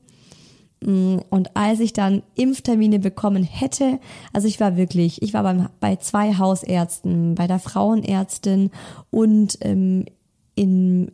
Mm, 0.81 1.19
und 1.29 1.55
als 1.55 1.79
ich 1.79 1.93
dann 1.93 2.23
Impftermine 2.35 2.99
bekommen 2.99 3.43
hätte, 3.43 3.99
also 4.33 4.49
ich 4.49 4.59
war 4.59 4.75
wirklich, 4.75 5.21
ich 5.21 5.33
war 5.33 5.43
beim, 5.43 5.69
bei 5.79 5.95
zwei 5.95 6.37
Hausärzten, 6.37 7.35
bei 7.35 7.47
der 7.47 7.59
Frauenärztin 7.59 8.69
und 9.11 9.57
ähm, 9.61 10.03
in, 10.55 11.09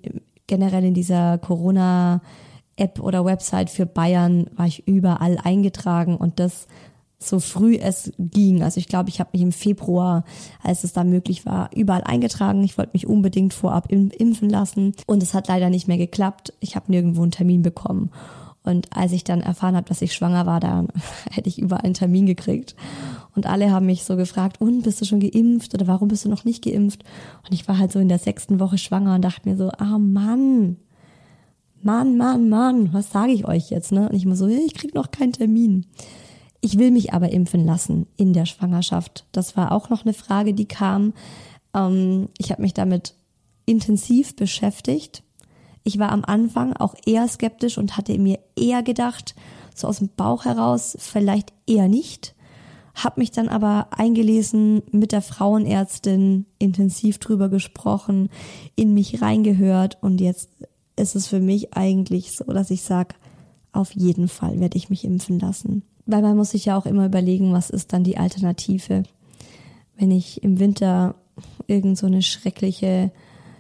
generell 0.48 0.84
in 0.84 0.96
dieser 0.96 1.38
Corona-App 1.38 3.00
oder 3.00 3.26
Website 3.26 3.70
für 3.70 3.86
Bayern 3.86 4.50
war 4.56 4.66
ich 4.66 4.88
überall 4.88 5.38
eingetragen 5.44 6.18
und 6.18 6.40
das 6.40 6.68
so 7.22 7.40
früh 7.40 7.76
es 7.76 8.12
ging. 8.18 8.64
Also 8.64 8.80
ich 8.80 8.88
glaube, 8.88 9.10
ich 9.10 9.20
habe 9.20 9.32
mich 9.34 9.42
im 9.42 9.52
Februar, 9.52 10.24
als 10.64 10.86
es 10.86 10.94
da 10.94 11.04
möglich 11.04 11.46
war, 11.46 11.70
überall 11.76 12.04
eingetragen. 12.04 12.64
Ich 12.64 12.78
wollte 12.78 12.92
mich 12.94 13.08
unbedingt 13.08 13.54
vorab 13.54 13.92
impfen 13.92 14.50
lassen 14.50 14.94
und 15.06 15.22
es 15.22 15.34
hat 15.34 15.50
leider 15.50 15.70
nicht 15.70 15.88
mehr 15.88 15.98
geklappt. 15.98 16.54
Ich 16.62 16.76
habe 16.76 16.92
nirgendwo 16.92 17.22
einen 17.22 17.32
Termin 17.32 17.62
bekommen. 17.62 18.10
Und 18.64 18.96
als 18.96 19.12
ich 19.14 19.24
dann 19.24 19.42
erfahren 19.42 19.76
habe, 19.76 19.88
dass 19.88 20.02
ich 20.02 20.14
schwanger 20.14 20.46
war, 20.46 20.60
dann 20.60 20.88
hätte 21.32 21.50
ich 21.50 21.60
überall 21.60 21.84
einen 21.84 21.94
Termin 21.94 22.26
gekriegt. 22.26 22.76
Und 23.36 23.48
alle 23.48 23.72
haben 23.72 23.86
mich 23.86 24.04
so 24.04 24.16
gefragt, 24.16 24.62
und 24.62 24.84
bist 24.84 25.02
du 25.02 25.06
schon 25.06 25.20
geimpft 25.20 25.74
oder 25.74 25.88
warum 25.88 26.08
bist 26.08 26.26
du 26.26 26.30
noch 26.30 26.46
nicht 26.46 26.64
geimpft? 26.64 27.04
Und 27.46 27.54
ich 27.54 27.68
war 27.68 27.78
halt 27.78 27.92
so 27.92 28.00
in 28.00 28.10
der 28.10 28.20
sechsten 28.20 28.60
Woche 28.60 28.78
schwanger 28.78 29.16
und 29.16 29.24
dachte 29.24 29.48
mir 29.48 29.58
so, 29.58 29.70
ah 29.78 29.98
Mann, 29.98 30.78
Mann, 31.82 32.18
Mann, 32.18 32.50
Mann, 32.50 32.94
was 32.94 33.12
sage 33.12 33.32
ich 33.32 33.48
euch 33.48 33.70
jetzt? 33.70 33.92
Ne? 33.92 34.10
Und 34.10 34.16
ich 34.16 34.26
immer 34.26 34.36
so, 34.36 34.48
ich 34.48 34.74
krieg 34.74 34.94
noch 34.94 35.12
keinen 35.12 35.34
Termin. 35.34 35.86
Ich 36.62 36.78
will 36.78 36.92
mich 36.92 37.14
aber 37.14 37.32
impfen 37.32 37.66
lassen 37.66 38.08
in 38.18 38.34
der 38.34 38.46
Schwangerschaft. 38.46 39.26
Das 39.32 39.56
war 39.56 39.72
auch 39.72 39.90
noch 39.90 40.04
eine 40.04 40.14
Frage, 40.14 40.54
die 40.54 40.68
kam. 40.68 41.14
Ähm, 41.74 42.30
ich 42.38 42.52
habe 42.52 42.62
mich 42.62 42.74
damit 42.74 43.16
intensiv 43.66 44.36
beschäftigt. 44.36 45.24
Ich 45.84 46.00
war 46.00 46.12
am 46.12 46.26
Anfang 46.26 46.74
auch 46.74 46.96
eher 47.06 47.28
skeptisch 47.28 47.78
und 47.78 47.96
hatte 47.96 48.18
mir 48.18 48.40
eher 48.58 48.84
gedacht, 48.84 49.36
so 49.74 49.88
aus 49.88 50.00
dem 50.00 50.10
Bauch 50.10 50.46
heraus, 50.46 50.98
vielleicht 51.00 51.54
eher 51.66 51.88
nicht. 51.88 52.36
Hab 52.94 53.18
mich 53.18 53.32
dann 53.32 53.48
aber 53.48 53.88
eingelesen, 53.92 54.82
mit 54.92 55.14
der 55.14 55.22
Frauenärztin 55.22 56.46
intensiv 56.58 57.18
drüber 57.20 57.48
gesprochen, 57.48 58.30
in 58.76 58.94
mich 58.94 59.22
reingehört 59.22 59.98
und 60.02 60.20
jetzt 60.20 60.50
ist 60.98 61.16
es 61.16 61.28
für 61.28 61.40
mich 61.40 61.74
eigentlich 61.76 62.34
so, 62.34 62.44
dass 62.44 62.72
ich 62.72 62.82
sage, 62.82 63.16
auf 63.72 63.92
jeden 63.96 64.28
Fall 64.28 64.60
werde 64.60 64.78
ich 64.78 64.90
mich 64.90 65.06
impfen 65.06 65.40
lassen. 65.40 65.84
Weil 66.10 66.24
man 66.24 66.36
muss 66.36 66.52
sich 66.52 66.66
ja 66.66 66.76
auch 66.76 66.88
immer 66.88 67.06
überlegen, 67.06 67.54
was 67.54 67.70
ist 67.70 67.94
dann 67.94 68.04
die 68.04 68.18
Alternative. 68.18 69.04
Wenn 69.96 70.10
ich 70.10 70.42
im 70.42 70.60
Winter 70.60 71.14
irgend 71.68 72.00
so 72.00 72.08
eine 72.08 72.24
schreckliche 72.24 73.12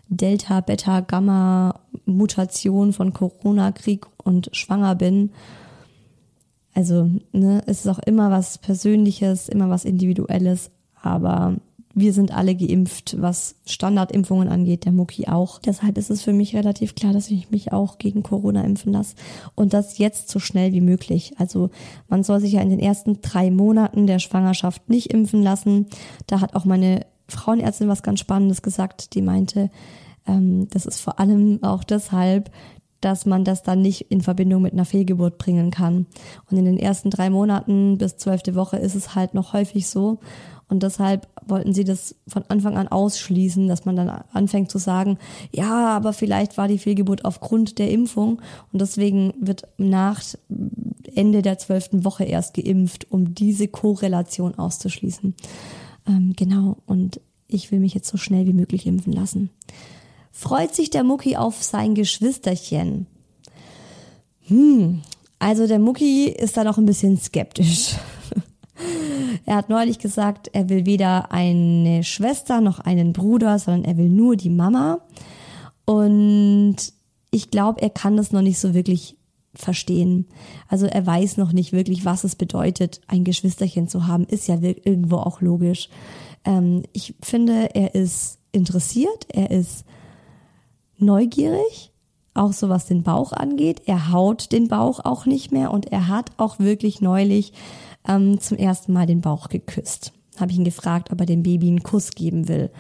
Delta, 0.08 0.60
Beta, 0.62 1.02
Gamma 1.02 1.80
Mutation 2.06 2.92
von 2.92 3.14
Corona 3.14 3.72
krieg 3.72 4.08
und 4.18 4.50
schwanger 4.52 4.96
bin. 4.96 5.30
Also, 6.74 7.12
ne, 7.32 7.62
es 7.68 7.86
ist 7.86 7.88
auch 7.88 8.00
immer 8.00 8.32
was 8.32 8.58
Persönliches, 8.58 9.48
immer 9.48 9.70
was 9.70 9.86
Individuelles, 9.86 10.72
aber 11.00 11.58
wir 12.00 12.14
sind 12.14 12.34
alle 12.34 12.56
geimpft, 12.56 13.16
was 13.20 13.56
Standardimpfungen 13.66 14.48
angeht, 14.48 14.86
der 14.86 14.92
Mucki 14.92 15.28
auch. 15.28 15.60
Deshalb 15.60 15.98
ist 15.98 16.10
es 16.10 16.22
für 16.22 16.34
mich 16.34 16.56
relativ 16.56 16.96
klar, 16.96 17.14
dass 17.14 17.30
ich 17.30 17.52
mich 17.52 17.74
auch 17.74 17.98
gegen 17.98 18.24
Corona 18.24 18.64
impfen 18.64 18.94
lasse. 18.94 19.16
Und 19.56 19.74
das 19.74 19.98
jetzt 19.98 20.30
so 20.30 20.40
schnell 20.40 20.74
wie 20.74 20.82
möglich. 20.82 21.34
Also 21.38 21.70
man 22.08 22.24
soll 22.24 22.40
sich 22.40 22.54
ja 22.54 22.62
in 22.62 22.70
den 22.70 22.80
ersten 22.80 23.22
drei 23.22 23.52
Monaten 23.52 24.08
der 24.08 24.20
Schwangerschaft 24.20 24.90
nicht 24.90 25.12
impfen 25.14 25.44
lassen. 25.44 25.88
Da 26.28 26.42
hat 26.42 26.56
auch 26.56 26.66
meine 26.66 27.06
Frauenärztin 27.28 27.88
was 27.88 28.04
ganz 28.04 28.20
Spannendes 28.20 28.62
gesagt. 28.62 29.14
Die 29.14 29.22
meinte, 29.22 29.70
ähm, 30.28 30.68
das 30.70 30.86
ist 30.86 31.00
vor 31.00 31.20
allem 31.20 31.64
auch 31.64 31.84
deshalb, 31.84 32.52
dass 33.02 33.26
man 33.26 33.44
das 33.44 33.64
dann 33.64 33.82
nicht 33.82 34.12
in 34.12 34.22
Verbindung 34.22 34.62
mit 34.62 34.74
einer 34.74 34.86
Fehlgeburt 34.86 35.38
bringen 35.38 35.72
kann. 35.72 36.06
Und 36.50 36.58
in 36.58 36.66
den 36.66 36.78
ersten 36.78 37.10
drei 37.10 37.30
Monaten 37.30 37.98
bis 37.98 38.18
zwölfte 38.18 38.56
Woche 38.56 38.78
ist 38.78 38.96
es 38.96 39.16
halt 39.16 39.34
noch 39.34 39.54
häufig 39.54 39.88
so. 39.88 40.20
Und 40.70 40.84
deshalb 40.84 41.28
wollten 41.46 41.74
sie 41.74 41.84
das 41.84 42.16
von 42.28 42.44
Anfang 42.48 42.78
an 42.78 42.88
ausschließen, 42.88 43.68
dass 43.68 43.86
man 43.86 43.96
dann 43.96 44.10
anfängt 44.32 44.70
zu 44.70 44.78
sagen, 44.78 45.18
ja, 45.52 45.88
aber 45.88 46.14
vielleicht 46.14 46.58
war 46.58 46.68
die 46.68 46.78
Fehlgeburt 46.78 47.26
aufgrund 47.26 47.80
der 47.80 47.90
Impfung 47.90 48.40
und 48.72 48.80
deswegen 48.80 49.34
wird 49.42 49.64
nach 49.78 50.22
Ende 51.16 51.42
der 51.42 51.58
zwölften 51.58 52.06
Woche 52.06 52.24
erst 52.24 52.54
geimpft, 52.54 53.12
um 53.12 53.34
diese 53.34 53.68
Korrelation 53.68 54.56
auszuschließen. 54.56 55.34
Ähm, 56.08 56.34
genau, 56.36 56.78
und 56.86 57.20
ich 57.48 57.72
will 57.72 57.80
mich 57.80 57.96
jetzt 57.96 58.10
so 58.10 58.18
schnell 58.18 58.46
wie 58.46 58.54
möglich 58.54 58.86
impfen 58.86 59.12
lassen. 59.12 59.50
Freut 60.32 60.76
sich 60.76 60.92
der 60.92 61.04
Mucki 61.04 61.36
auf 61.36 61.64
sein 61.64 61.96
Geschwisterchen? 61.96 63.08
Hm, 64.48 65.02
also 65.40 65.66
der 65.66 65.80
Mucki 65.80 66.26
ist 66.26 66.58
da 66.58 66.64
noch 66.64 66.78
ein 66.78 66.86
bisschen 66.86 67.18
skeptisch. 67.18 67.96
Er 69.46 69.56
hat 69.56 69.70
neulich 69.70 70.00
gesagt, 70.00 70.50
er 70.54 70.70
will 70.70 70.86
weder 70.86 71.32
eine 71.32 72.04
Schwester 72.04 72.62
noch 72.62 72.80
einen 72.80 73.14
Bruder, 73.14 73.60
sondern 73.60 73.86
er 73.86 73.98
will 73.98 74.10
nur 74.10 74.36
die 74.36 74.50
Mama. 74.50 75.00
Und 75.86 76.78
ich 77.32 77.52
glaube, 77.52 77.82
er 77.82 77.90
kann 77.90 78.18
das 78.18 78.32
noch 78.32 78.42
nicht 78.42 78.60
so 78.60 78.74
wirklich 78.74 79.18
verstehen. 79.54 80.28
Also 80.68 80.86
er 80.86 81.06
weiß 81.06 81.38
noch 81.38 81.52
nicht 81.52 81.74
wirklich, 81.74 82.06
was 82.06 82.24
es 82.24 82.36
bedeutet, 82.36 83.02
ein 83.08 83.24
Geschwisterchen 83.24 83.88
zu 83.88 84.08
haben. 84.08 84.26
Ist 84.26 84.48
ja 84.48 84.60
irgendwo 84.62 85.18
auch 85.18 85.42
logisch. 85.42 85.90
Ähm, 86.46 86.84
ich 86.94 87.16
finde, 87.22 87.76
er 87.76 87.96
ist 87.96 88.40
interessiert, 88.52 89.28
er 89.30 89.52
ist 89.52 89.86
neugierig, 90.98 91.92
auch 92.34 92.54
so 92.54 92.70
was 92.70 92.86
den 92.86 93.04
Bauch 93.04 93.34
angeht. 93.34 93.82
Er 93.86 94.12
haut 94.12 94.52
den 94.52 94.68
Bauch 94.68 95.04
auch 95.04 95.26
nicht 95.26 95.52
mehr 95.52 95.72
und 95.72 95.92
er 95.92 96.08
hat 96.08 96.32
auch 96.38 96.60
wirklich 96.60 97.02
neulich 97.02 97.54
ähm, 98.08 98.40
zum 98.40 98.58
ersten 98.58 98.94
Mal 98.94 99.06
den 99.06 99.22
Bauch 99.22 99.50
geküsst. 99.50 100.14
Habe 100.38 100.52
ich 100.52 100.58
ihn 100.58 100.64
gefragt, 100.64 101.12
ob 101.12 101.20
er 101.20 101.26
dem 101.26 101.44
Baby 101.44 101.68
einen 101.68 101.84
Kuss 101.84 102.12
geben 102.12 102.48
will. 102.48 102.72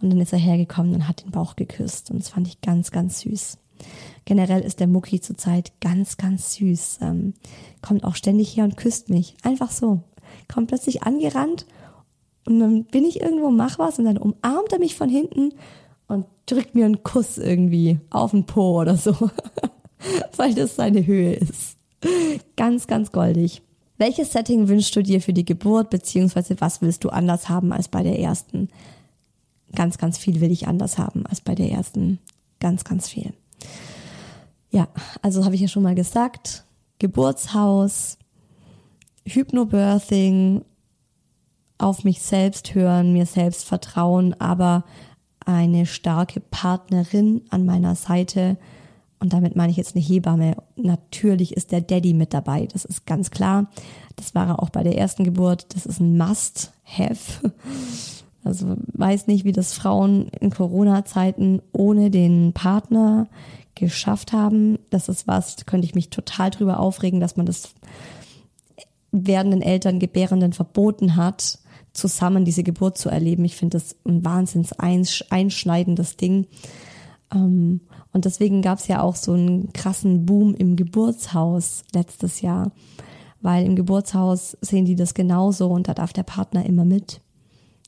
Und 0.00 0.10
dann 0.10 0.20
ist 0.20 0.32
er 0.32 0.38
hergekommen 0.38 0.94
und 0.94 1.08
hat 1.08 1.24
den 1.24 1.32
Bauch 1.32 1.56
geküsst. 1.56 2.10
Und 2.10 2.20
das 2.20 2.28
fand 2.28 2.46
ich 2.46 2.60
ganz, 2.60 2.90
ganz 2.90 3.20
süß. 3.20 3.58
Generell 4.24 4.60
ist 4.60 4.80
der 4.80 4.86
Mucki 4.86 5.20
zurzeit 5.20 5.72
ganz, 5.80 6.16
ganz 6.16 6.54
süß. 6.54 6.98
Ähm, 7.02 7.34
kommt 7.82 8.04
auch 8.04 8.14
ständig 8.14 8.56
her 8.56 8.64
und 8.64 8.76
küsst 8.76 9.08
mich. 9.08 9.36
Einfach 9.42 9.70
so. 9.70 10.02
Kommt 10.46 10.68
plötzlich 10.68 11.02
angerannt 11.02 11.66
und 12.48 12.60
dann 12.60 12.84
bin 12.84 13.04
ich 13.04 13.20
irgendwo, 13.20 13.50
mach 13.50 13.78
was 13.78 13.98
und 13.98 14.06
dann 14.06 14.16
umarmt 14.16 14.72
er 14.72 14.78
mich 14.78 14.94
von 14.94 15.10
hinten 15.10 15.52
und 16.06 16.24
drückt 16.46 16.74
mir 16.74 16.86
einen 16.86 17.02
Kuss 17.02 17.36
irgendwie 17.36 18.00
auf 18.08 18.30
den 18.30 18.46
Po 18.46 18.80
oder 18.80 18.96
so. 18.96 19.12
Weil 20.36 20.54
das 20.54 20.76
seine 20.76 21.06
Höhe 21.06 21.34
ist. 21.34 21.76
Ganz, 22.56 22.86
ganz 22.86 23.12
goldig. 23.12 23.60
Welches 23.98 24.32
Setting 24.32 24.68
wünschst 24.68 24.94
du 24.94 25.02
dir 25.02 25.20
für 25.20 25.32
die 25.32 25.44
Geburt, 25.44 25.90
beziehungsweise 25.90 26.60
was 26.60 26.80
willst 26.80 27.04
du 27.04 27.10
anders 27.10 27.48
haben 27.48 27.72
als 27.72 27.88
bei 27.88 28.04
der 28.04 28.18
ersten? 28.18 28.68
Ganz, 29.74 29.98
ganz 29.98 30.16
viel 30.16 30.40
will 30.40 30.52
ich 30.52 30.68
anders 30.68 30.98
haben 30.98 31.26
als 31.26 31.40
bei 31.40 31.54
der 31.54 31.70
ersten. 31.70 32.20
Ganz, 32.60 32.84
ganz 32.84 33.08
viel. 33.08 33.32
Ja, 34.70 34.88
also 35.20 35.44
habe 35.44 35.56
ich 35.56 35.60
ja 35.60 35.68
schon 35.68 35.82
mal 35.82 35.96
gesagt. 35.96 36.64
Geburtshaus, 37.00 38.18
Hypnobirthing, 39.26 40.64
auf 41.78 42.04
mich 42.04 42.22
selbst 42.22 42.74
hören, 42.74 43.12
mir 43.12 43.26
selbst 43.26 43.64
vertrauen, 43.64 44.34
aber 44.40 44.84
eine 45.44 45.86
starke 45.86 46.40
Partnerin 46.40 47.42
an 47.50 47.64
meiner 47.64 47.94
Seite, 47.94 48.58
und 49.20 49.32
damit 49.32 49.56
meine 49.56 49.70
ich 49.70 49.76
jetzt 49.76 49.96
eine 49.96 50.04
Hebamme. 50.04 50.56
Natürlich 50.76 51.56
ist 51.56 51.72
der 51.72 51.80
Daddy 51.80 52.14
mit 52.14 52.32
dabei, 52.32 52.66
das 52.66 52.84
ist 52.84 53.06
ganz 53.06 53.30
klar. 53.30 53.68
Das 54.16 54.34
war 54.34 54.46
er 54.46 54.62
auch 54.62 54.70
bei 54.70 54.82
der 54.82 54.96
ersten 54.96 55.24
Geburt. 55.24 55.74
Das 55.74 55.86
ist 55.86 56.00
ein 56.00 56.16
Must-Have. 56.16 57.52
Also 58.44 58.76
weiß 58.94 59.26
nicht, 59.26 59.44
wie 59.44 59.52
das 59.52 59.74
Frauen 59.74 60.28
in 60.40 60.50
Corona-Zeiten 60.50 61.60
ohne 61.72 62.10
den 62.10 62.52
Partner 62.52 63.26
geschafft 63.74 64.32
haben. 64.32 64.78
Das 64.90 65.08
ist 65.08 65.26
was, 65.26 65.56
könnte 65.66 65.86
ich 65.86 65.94
mich 65.94 66.10
total 66.10 66.50
drüber 66.50 66.80
aufregen, 66.80 67.20
dass 67.20 67.36
man 67.36 67.46
das 67.46 67.74
werdenden 69.10 69.62
Eltern, 69.62 69.98
Gebärenden 69.98 70.52
verboten 70.52 71.16
hat, 71.16 71.58
zusammen 71.92 72.44
diese 72.44 72.62
Geburt 72.62 72.98
zu 72.98 73.08
erleben. 73.08 73.44
Ich 73.44 73.56
finde 73.56 73.78
das 73.78 73.96
ein 74.06 74.24
wahnsinns 74.24 74.72
einschneidendes 74.72 76.16
Ding. 76.16 76.46
Ähm, 77.34 77.80
und 78.12 78.24
deswegen 78.24 78.62
gab 78.62 78.78
es 78.78 78.88
ja 78.88 79.02
auch 79.02 79.16
so 79.16 79.32
einen 79.32 79.72
krassen 79.72 80.26
Boom 80.26 80.54
im 80.54 80.76
Geburtshaus 80.76 81.84
letztes 81.92 82.40
Jahr, 82.40 82.72
weil 83.40 83.64
im 83.66 83.76
Geburtshaus 83.76 84.56
sehen 84.60 84.84
die 84.84 84.96
das 84.96 85.14
genauso 85.14 85.68
und 85.68 85.88
da 85.88 85.94
darf 85.94 86.12
der 86.12 86.22
Partner 86.22 86.64
immer 86.64 86.84
mit. 86.84 87.20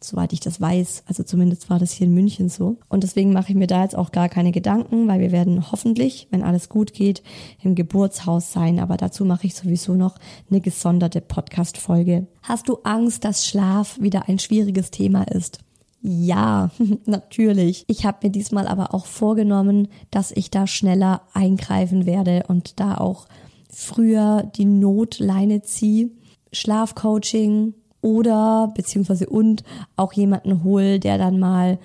Soweit 0.03 0.33
ich 0.33 0.41
das 0.41 0.63
weiß. 0.63 1.05
Also 1.07 1.25
zumindest 1.25 1.69
war 1.69 1.79
das 1.79 1.93
hier 1.93 2.07
in 2.07 2.15
München 2.15 2.49
so. 2.49 2.79
Und 2.89 3.03
deswegen 3.03 3.35
mache 3.35 3.51
ich 3.51 3.55
mir 3.55 3.67
da 3.67 3.83
jetzt 3.83 3.95
auch 3.95 4.13
gar 4.13 4.31
keine 4.31 4.51
Gedanken, 4.51 5.07
weil 5.09 5.21
wir 5.21 5.31
werden 5.31 5.71
hoffentlich, 5.71 6.27
wenn 6.31 6.43
alles 6.43 6.71
gut 6.71 6.95
geht, 6.95 7.23
im 7.63 7.75
Geburtshaus 7.75 8.51
sein. 8.51 8.81
Aber 8.81 8.97
dazu 8.97 9.27
mache 9.27 9.47
ich 9.47 9.55
sowieso 9.55 9.95
noch 9.95 10.17
eine 10.49 10.63
gesonderte 10.63 11.21
Podcast-Folge. 11.21 12.27
Hast 12.43 12.71
du 12.71 12.79
Angst, 12.83 13.27
dass 13.27 13.47
Schlaf 13.47 14.01
wieder 14.01 14.27
ein 14.27 14.39
schwieriges 14.39 14.91
Thema 14.91 15.25
ist? 15.25 15.59
Ja, 16.03 16.71
natürlich. 17.07 17.85
Ich 17.89 18.07
habe 18.07 18.19
mir 18.23 18.31
diesmal 18.31 18.67
aber 18.67 18.95
auch 18.95 19.07
vorgenommen, 19.07 19.89
dass 20.11 20.33
ich 20.33 20.51
da 20.51 20.67
schneller 20.67 21.23
eingreifen 21.33 22.07
werde 22.07 22.45
und 22.49 22.81
da 22.81 22.97
auch 22.97 23.27
früher 23.69 24.51
die 24.57 24.65
Notleine 24.65 25.63
ziehe. 25.63 26.11
Schlafcoaching 26.53 27.75
oder 28.01 28.73
beziehungsweise 28.75 29.29
und 29.29 29.63
auch 29.97 30.13
jemanden 30.13 30.65
hol, 30.65 30.99
der 30.99 31.19
dann 31.19 31.39
mal 31.39 31.79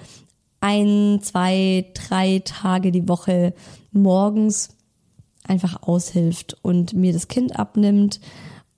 ein, 0.59 1.19
zwei, 1.21 1.85
drei 1.93 2.41
Tage 2.43 2.91
die 2.91 3.07
Woche 3.07 3.53
morgens 3.91 4.69
einfach 5.43 5.83
aushilft 5.83 6.57
und 6.63 6.93
mir 6.93 7.13
das 7.13 7.27
Kind 7.27 7.59
abnimmt 7.59 8.19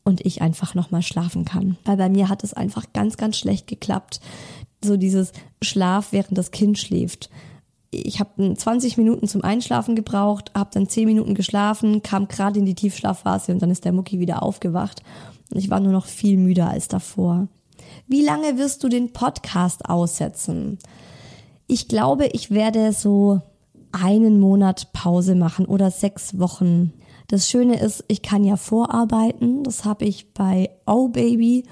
und 0.04 0.26
ich 0.26 0.42
einfach 0.42 0.76
nochmal 0.76 1.02
schlafen 1.02 1.46
kann. 1.46 1.78
Weil 1.86 1.98
bei 1.98 2.10
mir 2.10 2.28
hat 2.28 2.44
es 2.44 2.54
einfach 2.54 2.86
ganz, 2.94 3.16
ganz 3.16 3.38
schlecht 3.38 3.68
geklappt. 3.68 4.20
So 4.84 4.98
dieses 4.98 5.32
Schlaf, 5.62 6.12
während 6.12 6.38
das 6.38 6.52
Kind 6.52 6.78
schläft. 6.78 7.30
Ich 7.90 8.20
habe 8.20 8.54
20 8.54 8.98
Minuten 8.98 9.28
zum 9.28 9.44
Einschlafen 9.44 9.96
gebraucht, 9.96 10.52
habe 10.54 10.70
dann 10.74 10.90
10 10.90 11.06
Minuten 11.06 11.36
geschlafen, 11.36 12.04
kam 12.04 12.28
gerade 12.28 12.60
in 12.60 12.66
die 12.66 12.76
Tiefschlafphase 12.76 13.54
und 13.54 13.62
dann 13.62 13.72
ist 13.72 13.86
der 13.86 13.94
Mucki 13.94 14.20
wieder 14.20 14.44
aufgewacht. 14.44 15.02
Und 15.52 15.60
ich 15.60 15.70
war 15.70 15.80
nur 15.80 15.94
noch 15.94 16.06
viel 16.06 16.38
müder 16.38 16.70
als 16.70 16.88
davor. 16.88 17.48
Wie 18.08 18.24
lange 18.24 18.58
wirst 18.58 18.84
du 18.84 18.90
den 18.90 19.14
Podcast 19.14 19.90
aussetzen? 19.90 20.78
Ich 21.68 21.88
glaube, 21.88 22.28
ich 22.28 22.52
werde 22.52 22.92
so 22.92 23.42
einen 23.92 24.40
Monat 24.40 24.92
Pause 24.94 25.36
machen 25.36 25.66
oder 25.66 25.92
sechs 25.92 26.38
Wochen. 26.40 26.94
Das 27.28 27.50
Schöne 27.50 27.80
ist, 27.80 28.04
ich 28.08 28.22
kann 28.22 28.44
ja 28.44 28.56
vorarbeiten. 28.56 29.64
Das 29.64 29.86
habe 29.86 30.06
ich 30.06 30.34
bei 30.34 30.70
Oh 30.86 31.10
Baby 31.10 31.66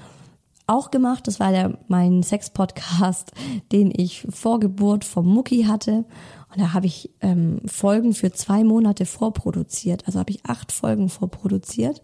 auch 0.66 0.90
gemacht. 0.90 1.26
Das 1.26 1.40
war 1.40 1.52
der, 1.52 1.78
mein 1.88 2.22
Sex-Podcast, 2.22 3.32
den 3.72 3.92
ich 3.94 4.26
vor 4.30 4.60
Geburt 4.60 5.04
vom 5.04 5.26
Mucki 5.26 5.64
hatte. 5.64 6.04
Und 6.52 6.60
da 6.60 6.72
habe 6.72 6.86
ich 6.86 7.10
ähm, 7.20 7.60
Folgen 7.66 8.14
für 8.14 8.32
zwei 8.32 8.64
Monate 8.64 9.06
vorproduziert. 9.06 10.06
Also 10.06 10.18
habe 10.18 10.30
ich 10.30 10.44
acht 10.46 10.72
Folgen 10.72 11.08
vorproduziert. 11.08 12.02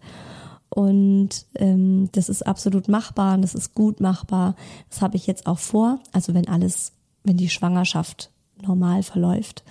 Und 0.69 1.45
ähm, 1.55 2.09
das 2.13 2.29
ist 2.29 2.45
absolut 2.47 2.87
machbar 2.87 3.35
und 3.35 3.43
das 3.43 3.53
ist 3.53 3.75
gut 3.75 3.99
machbar. 3.99 4.55
Das 4.89 5.01
habe 5.01 5.17
ich 5.17 5.27
jetzt 5.27 5.45
auch 5.45 5.59
vor. 5.59 5.99
Also 6.11 6.33
wenn 6.33 6.47
alles, 6.47 6.93
wenn 7.23 7.37
die 7.37 7.49
Schwangerschaft 7.49 8.31
normal 8.61 9.03
verläuft, 9.03 9.63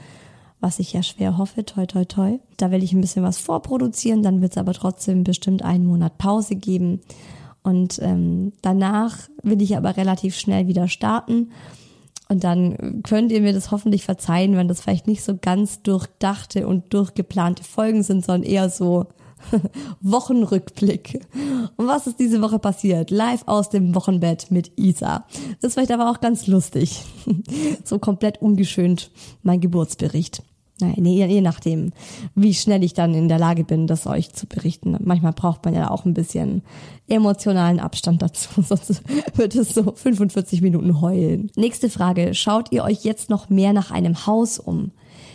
was 0.60 0.78
ich 0.78 0.92
ja 0.92 1.02
schwer 1.02 1.38
hoffe, 1.38 1.64
toi 1.64 1.86
toi 1.86 2.04
toi. 2.04 2.38
Da 2.56 2.70
will 2.70 2.84
ich 2.84 2.92
ein 2.92 3.00
bisschen 3.00 3.24
was 3.24 3.38
vorproduzieren, 3.38 4.22
dann 4.22 4.40
wird 4.42 4.52
es 4.52 4.58
aber 4.58 4.74
trotzdem 4.74 5.24
bestimmt 5.24 5.62
einen 5.62 5.86
Monat 5.86 6.18
Pause 6.18 6.54
geben. 6.54 7.00
Und 7.62 8.00
ähm, 8.02 8.52
danach 8.62 9.18
will 9.42 9.62
ich 9.62 9.76
aber 9.76 9.96
relativ 9.96 10.36
schnell 10.36 10.66
wieder 10.66 10.88
starten. 10.88 11.52
Und 12.28 12.44
dann 12.44 13.02
könnt 13.02 13.30
ihr 13.30 13.42
mir 13.42 13.52
das 13.52 13.70
hoffentlich 13.70 14.04
verzeihen, 14.04 14.56
wenn 14.56 14.68
das 14.68 14.80
vielleicht 14.80 15.06
nicht 15.06 15.22
so 15.22 15.36
ganz 15.40 15.82
durchdachte 15.82 16.66
und 16.66 16.92
durchgeplante 16.94 17.62
Folgen 17.62 18.02
sind, 18.02 18.24
sondern 18.24 18.50
eher 18.50 18.70
so 18.70 19.06
Wochenrückblick. 20.00 21.20
Und 21.76 21.86
was 21.86 22.06
ist 22.06 22.18
diese 22.18 22.40
Woche 22.42 22.58
passiert? 22.58 23.10
Live 23.10 23.42
aus 23.46 23.68
dem 23.68 23.94
Wochenbett 23.94 24.50
mit 24.50 24.72
Isa. 24.76 25.26
Das 25.60 25.68
ist 25.68 25.74
vielleicht 25.74 25.92
aber 25.92 26.10
auch 26.10 26.20
ganz 26.20 26.46
lustig. 26.46 27.04
so 27.84 27.98
komplett 27.98 28.40
ungeschönt 28.40 29.10
mein 29.42 29.60
Geburtsbericht. 29.60 30.42
Nein, 30.82 30.96
nee, 30.98 31.24
je 31.24 31.40
nachdem, 31.40 31.92
wie 32.34 32.54
schnell 32.54 32.82
ich 32.82 32.92
dann 32.92 33.14
in 33.14 33.28
der 33.28 33.38
Lage 33.38 33.62
bin, 33.62 33.86
das 33.86 34.06
euch 34.06 34.32
zu 34.32 34.46
berichten. 34.46 34.96
Manchmal 35.00 35.32
braucht 35.32 35.64
man 35.64 35.74
ja 35.74 35.90
auch 35.90 36.04
ein 36.04 36.12
bisschen 36.12 36.62
emotionalen 37.06 37.78
Abstand 37.78 38.20
dazu, 38.20 38.60
sonst 38.62 39.02
wird 39.36 39.54
es 39.54 39.74
so 39.74 39.92
45 39.94 40.60
Minuten 40.60 41.00
heulen. 41.00 41.50
Nächste 41.56 41.88
Frage. 41.88 42.34
Schaut 42.34 42.72
ihr 42.72 42.82
euch 42.82 43.04
jetzt 43.04 43.30
noch 43.30 43.48
mehr 43.48 43.72
nach 43.72 43.92
einem 43.92 44.26
Haus 44.26 44.58
um? 44.58 44.90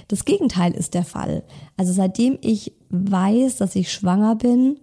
Das 0.10 0.26
Gegenteil 0.26 0.74
ist 0.74 0.94
der 0.94 1.06
Fall. 1.06 1.44
Also 1.78 1.94
seitdem 1.94 2.38
ich 2.42 2.74
weiß, 2.90 3.56
dass 3.56 3.76
ich 3.76 3.92
schwanger 3.92 4.36
bin, 4.36 4.80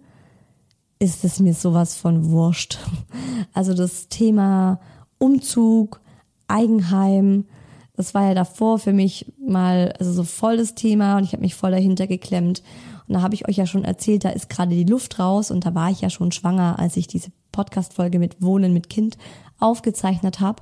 ist 0.97 1.23
es 1.23 1.39
mir 1.39 1.53
sowas 1.53 1.95
von 1.95 2.31
wurscht. 2.31 2.79
Also 3.53 3.73
das 3.73 4.07
Thema 4.07 4.79
Umzug, 5.19 6.01
Eigenheim, 6.47 7.45
das 7.97 8.13
war 8.13 8.27
ja 8.27 8.33
davor 8.33 8.79
für 8.79 8.93
mich 8.93 9.31
mal 9.39 9.93
also 9.99 10.11
so 10.11 10.23
voll 10.23 10.57
das 10.57 10.75
Thema 10.75 11.17
und 11.17 11.23
ich 11.23 11.33
habe 11.33 11.41
mich 11.41 11.55
voll 11.55 11.71
dahinter 11.71 12.07
geklemmt. 12.07 12.61
Und 13.07 13.13
da 13.13 13.21
habe 13.21 13.35
ich 13.35 13.47
euch 13.47 13.57
ja 13.57 13.65
schon 13.65 13.83
erzählt, 13.83 14.25
da 14.25 14.29
ist 14.29 14.49
gerade 14.49 14.75
die 14.75 14.83
Luft 14.83 15.19
raus 15.19 15.51
und 15.51 15.65
da 15.65 15.75
war 15.75 15.91
ich 15.91 16.01
ja 16.01 16.09
schon 16.09 16.31
schwanger, 16.31 16.79
als 16.79 16.97
ich 16.97 17.07
diese 17.07 17.29
Podcast-Folge 17.51 18.19
mit 18.19 18.41
Wohnen 18.41 18.73
mit 18.73 18.89
Kind 18.89 19.17
aufgezeichnet 19.59 20.39
habe. 20.39 20.61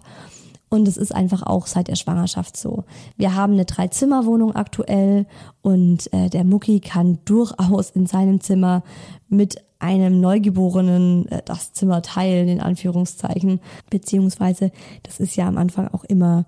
Und 0.70 0.88
es 0.88 0.98
ist 0.98 1.14
einfach 1.14 1.44
auch 1.44 1.68
seit 1.68 1.88
der 1.88 1.96
Schwangerschaft 1.96 2.58
so. 2.58 2.84
Wir 3.16 3.36
haben 3.36 3.54
eine 3.54 3.66
Drei-Zimmer-Wohnung 3.66 4.56
aktuell 4.56 5.28
und 5.62 6.12
äh, 6.12 6.30
der 6.30 6.44
Mucki 6.44 6.80
kann 6.80 7.20
durchaus 7.26 7.92
in 7.92 8.08
seinem 8.08 8.42
Zimmer 8.42 8.84
mit 9.30 9.64
einem 9.78 10.20
Neugeborenen 10.20 11.28
äh, 11.30 11.44
das 11.46 11.74
Zimmer 11.74 12.02
teilen, 12.02 12.48
in 12.48 12.60
Anführungszeichen. 12.60 13.60
Beziehungsweise, 13.92 14.72
das 15.04 15.20
ist 15.20 15.36
ja 15.36 15.48
am 15.48 15.60
Anfang 15.60 15.90
auch 15.90 16.06
immer 16.06 16.46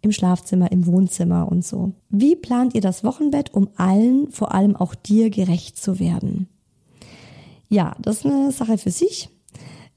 im 0.00 0.12
Schlafzimmer, 0.12 0.70
im 0.70 0.86
Wohnzimmer 0.86 1.50
und 1.50 1.64
so. 1.64 1.92
Wie 2.08 2.36
plant 2.36 2.74
ihr 2.74 2.80
das 2.80 3.04
Wochenbett, 3.04 3.52
um 3.54 3.68
allen, 3.76 4.30
vor 4.30 4.54
allem 4.54 4.76
auch 4.76 4.94
dir, 4.94 5.30
gerecht 5.30 5.76
zu 5.76 5.98
werden? 5.98 6.48
Ja, 7.68 7.96
das 8.00 8.18
ist 8.18 8.26
eine 8.26 8.52
Sache 8.52 8.78
für 8.78 8.90
sich 8.90 9.28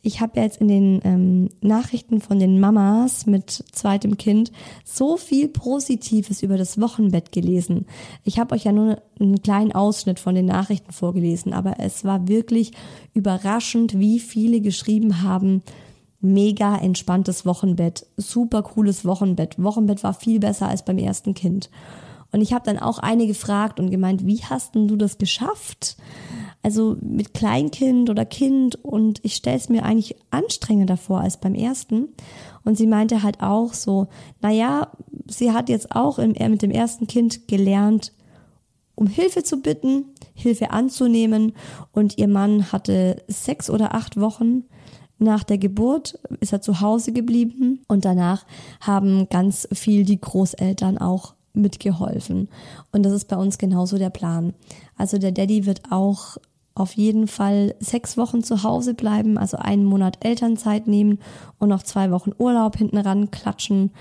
ich 0.04 0.20
habe 0.20 0.38
ja 0.38 0.43
jetzt 0.43 0.62
in 0.62 0.68
den 0.68 1.02
ähm, 1.04 1.49
Nachrichten 1.62 2.22
von 2.22 2.39
den 2.39 2.60
Mamas 2.60 3.26
mit 3.28 3.52
zweitem 3.72 4.18
Kind 4.18 4.52
so 4.84 5.16
viel 5.18 5.47
Positives 5.47 6.41
über 6.41 6.58
das 6.58 6.82
Wochenbett 6.82 7.32
gelesen. 7.32 7.86
Ich 8.24 8.39
habe 8.39 8.56
euch 8.56 8.64
ja 8.64 8.72
nur 8.72 9.02
einen 9.20 9.41
kleinen 9.41 9.72
Ausschnitt 9.72 10.20
von 10.20 10.34
den 10.34 10.45
Nachrichten 10.45 10.91
vorgelesen, 10.91 11.54
aber 11.54 11.76
es 11.80 12.04
war 12.04 12.28
wirklich 12.28 12.72
überraschend, 13.14 13.99
wie 13.99 14.20
viele 14.20 14.62
geschrieben 14.62 15.22
haben, 15.22 15.62
mega 16.22 16.78
entspanntes 16.78 17.45
Wochenbett, 17.45 18.05
super 18.15 18.63
cooles 18.63 19.05
Wochenbett. 19.05 19.61
Wochenbett 19.61 20.03
war 20.03 20.13
viel 20.13 20.39
besser 20.39 20.69
als 20.69 20.86
beim 20.86 20.97
ersten 20.97 21.34
Kind. 21.34 21.69
Und 22.32 22.41
ich 22.41 22.53
habe 22.53 22.65
dann 22.65 22.80
auch 22.80 22.99
eine 22.99 23.28
gefragt 23.28 23.80
und 23.80 23.89
gemeint, 23.89 24.26
wie 24.26 24.39
hast 24.43 24.76
denn 24.76 24.88
du 24.88 24.95
das 24.95 25.17
geschafft? 25.17 25.97
Also 26.63 26.95
mit 27.01 27.34
Kleinkind 27.34 28.09
oder 28.09 28.24
Kind 28.24 28.76
und 28.86 29.19
ich 29.24 29.36
stelle 29.36 29.57
es 29.57 29.67
mir 29.67 29.84
eigentlich 29.84 30.15
anstrengender 30.30 30.95
vor 30.95 31.19
als 31.19 31.38
beim 31.38 31.55
ersten. 31.55 32.09
Und 32.63 32.78
sie 32.78 32.88
meinte 32.88 33.24
halt 33.24 33.41
auch 33.41 33.74
so, 33.74 34.07
naja, 34.41 34.91
sie 35.28 35.51
hat 35.51 35.69
jetzt 35.69 35.93
auch 35.95 36.19
im, 36.19 36.34
mit 36.51 36.61
dem 36.61 36.72
ersten 36.72 37.07
Kind 37.07 37.47
gelernt, 37.47 38.13
um 38.95 39.07
Hilfe 39.07 39.43
zu 39.43 39.61
bitten, 39.61 40.05
Hilfe 40.34 40.72
anzunehmen. 40.72 41.53
Und 41.91 42.17
ihr 42.17 42.28
Mann 42.28 42.72
hatte 42.72 43.24
sechs 43.28 43.69
oder 43.69 43.95
acht 43.95 44.19
Wochen 44.19 44.63
nach 45.22 45.43
der 45.43 45.57
Geburt, 45.57 46.19
ist 46.39 46.53
er 46.53 46.61
zu 46.61 46.82
Hause 46.82 47.13
geblieben. 47.13 47.82
Und 47.88 48.05
danach 48.05 48.45
haben 48.80 49.30
ganz 49.30 49.67
viel 49.72 50.03
die 50.03 50.19
Großeltern 50.19 50.97
auch 50.97 51.36
mitgeholfen. 51.53 52.49
Und 52.91 53.03
das 53.03 53.13
ist 53.13 53.28
bei 53.28 53.38
uns 53.38 53.57
genauso 53.57 53.97
der 53.97 54.09
Plan. 54.09 54.53
Also 54.97 55.17
der 55.17 55.32
Daddy 55.32 55.65
wird 55.65 55.91
auch 55.91 56.38
auf 56.74 56.93
jeden 56.93 57.28
Fall 57.28 57.76
sechs 57.80 58.17
Wochen 58.17 58.43
zu 58.43 58.63
Hause 58.63 58.93
bleiben, 58.93 59.38
also 59.38 59.57
einen 59.57 59.84
Monat 59.86 60.17
Elternzeit 60.26 60.88
nehmen 60.88 61.19
und 61.59 61.69
noch 61.69 61.84
zwei 61.84 62.11
Wochen 62.11 62.32
Urlaub 62.38 62.78
hinten 62.78 62.97
ran 62.97 63.30
klatschen. 63.30 63.91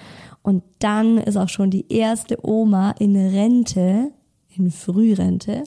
Und 0.43 0.63
dann 0.79 1.19
ist 1.19 1.37
auch 1.37 1.49
schon 1.49 1.71
die 1.71 1.93
erste 1.93 2.39
Oma 2.47 2.93
in 2.93 3.17
Rente, 3.17 4.13
in 4.57 4.71
Frührente. 4.71 5.65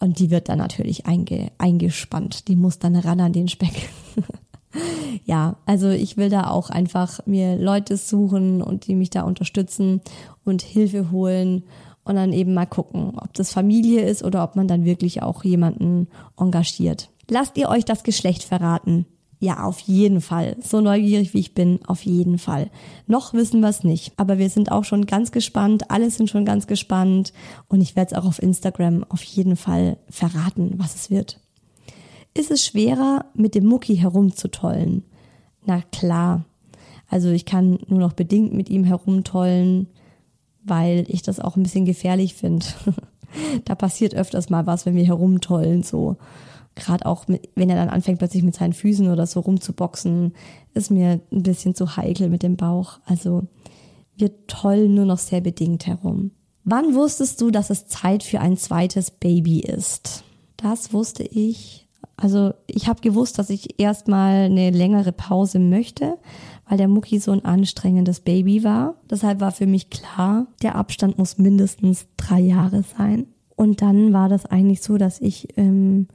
Und 0.00 0.18
die 0.18 0.30
wird 0.30 0.48
dann 0.48 0.58
natürlich 0.58 1.06
einge, 1.06 1.50
eingespannt. 1.58 2.48
Die 2.48 2.56
muss 2.56 2.78
dann 2.78 2.96
ran 2.96 3.20
an 3.20 3.32
den 3.32 3.48
Speck. 3.48 3.88
ja, 5.24 5.56
also 5.66 5.88
ich 5.88 6.16
will 6.16 6.28
da 6.28 6.48
auch 6.50 6.70
einfach 6.70 7.26
mir 7.26 7.56
Leute 7.56 7.96
suchen 7.96 8.62
und 8.62 8.86
die 8.86 8.94
mich 8.94 9.10
da 9.10 9.22
unterstützen 9.22 10.00
und 10.44 10.62
Hilfe 10.62 11.10
holen 11.10 11.64
und 12.04 12.14
dann 12.14 12.32
eben 12.32 12.54
mal 12.54 12.66
gucken, 12.66 13.12
ob 13.18 13.34
das 13.34 13.52
Familie 13.52 14.02
ist 14.02 14.24
oder 14.24 14.42
ob 14.44 14.56
man 14.56 14.68
dann 14.68 14.84
wirklich 14.84 15.22
auch 15.22 15.44
jemanden 15.44 16.08
engagiert. 16.38 17.10
Lasst 17.28 17.58
ihr 17.58 17.68
euch 17.68 17.84
das 17.84 18.02
Geschlecht 18.02 18.44
verraten? 18.44 19.06
Ja, 19.40 19.64
auf 19.64 19.78
jeden 19.80 20.20
Fall. 20.20 20.56
So 20.60 20.80
neugierig 20.80 21.32
wie 21.32 21.38
ich 21.38 21.54
bin, 21.54 21.80
auf 21.86 22.02
jeden 22.02 22.38
Fall. 22.38 22.70
Noch 23.06 23.34
wissen 23.34 23.60
wir 23.60 23.68
es 23.68 23.84
nicht, 23.84 24.12
aber 24.16 24.38
wir 24.38 24.50
sind 24.50 24.72
auch 24.72 24.84
schon 24.84 25.06
ganz 25.06 25.30
gespannt. 25.30 25.90
Alle 25.90 26.10
sind 26.10 26.28
schon 26.28 26.44
ganz 26.44 26.66
gespannt 26.66 27.32
und 27.68 27.80
ich 27.80 27.94
werde 27.94 28.14
es 28.14 28.20
auch 28.20 28.26
auf 28.26 28.42
Instagram 28.42 29.04
auf 29.08 29.22
jeden 29.22 29.56
Fall 29.56 29.98
verraten, 30.10 30.74
was 30.76 30.96
es 30.96 31.10
wird. 31.10 31.40
Ist 32.34 32.50
es 32.50 32.66
schwerer, 32.66 33.26
mit 33.34 33.54
dem 33.54 33.66
Mucki 33.66 33.96
herumzutollen? 33.96 35.04
Na 35.64 35.82
klar. 35.92 36.44
Also 37.08 37.30
ich 37.30 37.46
kann 37.46 37.78
nur 37.86 38.00
noch 38.00 38.12
bedingt 38.12 38.52
mit 38.52 38.68
ihm 38.68 38.84
herumtollen 38.84 39.88
weil 40.68 41.04
ich 41.08 41.22
das 41.22 41.40
auch 41.40 41.56
ein 41.56 41.62
bisschen 41.62 41.84
gefährlich 41.84 42.34
finde. 42.34 42.66
da 43.64 43.74
passiert 43.74 44.14
öfters 44.14 44.50
mal 44.50 44.66
was, 44.66 44.86
wenn 44.86 44.96
wir 44.96 45.06
herumtollen, 45.06 45.82
so. 45.82 46.16
Gerade 46.78 47.06
auch, 47.06 47.28
mit, 47.28 47.48
wenn 47.54 47.70
er 47.70 47.76
dann 47.76 47.88
anfängt, 47.88 48.18
plötzlich 48.18 48.42
mit 48.42 48.54
seinen 48.54 48.72
Füßen 48.72 49.10
oder 49.10 49.26
so 49.26 49.40
rumzuboxen, 49.40 50.32
ist 50.74 50.90
mir 50.90 51.20
ein 51.32 51.42
bisschen 51.42 51.74
zu 51.74 51.96
heikel 51.96 52.28
mit 52.28 52.42
dem 52.42 52.56
Bauch. 52.56 53.00
Also, 53.04 53.44
wir 54.16 54.46
tollen 54.46 54.94
nur 54.94 55.04
noch 55.04 55.18
sehr 55.18 55.40
bedingt 55.40 55.86
herum. 55.86 56.32
Wann 56.64 56.94
wusstest 56.94 57.40
du, 57.40 57.50
dass 57.50 57.70
es 57.70 57.86
Zeit 57.86 58.22
für 58.22 58.40
ein 58.40 58.56
zweites 58.56 59.10
Baby 59.10 59.60
ist? 59.60 60.24
Das 60.56 60.92
wusste 60.92 61.22
ich. 61.22 61.88
Also 62.16 62.52
ich 62.66 62.88
habe 62.88 63.00
gewusst, 63.00 63.38
dass 63.38 63.48
ich 63.48 63.80
erstmal 63.80 64.46
eine 64.46 64.70
längere 64.70 65.12
Pause 65.12 65.60
möchte, 65.60 66.18
weil 66.68 66.76
der 66.76 66.88
Mucki 66.88 67.20
so 67.20 67.30
ein 67.30 67.44
anstrengendes 67.44 68.20
Baby 68.20 68.64
war. 68.64 68.96
Deshalb 69.08 69.40
war 69.40 69.52
für 69.52 69.66
mich 69.66 69.88
klar, 69.88 70.48
der 70.62 70.74
Abstand 70.74 71.16
muss 71.16 71.38
mindestens 71.38 72.06
drei 72.16 72.40
Jahre 72.40 72.82
sein. 72.82 73.28
Und 73.54 73.82
dann 73.82 74.12
war 74.12 74.28
das 74.28 74.46
eigentlich 74.46 74.82
so, 74.82 74.98
dass 74.98 75.20
ich 75.20 75.56
ähm, 75.56 76.08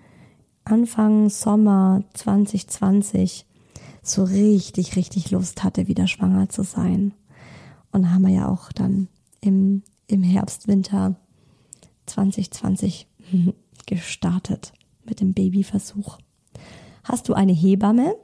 Anfang 0.65 1.29
Sommer 1.29 2.03
2020 2.13 3.45
so 4.01 4.23
richtig, 4.23 4.95
richtig 4.95 5.31
Lust 5.31 5.63
hatte, 5.63 5.87
wieder 5.87 6.07
schwanger 6.07 6.49
zu 6.49 6.63
sein. 6.63 7.13
Und 7.91 8.11
haben 8.11 8.23
wir 8.23 8.33
ja 8.33 8.49
auch 8.49 8.71
dann 8.71 9.07
im, 9.41 9.83
im 10.07 10.23
Herbst, 10.23 10.67
Winter 10.67 11.15
2020 12.05 13.07
gestartet 13.85 14.73
mit 15.05 15.19
dem 15.19 15.33
Babyversuch. 15.33 16.17
Hast 17.03 17.29
du 17.29 17.33
eine 17.33 17.53
Hebamme? 17.53 18.15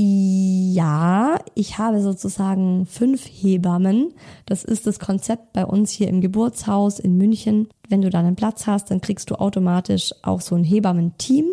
Ja, 0.00 1.40
ich 1.56 1.78
habe 1.78 2.00
sozusagen 2.00 2.86
fünf 2.86 3.26
Hebammen. 3.26 4.14
Das 4.46 4.62
ist 4.62 4.86
das 4.86 5.00
Konzept 5.00 5.52
bei 5.52 5.66
uns 5.66 5.90
hier 5.90 6.06
im 6.06 6.20
Geburtshaus 6.20 7.00
in 7.00 7.16
München. 7.16 7.66
Wenn 7.88 8.02
du 8.02 8.08
dann 8.08 8.24
einen 8.24 8.36
Platz 8.36 8.68
hast, 8.68 8.92
dann 8.92 9.00
kriegst 9.00 9.28
du 9.28 9.34
automatisch 9.34 10.14
auch 10.22 10.40
so 10.40 10.54
ein 10.54 10.62
Hebammenteam 10.62 11.46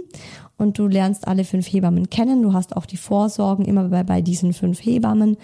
und 0.57 0.77
du 0.77 0.85
lernst 0.85 1.27
alle 1.27 1.43
fünf 1.43 1.65
Hebammen 1.65 2.11
kennen. 2.11 2.43
Du 2.43 2.53
hast 2.53 2.77
auch 2.77 2.85
die 2.85 2.97
Vorsorgen 2.97 3.65
immer 3.65 3.89
bei, 3.89 4.03
bei 4.03 4.21
diesen 4.21 4.53
fünf 4.53 4.85
Hebammen. 4.85 5.37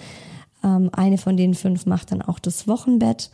Ähm, 0.63 0.91
eine 0.93 1.17
von 1.17 1.37
den 1.37 1.55
fünf 1.55 1.87
macht 1.87 2.11
dann 2.11 2.21
auch 2.21 2.37
das 2.37 2.67
Wochenbett 2.67 3.31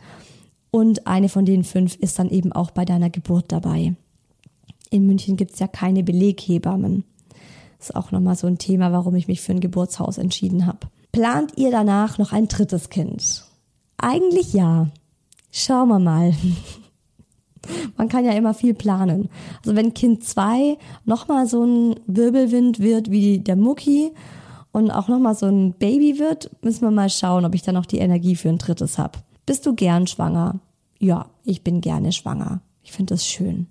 und 0.70 1.06
eine 1.06 1.28
von 1.28 1.44
den 1.44 1.62
fünf 1.62 1.94
ist 1.96 2.18
dann 2.18 2.30
eben 2.30 2.52
auch 2.52 2.70
bei 2.70 2.86
deiner 2.86 3.10
Geburt 3.10 3.52
dabei. 3.52 3.94
In 4.88 5.06
München 5.06 5.36
gibt's 5.36 5.58
ja 5.58 5.66
keine 5.66 6.02
Beleghebammen. 6.02 7.04
Ist 7.78 7.94
auch 7.94 8.10
nochmal 8.10 8.36
so 8.36 8.46
ein 8.46 8.58
Thema, 8.58 8.92
warum 8.92 9.14
ich 9.14 9.28
mich 9.28 9.40
für 9.40 9.52
ein 9.52 9.60
Geburtshaus 9.60 10.18
entschieden 10.18 10.66
habe. 10.66 10.88
Plant 11.12 11.52
ihr 11.56 11.70
danach 11.70 12.18
noch 12.18 12.32
ein 12.32 12.48
drittes 12.48 12.90
Kind? 12.90 13.44
Eigentlich 13.96 14.52
ja. 14.52 14.88
Schauen 15.50 15.88
wir 15.88 15.98
mal. 15.98 16.34
Man 17.96 18.08
kann 18.08 18.24
ja 18.24 18.32
immer 18.32 18.54
viel 18.54 18.74
planen. 18.74 19.28
Also 19.60 19.76
wenn 19.76 19.94
Kind 19.94 20.24
zwei 20.24 20.78
nochmal 21.04 21.46
so 21.46 21.64
ein 21.64 21.96
Wirbelwind 22.06 22.78
wird 22.78 23.10
wie 23.10 23.38
der 23.40 23.56
Mucki 23.56 24.12
und 24.72 24.90
auch 24.90 25.08
nochmal 25.08 25.34
so 25.34 25.46
ein 25.46 25.72
Baby 25.72 26.18
wird, 26.18 26.50
müssen 26.62 26.82
wir 26.82 26.90
mal 26.90 27.10
schauen, 27.10 27.44
ob 27.44 27.54
ich 27.54 27.62
da 27.62 27.72
noch 27.72 27.86
die 27.86 27.98
Energie 27.98 28.36
für 28.36 28.48
ein 28.48 28.58
drittes 28.58 28.98
habe. 28.98 29.18
Bist 29.44 29.66
du 29.66 29.74
gern 29.74 30.06
schwanger? 30.06 30.60
Ja, 30.98 31.26
ich 31.44 31.62
bin 31.62 31.80
gerne 31.80 32.12
schwanger. 32.12 32.60
Ich 32.82 32.92
finde 32.92 33.14
das 33.14 33.26
schön. 33.26 33.66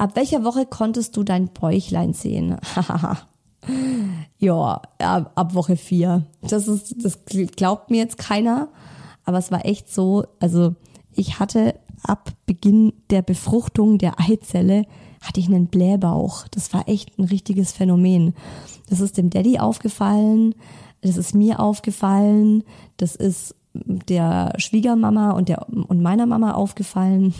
Ab 0.00 0.16
welcher 0.16 0.44
Woche 0.44 0.64
konntest 0.64 1.14
du 1.18 1.24
dein 1.24 1.48
Bäuchlein 1.48 2.14
sehen? 2.14 2.56
ja, 4.38 4.80
ab, 4.98 5.32
ab 5.34 5.54
Woche 5.54 5.76
vier. 5.76 6.24
Das 6.40 6.68
ist, 6.68 7.04
das 7.04 7.18
glaubt 7.26 7.90
mir 7.90 7.98
jetzt 7.98 8.16
keiner, 8.16 8.68
aber 9.26 9.36
es 9.36 9.52
war 9.52 9.66
echt 9.66 9.92
so. 9.92 10.24
Also 10.38 10.74
ich 11.12 11.38
hatte 11.38 11.74
ab 12.02 12.32
Beginn 12.46 12.94
der 13.10 13.20
Befruchtung 13.20 13.98
der 13.98 14.18
Eizelle 14.18 14.86
hatte 15.20 15.38
ich 15.38 15.48
einen 15.48 15.66
Blähbauch. 15.66 16.48
Das 16.48 16.72
war 16.72 16.88
echt 16.88 17.18
ein 17.18 17.24
richtiges 17.24 17.72
Phänomen. 17.72 18.32
Das 18.88 19.00
ist 19.00 19.18
dem 19.18 19.28
Daddy 19.28 19.58
aufgefallen, 19.58 20.54
das 21.02 21.18
ist 21.18 21.34
mir 21.34 21.60
aufgefallen, 21.60 22.64
das 22.96 23.16
ist 23.16 23.54
der 23.74 24.54
Schwiegermama 24.56 25.32
und 25.32 25.50
der 25.50 25.68
und 25.68 26.00
meiner 26.00 26.24
Mama 26.24 26.52
aufgefallen. 26.52 27.34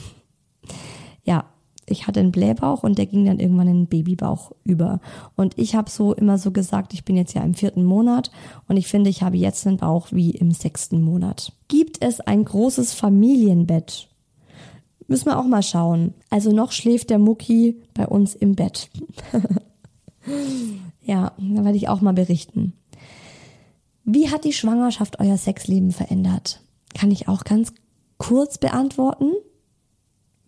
Ich 1.91 2.07
hatte 2.07 2.21
einen 2.21 2.33
Blähbauch 2.33 2.83
und 2.83 2.99
der 2.99 3.07
ging 3.07 3.25
dann 3.25 3.41
irgendwann 3.41 3.69
in 3.69 3.77
den 3.83 3.87
Babybauch 3.87 4.53
über. 4.65 5.01
Und 5.37 5.59
ich 5.59 5.75
habe 5.75 5.91
so 5.91 6.15
immer 6.15 6.39
so 6.39 6.51
gesagt, 6.51 6.95
ich 6.95 7.05
bin 7.05 7.17
jetzt 7.17 7.35
ja 7.35 7.43
im 7.43 7.55
vierten 7.55 7.85
Monat 7.85 8.31
und 8.69 8.77
ich 8.77 8.87
finde, 8.87 9.11
ich 9.11 9.23
habe 9.23 9.37
jetzt 9.37 9.67
einen 9.67 9.77
Bauch 9.77 10.09
wie 10.11 10.31
im 10.31 10.53
sechsten 10.53 11.03
Monat. 11.03 11.53
Gibt 11.69 12.03
es 12.03 12.21
ein 12.21 12.45
großes 12.45 12.95
Familienbett? 12.95 14.09
Müssen 15.09 15.27
wir 15.27 15.39
auch 15.39 15.47
mal 15.47 15.63
schauen. 15.63 16.15
Also 16.31 16.53
noch 16.53 16.71
schläft 16.71 17.11
der 17.11 17.19
Mucki 17.19 17.83
bei 17.95 18.07
uns 18.07 18.35
im 18.35 18.55
Bett. 18.55 18.89
ja, 21.03 21.33
da 21.37 21.65
werde 21.65 21.77
ich 21.77 21.89
auch 21.89 22.01
mal 22.01 22.15
berichten. 22.15 22.75
Wie 24.05 24.31
hat 24.31 24.45
die 24.45 24.53
Schwangerschaft 24.53 25.19
euer 25.19 25.37
Sexleben 25.37 25.91
verändert? 25.91 26.61
Kann 26.95 27.11
ich 27.11 27.29
auch 27.29 27.45
ganz 27.45 27.73
kurz 28.19 28.59
beantworten 28.59 29.33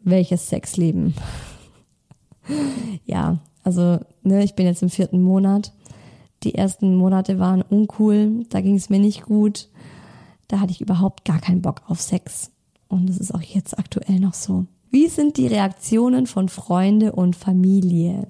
welches 0.05 0.49
Sexleben? 0.49 1.15
ja, 3.05 3.39
also 3.63 4.01
ne, 4.23 4.43
ich 4.43 4.55
bin 4.55 4.67
jetzt 4.67 4.83
im 4.83 4.91
vierten 4.91 5.23
Monat. 5.23 5.73
Die 6.43 6.55
ersten 6.55 6.97
Monate 6.97 7.39
waren 7.39 7.63
uncool, 7.63 8.45
da 8.51 8.61
ging 8.61 8.75
es 8.75 8.91
mir 8.91 8.99
nicht 8.99 9.23
gut. 9.23 9.69
Da 10.49 10.61
hatte 10.61 10.73
ich 10.73 10.81
überhaupt 10.81 11.25
gar 11.25 11.41
keinen 11.41 11.63
Bock 11.63 11.83
auf 11.87 12.01
Sex. 12.01 12.51
Und 12.89 13.09
das 13.09 13.19
ist 13.19 13.35
auch 13.35 13.43
jetzt 13.43 13.79
aktuell 13.79 14.21
noch 14.21 14.35
so. 14.35 14.67
Wie 14.91 15.09
sind 15.09 15.39
die 15.39 15.47
Reaktionen 15.47 16.27
von 16.27 16.51
Freunde 16.51 17.13
und 17.13 17.37
Familie? 17.37 18.27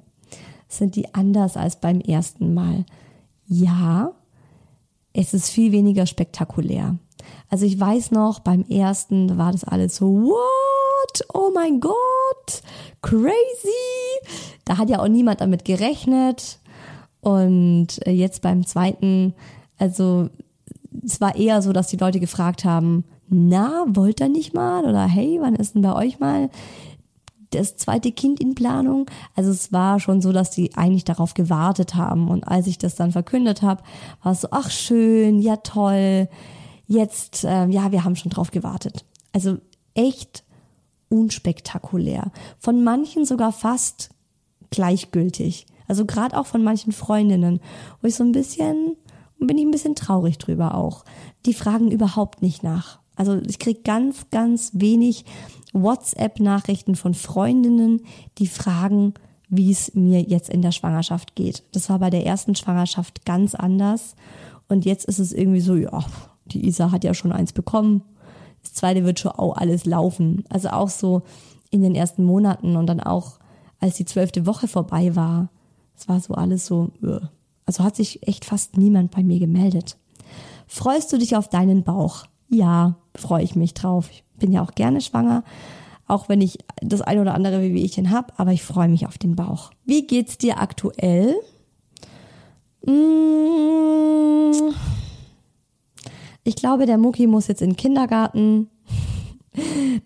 Sind 0.69 0.95
die 0.95 1.13
anders 1.15 1.57
als 1.57 1.81
beim 1.81 2.01
ersten 2.01 2.55
Mal? 2.55 2.85
Ja, 3.47 4.13
es 5.13 5.35
ist 5.35 5.51
viel 5.51 5.73
weniger 5.73 6.07
spektakulär. 6.07 6.97
Also 7.49 7.67
ich 7.67 7.79
weiß 7.79 8.11
noch, 8.11 8.41
beim 8.41 8.65
ersten 8.65 9.39
war 9.39 9.53
das 9.53 9.65
alles 9.65 9.97
so, 9.97 10.07
what? 10.07 11.25
Oh 11.35 11.51
mein 11.55 11.81
Gott, 11.81 12.63
crazy. 13.03 13.33
Da 14.65 14.79
hat 14.79 14.91
ja 14.91 15.01
auch 15.01 15.09
niemand 15.09 15.41
damit 15.41 15.65
gerechnet. 15.65 16.59
Und 17.21 18.05
äh, 18.07 18.11
jetzt 18.11 18.43
beim 18.43 18.67
zweiten, 18.67 19.35
also 19.79 20.29
es 21.05 21.21
war 21.21 21.37
eher 21.37 21.63
so, 21.63 21.73
dass 21.73 21.89
die 21.89 21.97
Leute 21.97 22.21
gefragt 22.21 22.65
haben, 22.65 23.05
na, 23.29 23.85
wollt 23.89 24.21
ihr 24.21 24.29
nicht 24.29 24.55
mal? 24.55 24.85
Oder 24.85 25.07
hey, 25.07 25.39
wann 25.41 25.55
ist 25.55 25.75
denn 25.75 25.83
bei 25.83 25.95
euch 25.95 26.21
mal 26.21 26.51
das 27.51 27.77
zweite 27.77 28.13
Kind 28.13 28.41
in 28.41 28.55
Planung? 28.55 29.07
Also 29.35 29.51
es 29.51 29.73
war 29.73 30.01
schon 30.01 30.21
so, 30.21 30.33
dass 30.33 30.51
die 30.51 30.75
eigentlich 30.77 31.05
darauf 31.05 31.35
gewartet 31.35 31.95
haben. 31.95 32.29
Und 32.29 32.47
als 32.47 32.67
ich 32.67 32.79
das 32.79 32.95
dann 32.95 33.13
verkündet 33.13 33.63
habe, 33.63 33.83
war 34.23 34.33
es 34.33 34.43
so, 34.43 34.49
ach 34.51 34.71
schön, 34.71 35.41
ja 35.41 35.57
toll, 35.57 36.29
jetzt, 36.93 37.45
äh, 37.45 37.67
ja, 37.67 37.93
wir 37.93 38.05
haben 38.05 38.17
schon 38.17 38.31
drauf 38.31 38.51
gewartet. 38.51 39.05
Also 39.33 39.59
echt 39.95 40.45
unspektakulär. 41.09 42.31
Von 42.59 42.85
manchen 42.85 43.25
sogar 43.25 43.53
fast 43.53 44.11
gleichgültig. 44.71 45.67
Also 45.89 46.07
gerade 46.07 46.39
auch 46.39 46.47
von 46.47 46.63
manchen 46.63 46.93
Freundinnen, 46.93 47.61
wo 48.01 48.09
ich 48.09 48.15
so 48.15 48.25
ein 48.25 48.33
bisschen, 48.33 48.97
bin 49.39 49.59
ich 49.59 49.65
ein 49.65 49.71
bisschen 49.71 49.95
traurig 49.95 50.39
drüber 50.39 50.75
auch. 50.75 51.05
Die 51.45 51.55
fragen 51.55 51.91
überhaupt 51.91 52.43
nicht 52.43 52.63
nach. 52.63 53.01
Also 53.17 53.41
ich 53.47 53.59
krieg 53.59 53.85
ganz, 53.85 54.27
ganz 54.31 54.71
wenig 54.75 55.25
WhatsApp-Nachrichten 55.75 56.97
von 56.97 57.15
Freundinnen, 57.15 58.03
die 58.39 58.47
fragen, 58.47 59.15
wie 59.49 59.71
es 59.71 59.95
mir 59.95 60.23
jetzt 60.23 60.49
in 60.49 60.63
der 60.63 60.73
Schwangerschaft 60.73 61.35
geht. 61.35 61.63
Das 61.73 61.91
war 61.91 61.99
bei 61.99 62.09
der 62.09 62.25
ersten 62.25 62.55
Schwangerschaft 62.55 63.27
ganz 63.27 63.55
anders. 63.55 64.15
Und 64.69 64.87
jetzt 64.87 65.05
ist 65.05 65.19
es 65.19 65.33
irgendwie 65.33 65.61
so, 65.61 65.75
ja, 65.75 66.05
die 66.47 66.67
Isa 66.67 66.91
hat 66.91 67.05
ja 67.05 67.15
schon 67.15 67.33
eins 67.33 67.53
bekommen. 67.53 68.03
Das 68.63 68.75
zweite 68.75 69.05
wird 69.05 69.21
schon 69.21 69.33
auch 69.33 69.57
alles 69.57 69.85
laufen. 69.85 70.45
Also 70.49 70.69
auch 70.69 70.89
so 70.89 71.23
in 71.71 71.83
den 71.83 71.95
ersten 71.95 72.25
Monaten 72.25 72.77
und 72.77 72.87
dann 72.87 73.01
auch, 73.01 73.39
als 73.81 73.97
die 73.97 74.05
zwölfte 74.05 74.47
Woche 74.47 74.69
vorbei 74.69 75.17
war. 75.17 75.49
Es 75.97 76.09
war 76.09 76.21
so 76.21 76.35
alles 76.35 76.67
so, 76.67 76.91
also 77.67 77.85
hat 77.85 77.97
sich 77.97 78.27
echt 78.27 78.45
fast 78.45 78.77
niemand 78.77 79.11
bei 79.11 79.23
mir 79.23 79.39
gemeldet. 79.39 79.97
Freust 80.67 81.13
du 81.13 81.19
dich 81.19 81.37
auf 81.37 81.49
deinen 81.49 81.83
Bauch? 81.83 82.25
Ja, 82.49 82.97
freue 83.17 83.43
ich 83.43 83.57
mich 83.57 83.75
drauf. 83.75 84.11
Ich 84.11 84.25
bin 84.39 84.53
ja 84.53 84.63
auch 84.63 84.73
gerne 84.73 85.01
schwanger, 85.01 85.45
auch 86.07 86.29
wenn 86.29 86.41
ich 86.41 86.59
das 86.81 87.03
ein 87.03 87.19
oder 87.19 87.35
andere 87.35 87.61
Wehwehchen 87.61 88.11
habe, 88.11 88.33
aber 88.37 88.53
ich 88.53 88.63
freue 88.63 88.89
mich 88.89 89.07
auf 89.07 89.19
den 89.19 89.37
Bauch. 89.37 89.71
Wie 89.85 90.07
geht's 90.07 90.39
dir 90.39 90.61
aktuell? 90.61 91.35
Mmh 92.85 93.33
ich 96.45 96.57
glaube, 96.57 96.87
der 96.87 96.99
Mucki 96.99 97.27
muss 97.27 97.49
jetzt 97.49 97.63
in 97.63 97.71
den 97.71 97.77
Kindergarten. 97.77 98.69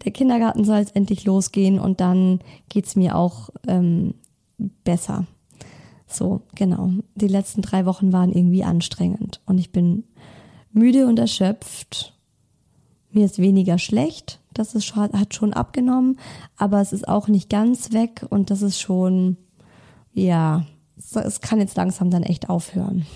Der 0.04 0.10
Kindergarten 0.10 0.64
soll 0.64 0.78
jetzt 0.78 0.96
endlich 0.96 1.24
losgehen 1.24 1.78
und 1.78 2.00
dann 2.00 2.40
geht's 2.68 2.96
mir 2.96 3.14
auch 3.14 3.50
ähm, 3.68 4.14
besser. 4.82 5.26
So, 6.08 6.42
genau. 6.54 6.90
Die 7.14 7.28
letzten 7.28 7.62
drei 7.62 7.86
Wochen 7.86 8.12
waren 8.12 8.32
irgendwie 8.32 8.64
anstrengend 8.64 9.40
und 9.46 9.58
ich 9.58 9.70
bin 9.70 10.04
müde 10.72 11.06
und 11.06 11.18
erschöpft. 11.18 12.12
Mir 13.10 13.24
ist 13.24 13.38
weniger 13.38 13.78
schlecht, 13.78 14.40
das 14.52 14.74
ist 14.74 14.84
schon, 14.84 15.12
hat 15.12 15.34
schon 15.34 15.52
abgenommen, 15.52 16.18
aber 16.56 16.80
es 16.80 16.92
ist 16.92 17.08
auch 17.08 17.28
nicht 17.28 17.48
ganz 17.48 17.92
weg 17.92 18.26
und 18.28 18.50
das 18.50 18.62
ist 18.62 18.80
schon, 18.80 19.36
ja, 20.12 20.66
es 20.96 21.40
kann 21.40 21.60
jetzt 21.60 21.76
langsam 21.76 22.10
dann 22.10 22.22
echt 22.22 22.50
aufhören. 22.50 23.06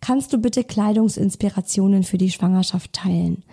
Kannst 0.00 0.32
du 0.32 0.38
bitte 0.38 0.64
Kleidungsinspirationen 0.64 2.02
für 2.02 2.18
die 2.18 2.30
Schwangerschaft 2.30 2.92
teilen? 2.92 3.44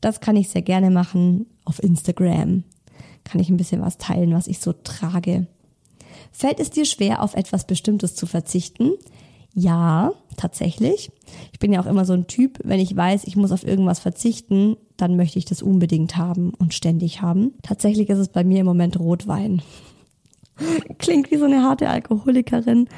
Das 0.00 0.20
kann 0.20 0.36
ich 0.36 0.48
sehr 0.48 0.62
gerne 0.62 0.90
machen 0.90 1.46
auf 1.64 1.82
Instagram. 1.82 2.64
Kann 3.24 3.40
ich 3.40 3.48
ein 3.48 3.56
bisschen 3.56 3.82
was 3.82 3.98
teilen, 3.98 4.34
was 4.34 4.48
ich 4.48 4.58
so 4.58 4.72
trage. 4.72 5.46
Fällt 6.32 6.60
es 6.60 6.70
dir 6.70 6.84
schwer, 6.84 7.22
auf 7.22 7.34
etwas 7.34 7.66
Bestimmtes 7.66 8.14
zu 8.14 8.26
verzichten? 8.26 8.92
Ja, 9.54 10.12
tatsächlich. 10.36 11.12
Ich 11.52 11.58
bin 11.58 11.72
ja 11.72 11.80
auch 11.80 11.86
immer 11.86 12.06
so 12.06 12.14
ein 12.14 12.26
Typ, 12.26 12.58
wenn 12.64 12.80
ich 12.80 12.96
weiß, 12.96 13.24
ich 13.24 13.36
muss 13.36 13.52
auf 13.52 13.66
irgendwas 13.66 13.98
verzichten, 13.98 14.76
dann 14.96 15.16
möchte 15.16 15.38
ich 15.38 15.44
das 15.44 15.62
unbedingt 15.62 16.16
haben 16.16 16.54
und 16.54 16.72
ständig 16.72 17.20
haben. 17.20 17.52
Tatsächlich 17.62 18.08
ist 18.08 18.18
es 18.18 18.28
bei 18.28 18.44
mir 18.44 18.60
im 18.60 18.66
Moment 18.66 18.98
Rotwein. 18.98 19.62
Klingt 20.98 21.30
wie 21.30 21.36
so 21.36 21.44
eine 21.44 21.62
harte 21.62 21.88
Alkoholikerin, 21.88 22.88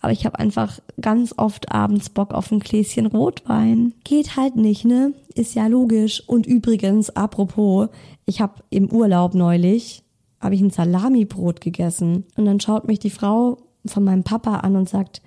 aber 0.00 0.12
ich 0.12 0.24
habe 0.26 0.38
einfach 0.38 0.80
ganz 1.00 1.34
oft 1.36 1.72
abends 1.72 2.10
Bock 2.10 2.32
auf 2.32 2.50
ein 2.50 2.60
Gläschen 2.60 3.06
Rotwein. 3.06 3.94
Geht 4.04 4.36
halt 4.36 4.56
nicht, 4.56 4.84
ne? 4.84 5.12
Ist 5.34 5.54
ja 5.54 5.66
logisch. 5.66 6.22
Und 6.26 6.46
übrigens, 6.46 7.10
apropos, 7.10 7.88
ich 8.26 8.40
habe 8.40 8.62
im 8.70 8.90
Urlaub 8.90 9.34
neulich 9.34 10.02
habe 10.40 10.56
ich 10.56 10.60
ein 10.60 10.70
Salamibrot 10.70 11.60
gegessen 11.60 12.24
und 12.36 12.46
dann 12.46 12.58
schaut 12.58 12.88
mich 12.88 12.98
die 12.98 13.10
Frau 13.10 13.58
von 13.86 14.02
meinem 14.02 14.24
Papa 14.24 14.56
an 14.56 14.74
und 14.74 14.88
sagt, 14.88 15.22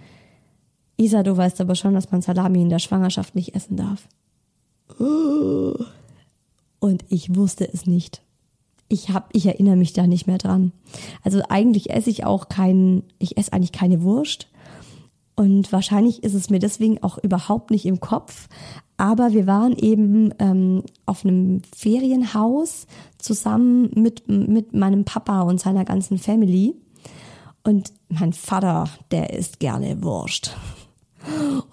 Isa, 0.98 1.24
du 1.24 1.36
weißt 1.36 1.62
aber 1.62 1.76
schon, 1.76 1.94
dass 1.94 2.12
man 2.12 2.22
Salami 2.22 2.62
in 2.62 2.70
der 2.70 2.80
Schwangerschaft 2.80 3.36
nicht 3.36 3.56
essen 3.56 3.78
darf. 3.78 4.08
Und 6.80 7.06
ich 7.10 7.36
wusste 7.36 7.72
es 7.72 7.86
nicht 7.86 8.25
ich 8.88 9.10
habe, 9.10 9.26
ich 9.34 9.46
erinnere 9.46 9.76
mich 9.76 9.94
da 9.94 10.08
nicht 10.08 10.28
mehr 10.28 10.38
dran. 10.38 10.72
Also 11.24 11.42
eigentlich 11.50 11.90
esse 11.90 12.10
ich 12.10 12.26
auch 12.26 12.50
keinen, 12.50 13.04
ich 13.20 13.38
esse 13.38 13.54
eigentlich 13.54 13.72
keine 13.72 14.02
Wurst. 14.04 14.48
Und 15.36 15.72
wahrscheinlich 15.72 16.24
ist 16.24 16.34
es 16.34 16.50
mir 16.50 16.60
deswegen 16.60 17.04
auch 17.04 17.18
überhaupt 17.18 17.72
nicht 17.72 17.86
im 17.86 18.00
Kopf. 18.00 18.48
Aber 18.98 19.34
wir 19.34 19.48
waren 19.48 19.76
eben 19.76 20.34
ähm, 20.40 20.84
auf 21.06 21.26
einem 21.26 21.62
Ferienhaus 21.76 22.88
zusammen 23.18 23.92
mit, 23.96 24.30
mit 24.30 24.74
meinem 24.74 25.04
Papa 25.04 25.42
und 25.42 25.60
seiner 25.60 25.84
ganzen 25.84 26.18
Family. 26.18 26.76
Und 27.64 27.92
mein 28.08 28.32
Vater, 28.32 28.86
der 29.12 29.34
isst 29.34 29.60
gerne 29.60 30.02
Wurst. 30.04 30.56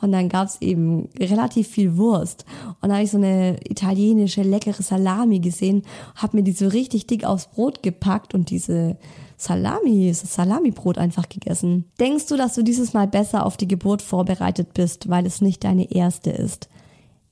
Und 0.01 0.13
dann 0.13 0.29
gab's 0.29 0.59
eben 0.61 1.09
relativ 1.19 1.69
viel 1.69 1.97
Wurst. 1.97 2.45
Und 2.81 2.89
da 2.89 2.95
habe 2.95 3.05
ich 3.05 3.11
so 3.11 3.19
eine 3.19 3.59
italienische 3.69 4.43
leckere 4.43 4.83
Salami 4.83 5.41
gesehen, 5.41 5.83
habe 6.17 6.39
mir 6.39 6.43
die 6.43 6.53
so 6.53 6.69
richtig 6.69 7.07
dick 7.07 7.25
aufs 7.25 7.49
Brot 7.49 7.83
gepackt 7.83 8.35
und 8.35 8.51
diese 8.51 8.97
Salami, 9.37 10.09
das 10.09 10.35
Salamibrot 10.35 10.99
einfach 10.99 11.29
gegessen. 11.29 11.87
Denkst 11.99 12.27
du, 12.27 12.37
dass 12.37 12.55
du 12.55 12.63
dieses 12.63 12.93
Mal 12.93 13.09
besser 13.09 13.45
auf 13.45 13.57
die 13.57 13.67
Geburt 13.67 14.01
vorbereitet 14.01 14.73
bist, 14.73 15.09
weil 15.09 15.27
es 15.27 15.41
nicht 15.41 15.65
deine 15.65 15.91
erste 15.91 16.31
ist? 16.31 16.69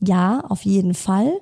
Ja, 0.01 0.41
auf 0.49 0.64
jeden 0.64 0.95
Fall. 0.95 1.41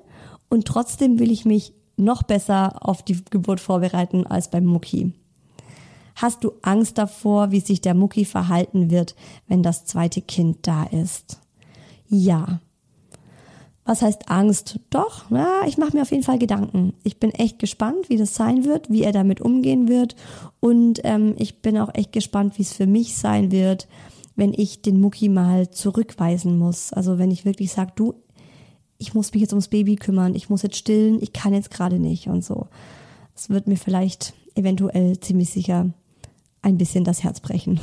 Und 0.49 0.65
trotzdem 0.65 1.19
will 1.19 1.31
ich 1.31 1.45
mich 1.45 1.73
noch 1.97 2.23
besser 2.23 2.87
auf 2.87 3.03
die 3.03 3.23
Geburt 3.29 3.59
vorbereiten 3.59 4.25
als 4.27 4.49
beim 4.49 4.65
Mucki. 4.65 5.13
Hast 6.21 6.43
du 6.43 6.51
Angst 6.63 6.97
davor, 6.97 7.51
wie 7.51 7.61
sich 7.61 7.79
der 7.79 7.93
Mucki 7.93 8.25
verhalten 8.25 8.91
wird, 8.91 9.15
wenn 9.47 9.63
das 9.63 9.85
zweite 9.85 10.21
Kind 10.21 10.67
da 10.67 10.83
ist? 10.83 11.39
Ja. 12.09 12.59
Was 13.85 14.01
heißt 14.01 14.29
Angst? 14.29 14.81
Doch, 14.89 15.31
ja, 15.31 15.61
ich 15.65 15.77
mache 15.77 15.95
mir 15.95 16.01
auf 16.01 16.11
jeden 16.11 16.23
Fall 16.23 16.37
Gedanken. 16.37 16.91
Ich 17.03 17.21
bin 17.21 17.31
echt 17.31 17.57
gespannt, 17.57 18.09
wie 18.09 18.17
das 18.17 18.35
sein 18.35 18.65
wird, 18.65 18.89
wie 18.89 19.03
er 19.03 19.13
damit 19.13 19.39
umgehen 19.39 19.87
wird. 19.87 20.17
Und 20.59 20.99
ähm, 21.05 21.35
ich 21.37 21.61
bin 21.61 21.77
auch 21.77 21.93
echt 21.93 22.11
gespannt, 22.11 22.57
wie 22.57 22.63
es 22.63 22.73
für 22.73 22.85
mich 22.85 23.15
sein 23.15 23.49
wird, 23.49 23.87
wenn 24.35 24.51
ich 24.51 24.81
den 24.81 24.99
Mucki 24.99 25.29
mal 25.29 25.71
zurückweisen 25.71 26.57
muss. 26.59 26.91
Also 26.91 27.17
wenn 27.17 27.31
ich 27.31 27.45
wirklich 27.45 27.71
sage, 27.71 27.93
du, 27.95 28.13
ich 28.97 29.13
muss 29.13 29.31
mich 29.31 29.39
jetzt 29.39 29.53
ums 29.53 29.69
Baby 29.69 29.95
kümmern, 29.95 30.35
ich 30.35 30.49
muss 30.49 30.63
jetzt 30.63 30.75
stillen, 30.75 31.21
ich 31.21 31.31
kann 31.31 31.53
jetzt 31.53 31.71
gerade 31.71 31.97
nicht 31.97 32.27
und 32.27 32.43
so. 32.43 32.67
Es 33.37 33.49
wird 33.49 33.67
mir 33.67 33.77
vielleicht 33.77 34.33
eventuell 34.55 35.17
ziemlich 35.21 35.49
sicher 35.49 35.93
ein 36.61 36.77
bisschen 36.77 37.03
das 37.03 37.23
Herz 37.23 37.39
brechen. 37.39 37.79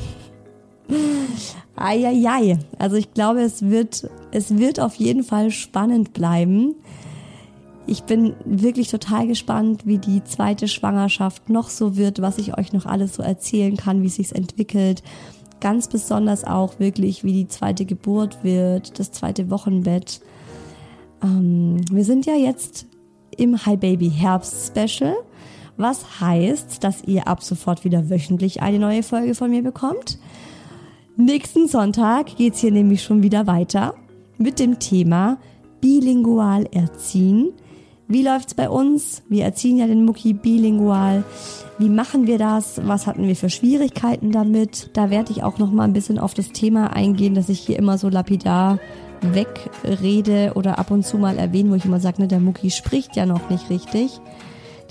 Eieiei. 1.77 2.59
Also 2.79 2.97
ich 2.97 3.13
glaube, 3.13 3.43
es 3.43 3.63
wird, 3.63 4.09
es 4.31 4.57
wird 4.57 4.81
auf 4.81 4.95
jeden 4.95 5.23
Fall 5.23 5.51
spannend 5.51 6.13
bleiben. 6.13 6.75
Ich 7.87 8.03
bin 8.03 8.35
wirklich 8.45 8.89
total 8.89 9.27
gespannt, 9.27 9.87
wie 9.87 9.99
die 9.99 10.25
zweite 10.25 10.67
Schwangerschaft 10.67 11.51
noch 11.51 11.69
so 11.69 11.97
wird, 11.97 12.21
was 12.21 12.39
ich 12.39 12.59
euch 12.59 12.73
noch 12.73 12.87
alles 12.87 13.15
so 13.15 13.23
erzählen 13.23 13.77
kann, 13.77 14.03
wie 14.03 14.07
es 14.07 14.17
sich 14.17 14.35
entwickelt. 14.35 15.03
Ganz 15.61 15.89
besonders 15.89 16.45
auch 16.45 16.79
wirklich, 16.81 17.25
wie 17.25 17.33
die 17.33 17.49
zweite 17.49 17.85
Geburt 17.85 18.43
wird, 18.43 18.99
das 18.99 19.13
zweite 19.13 19.51
Wochenbett. 19.51 20.21
Ähm, 21.23 21.77
wir 21.91 22.05
sind 22.05 22.27
ja 22.27 22.35
jetzt 22.35 22.87
im 23.37 23.65
Hi 23.65 23.77
Baby 23.77 24.11
Herbst 24.11 24.67
Special 24.67 25.15
was 25.77 26.21
heißt, 26.21 26.83
dass 26.85 27.03
ihr 27.05 27.29
ab 27.29 27.43
sofort 27.43 27.85
wieder 27.85 28.11
wöchentlich 28.11 28.63
eine 28.63 28.79
neue 28.79 29.03
Folge 29.03 29.35
von 29.35 29.51
mir 29.51 29.63
bekommt. 29.63 30.19
Nächsten 31.17 31.69
Sonntag 31.69 32.37
geht's 32.37 32.61
hier 32.61 32.73
nämlich 32.73 33.03
schon 33.03 33.23
wieder 33.23 33.47
weiter 33.47 33.95
mit 34.39 34.59
dem 34.59 34.79
Thema 34.79 35.39
bilingual 35.81 36.67
erziehen. 36.73 37.53
Wie 38.09 38.23
läuft's 38.23 38.55
bei 38.55 38.71
uns? 38.71 39.23
Wir 39.29 39.45
erziehen 39.45 39.79
ja 39.79 39.87
den 39.87 40.05
Mucki 40.05 40.33
bilingual. 40.33 41.25
Wie 41.79 41.89
machen 41.89 42.27
wir 42.27 42.39
das? 42.39 42.81
Was 42.87 43.07
hatten 43.07 43.27
wir 43.27 43.35
für 43.35 43.51
Schwierigkeiten 43.51 44.31
damit? 44.31 44.91
Da 44.93 45.11
werde 45.11 45.33
ich 45.33 45.43
auch 45.43 45.59
noch 45.59 45.73
mal 45.73 45.85
ein 45.85 45.93
bisschen 45.93 46.19
auf 46.19 46.33
das 46.33 46.53
Thema 46.53 46.93
eingehen, 46.93 47.35
dass 47.35 47.49
ich 47.49 47.61
hier 47.61 47.79
immer 47.79 47.99
so 47.99 48.09
lapidar 48.09 48.79
wegrede 49.23 50.53
oder 50.55 50.79
ab 50.79 50.91
und 50.91 51.05
zu 51.05 51.19
mal 51.19 51.39
erwähne, 51.39 51.71
wo 51.71 51.75
ich 51.75 51.85
immer 51.85 52.01
sage, 52.01 52.23
ne, 52.23 52.29
der 52.29 52.41
Mucki 52.41 52.71
spricht 52.71 53.17
ja 53.17 53.27
noch 53.27 53.51
nicht 53.51 53.71
richtig. 53.71 54.21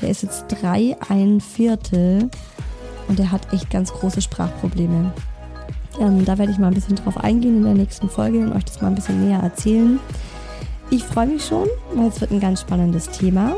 Der 0.01 0.09
ist 0.09 0.23
jetzt 0.23 0.45
drei, 0.47 0.95
ein 1.09 1.39
Viertel 1.41 2.29
und 3.07 3.19
der 3.19 3.31
hat 3.31 3.53
echt 3.53 3.69
ganz 3.69 3.91
große 3.91 4.21
Sprachprobleme. 4.21 5.13
Ähm, 5.99 6.25
da 6.25 6.37
werde 6.37 6.51
ich 6.51 6.57
mal 6.57 6.67
ein 6.67 6.73
bisschen 6.73 6.95
drauf 6.95 7.17
eingehen 7.17 7.57
in 7.57 7.63
der 7.63 7.73
nächsten 7.73 8.09
Folge 8.09 8.39
und 8.39 8.53
euch 8.53 8.65
das 8.65 8.81
mal 8.81 8.89
ein 8.89 8.95
bisschen 8.95 9.25
näher 9.25 9.39
erzählen. 9.39 9.99
Ich 10.89 11.03
freue 11.03 11.27
mich 11.27 11.45
schon, 11.45 11.67
weil 11.93 12.07
es 12.07 12.21
wird 12.21 12.31
ein 12.31 12.39
ganz 12.39 12.61
spannendes 12.61 13.09
Thema. 13.09 13.55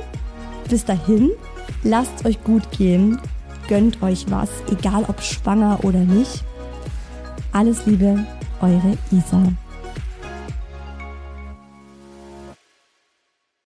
Bis 0.70 0.86
dahin, 0.86 1.32
lasst 1.84 2.26
euch 2.26 2.44
gut 2.44 2.72
gehen, 2.72 3.20
gönnt 3.68 4.02
euch 4.02 4.30
was, 4.30 4.50
egal 4.72 5.06
ob 5.08 5.22
schwanger 5.22 5.80
oder 5.84 6.00
nicht. 6.00 6.44
Alles 7.52 7.86
Liebe, 7.86 8.26
eure 8.62 8.98
Isa. 9.12 9.44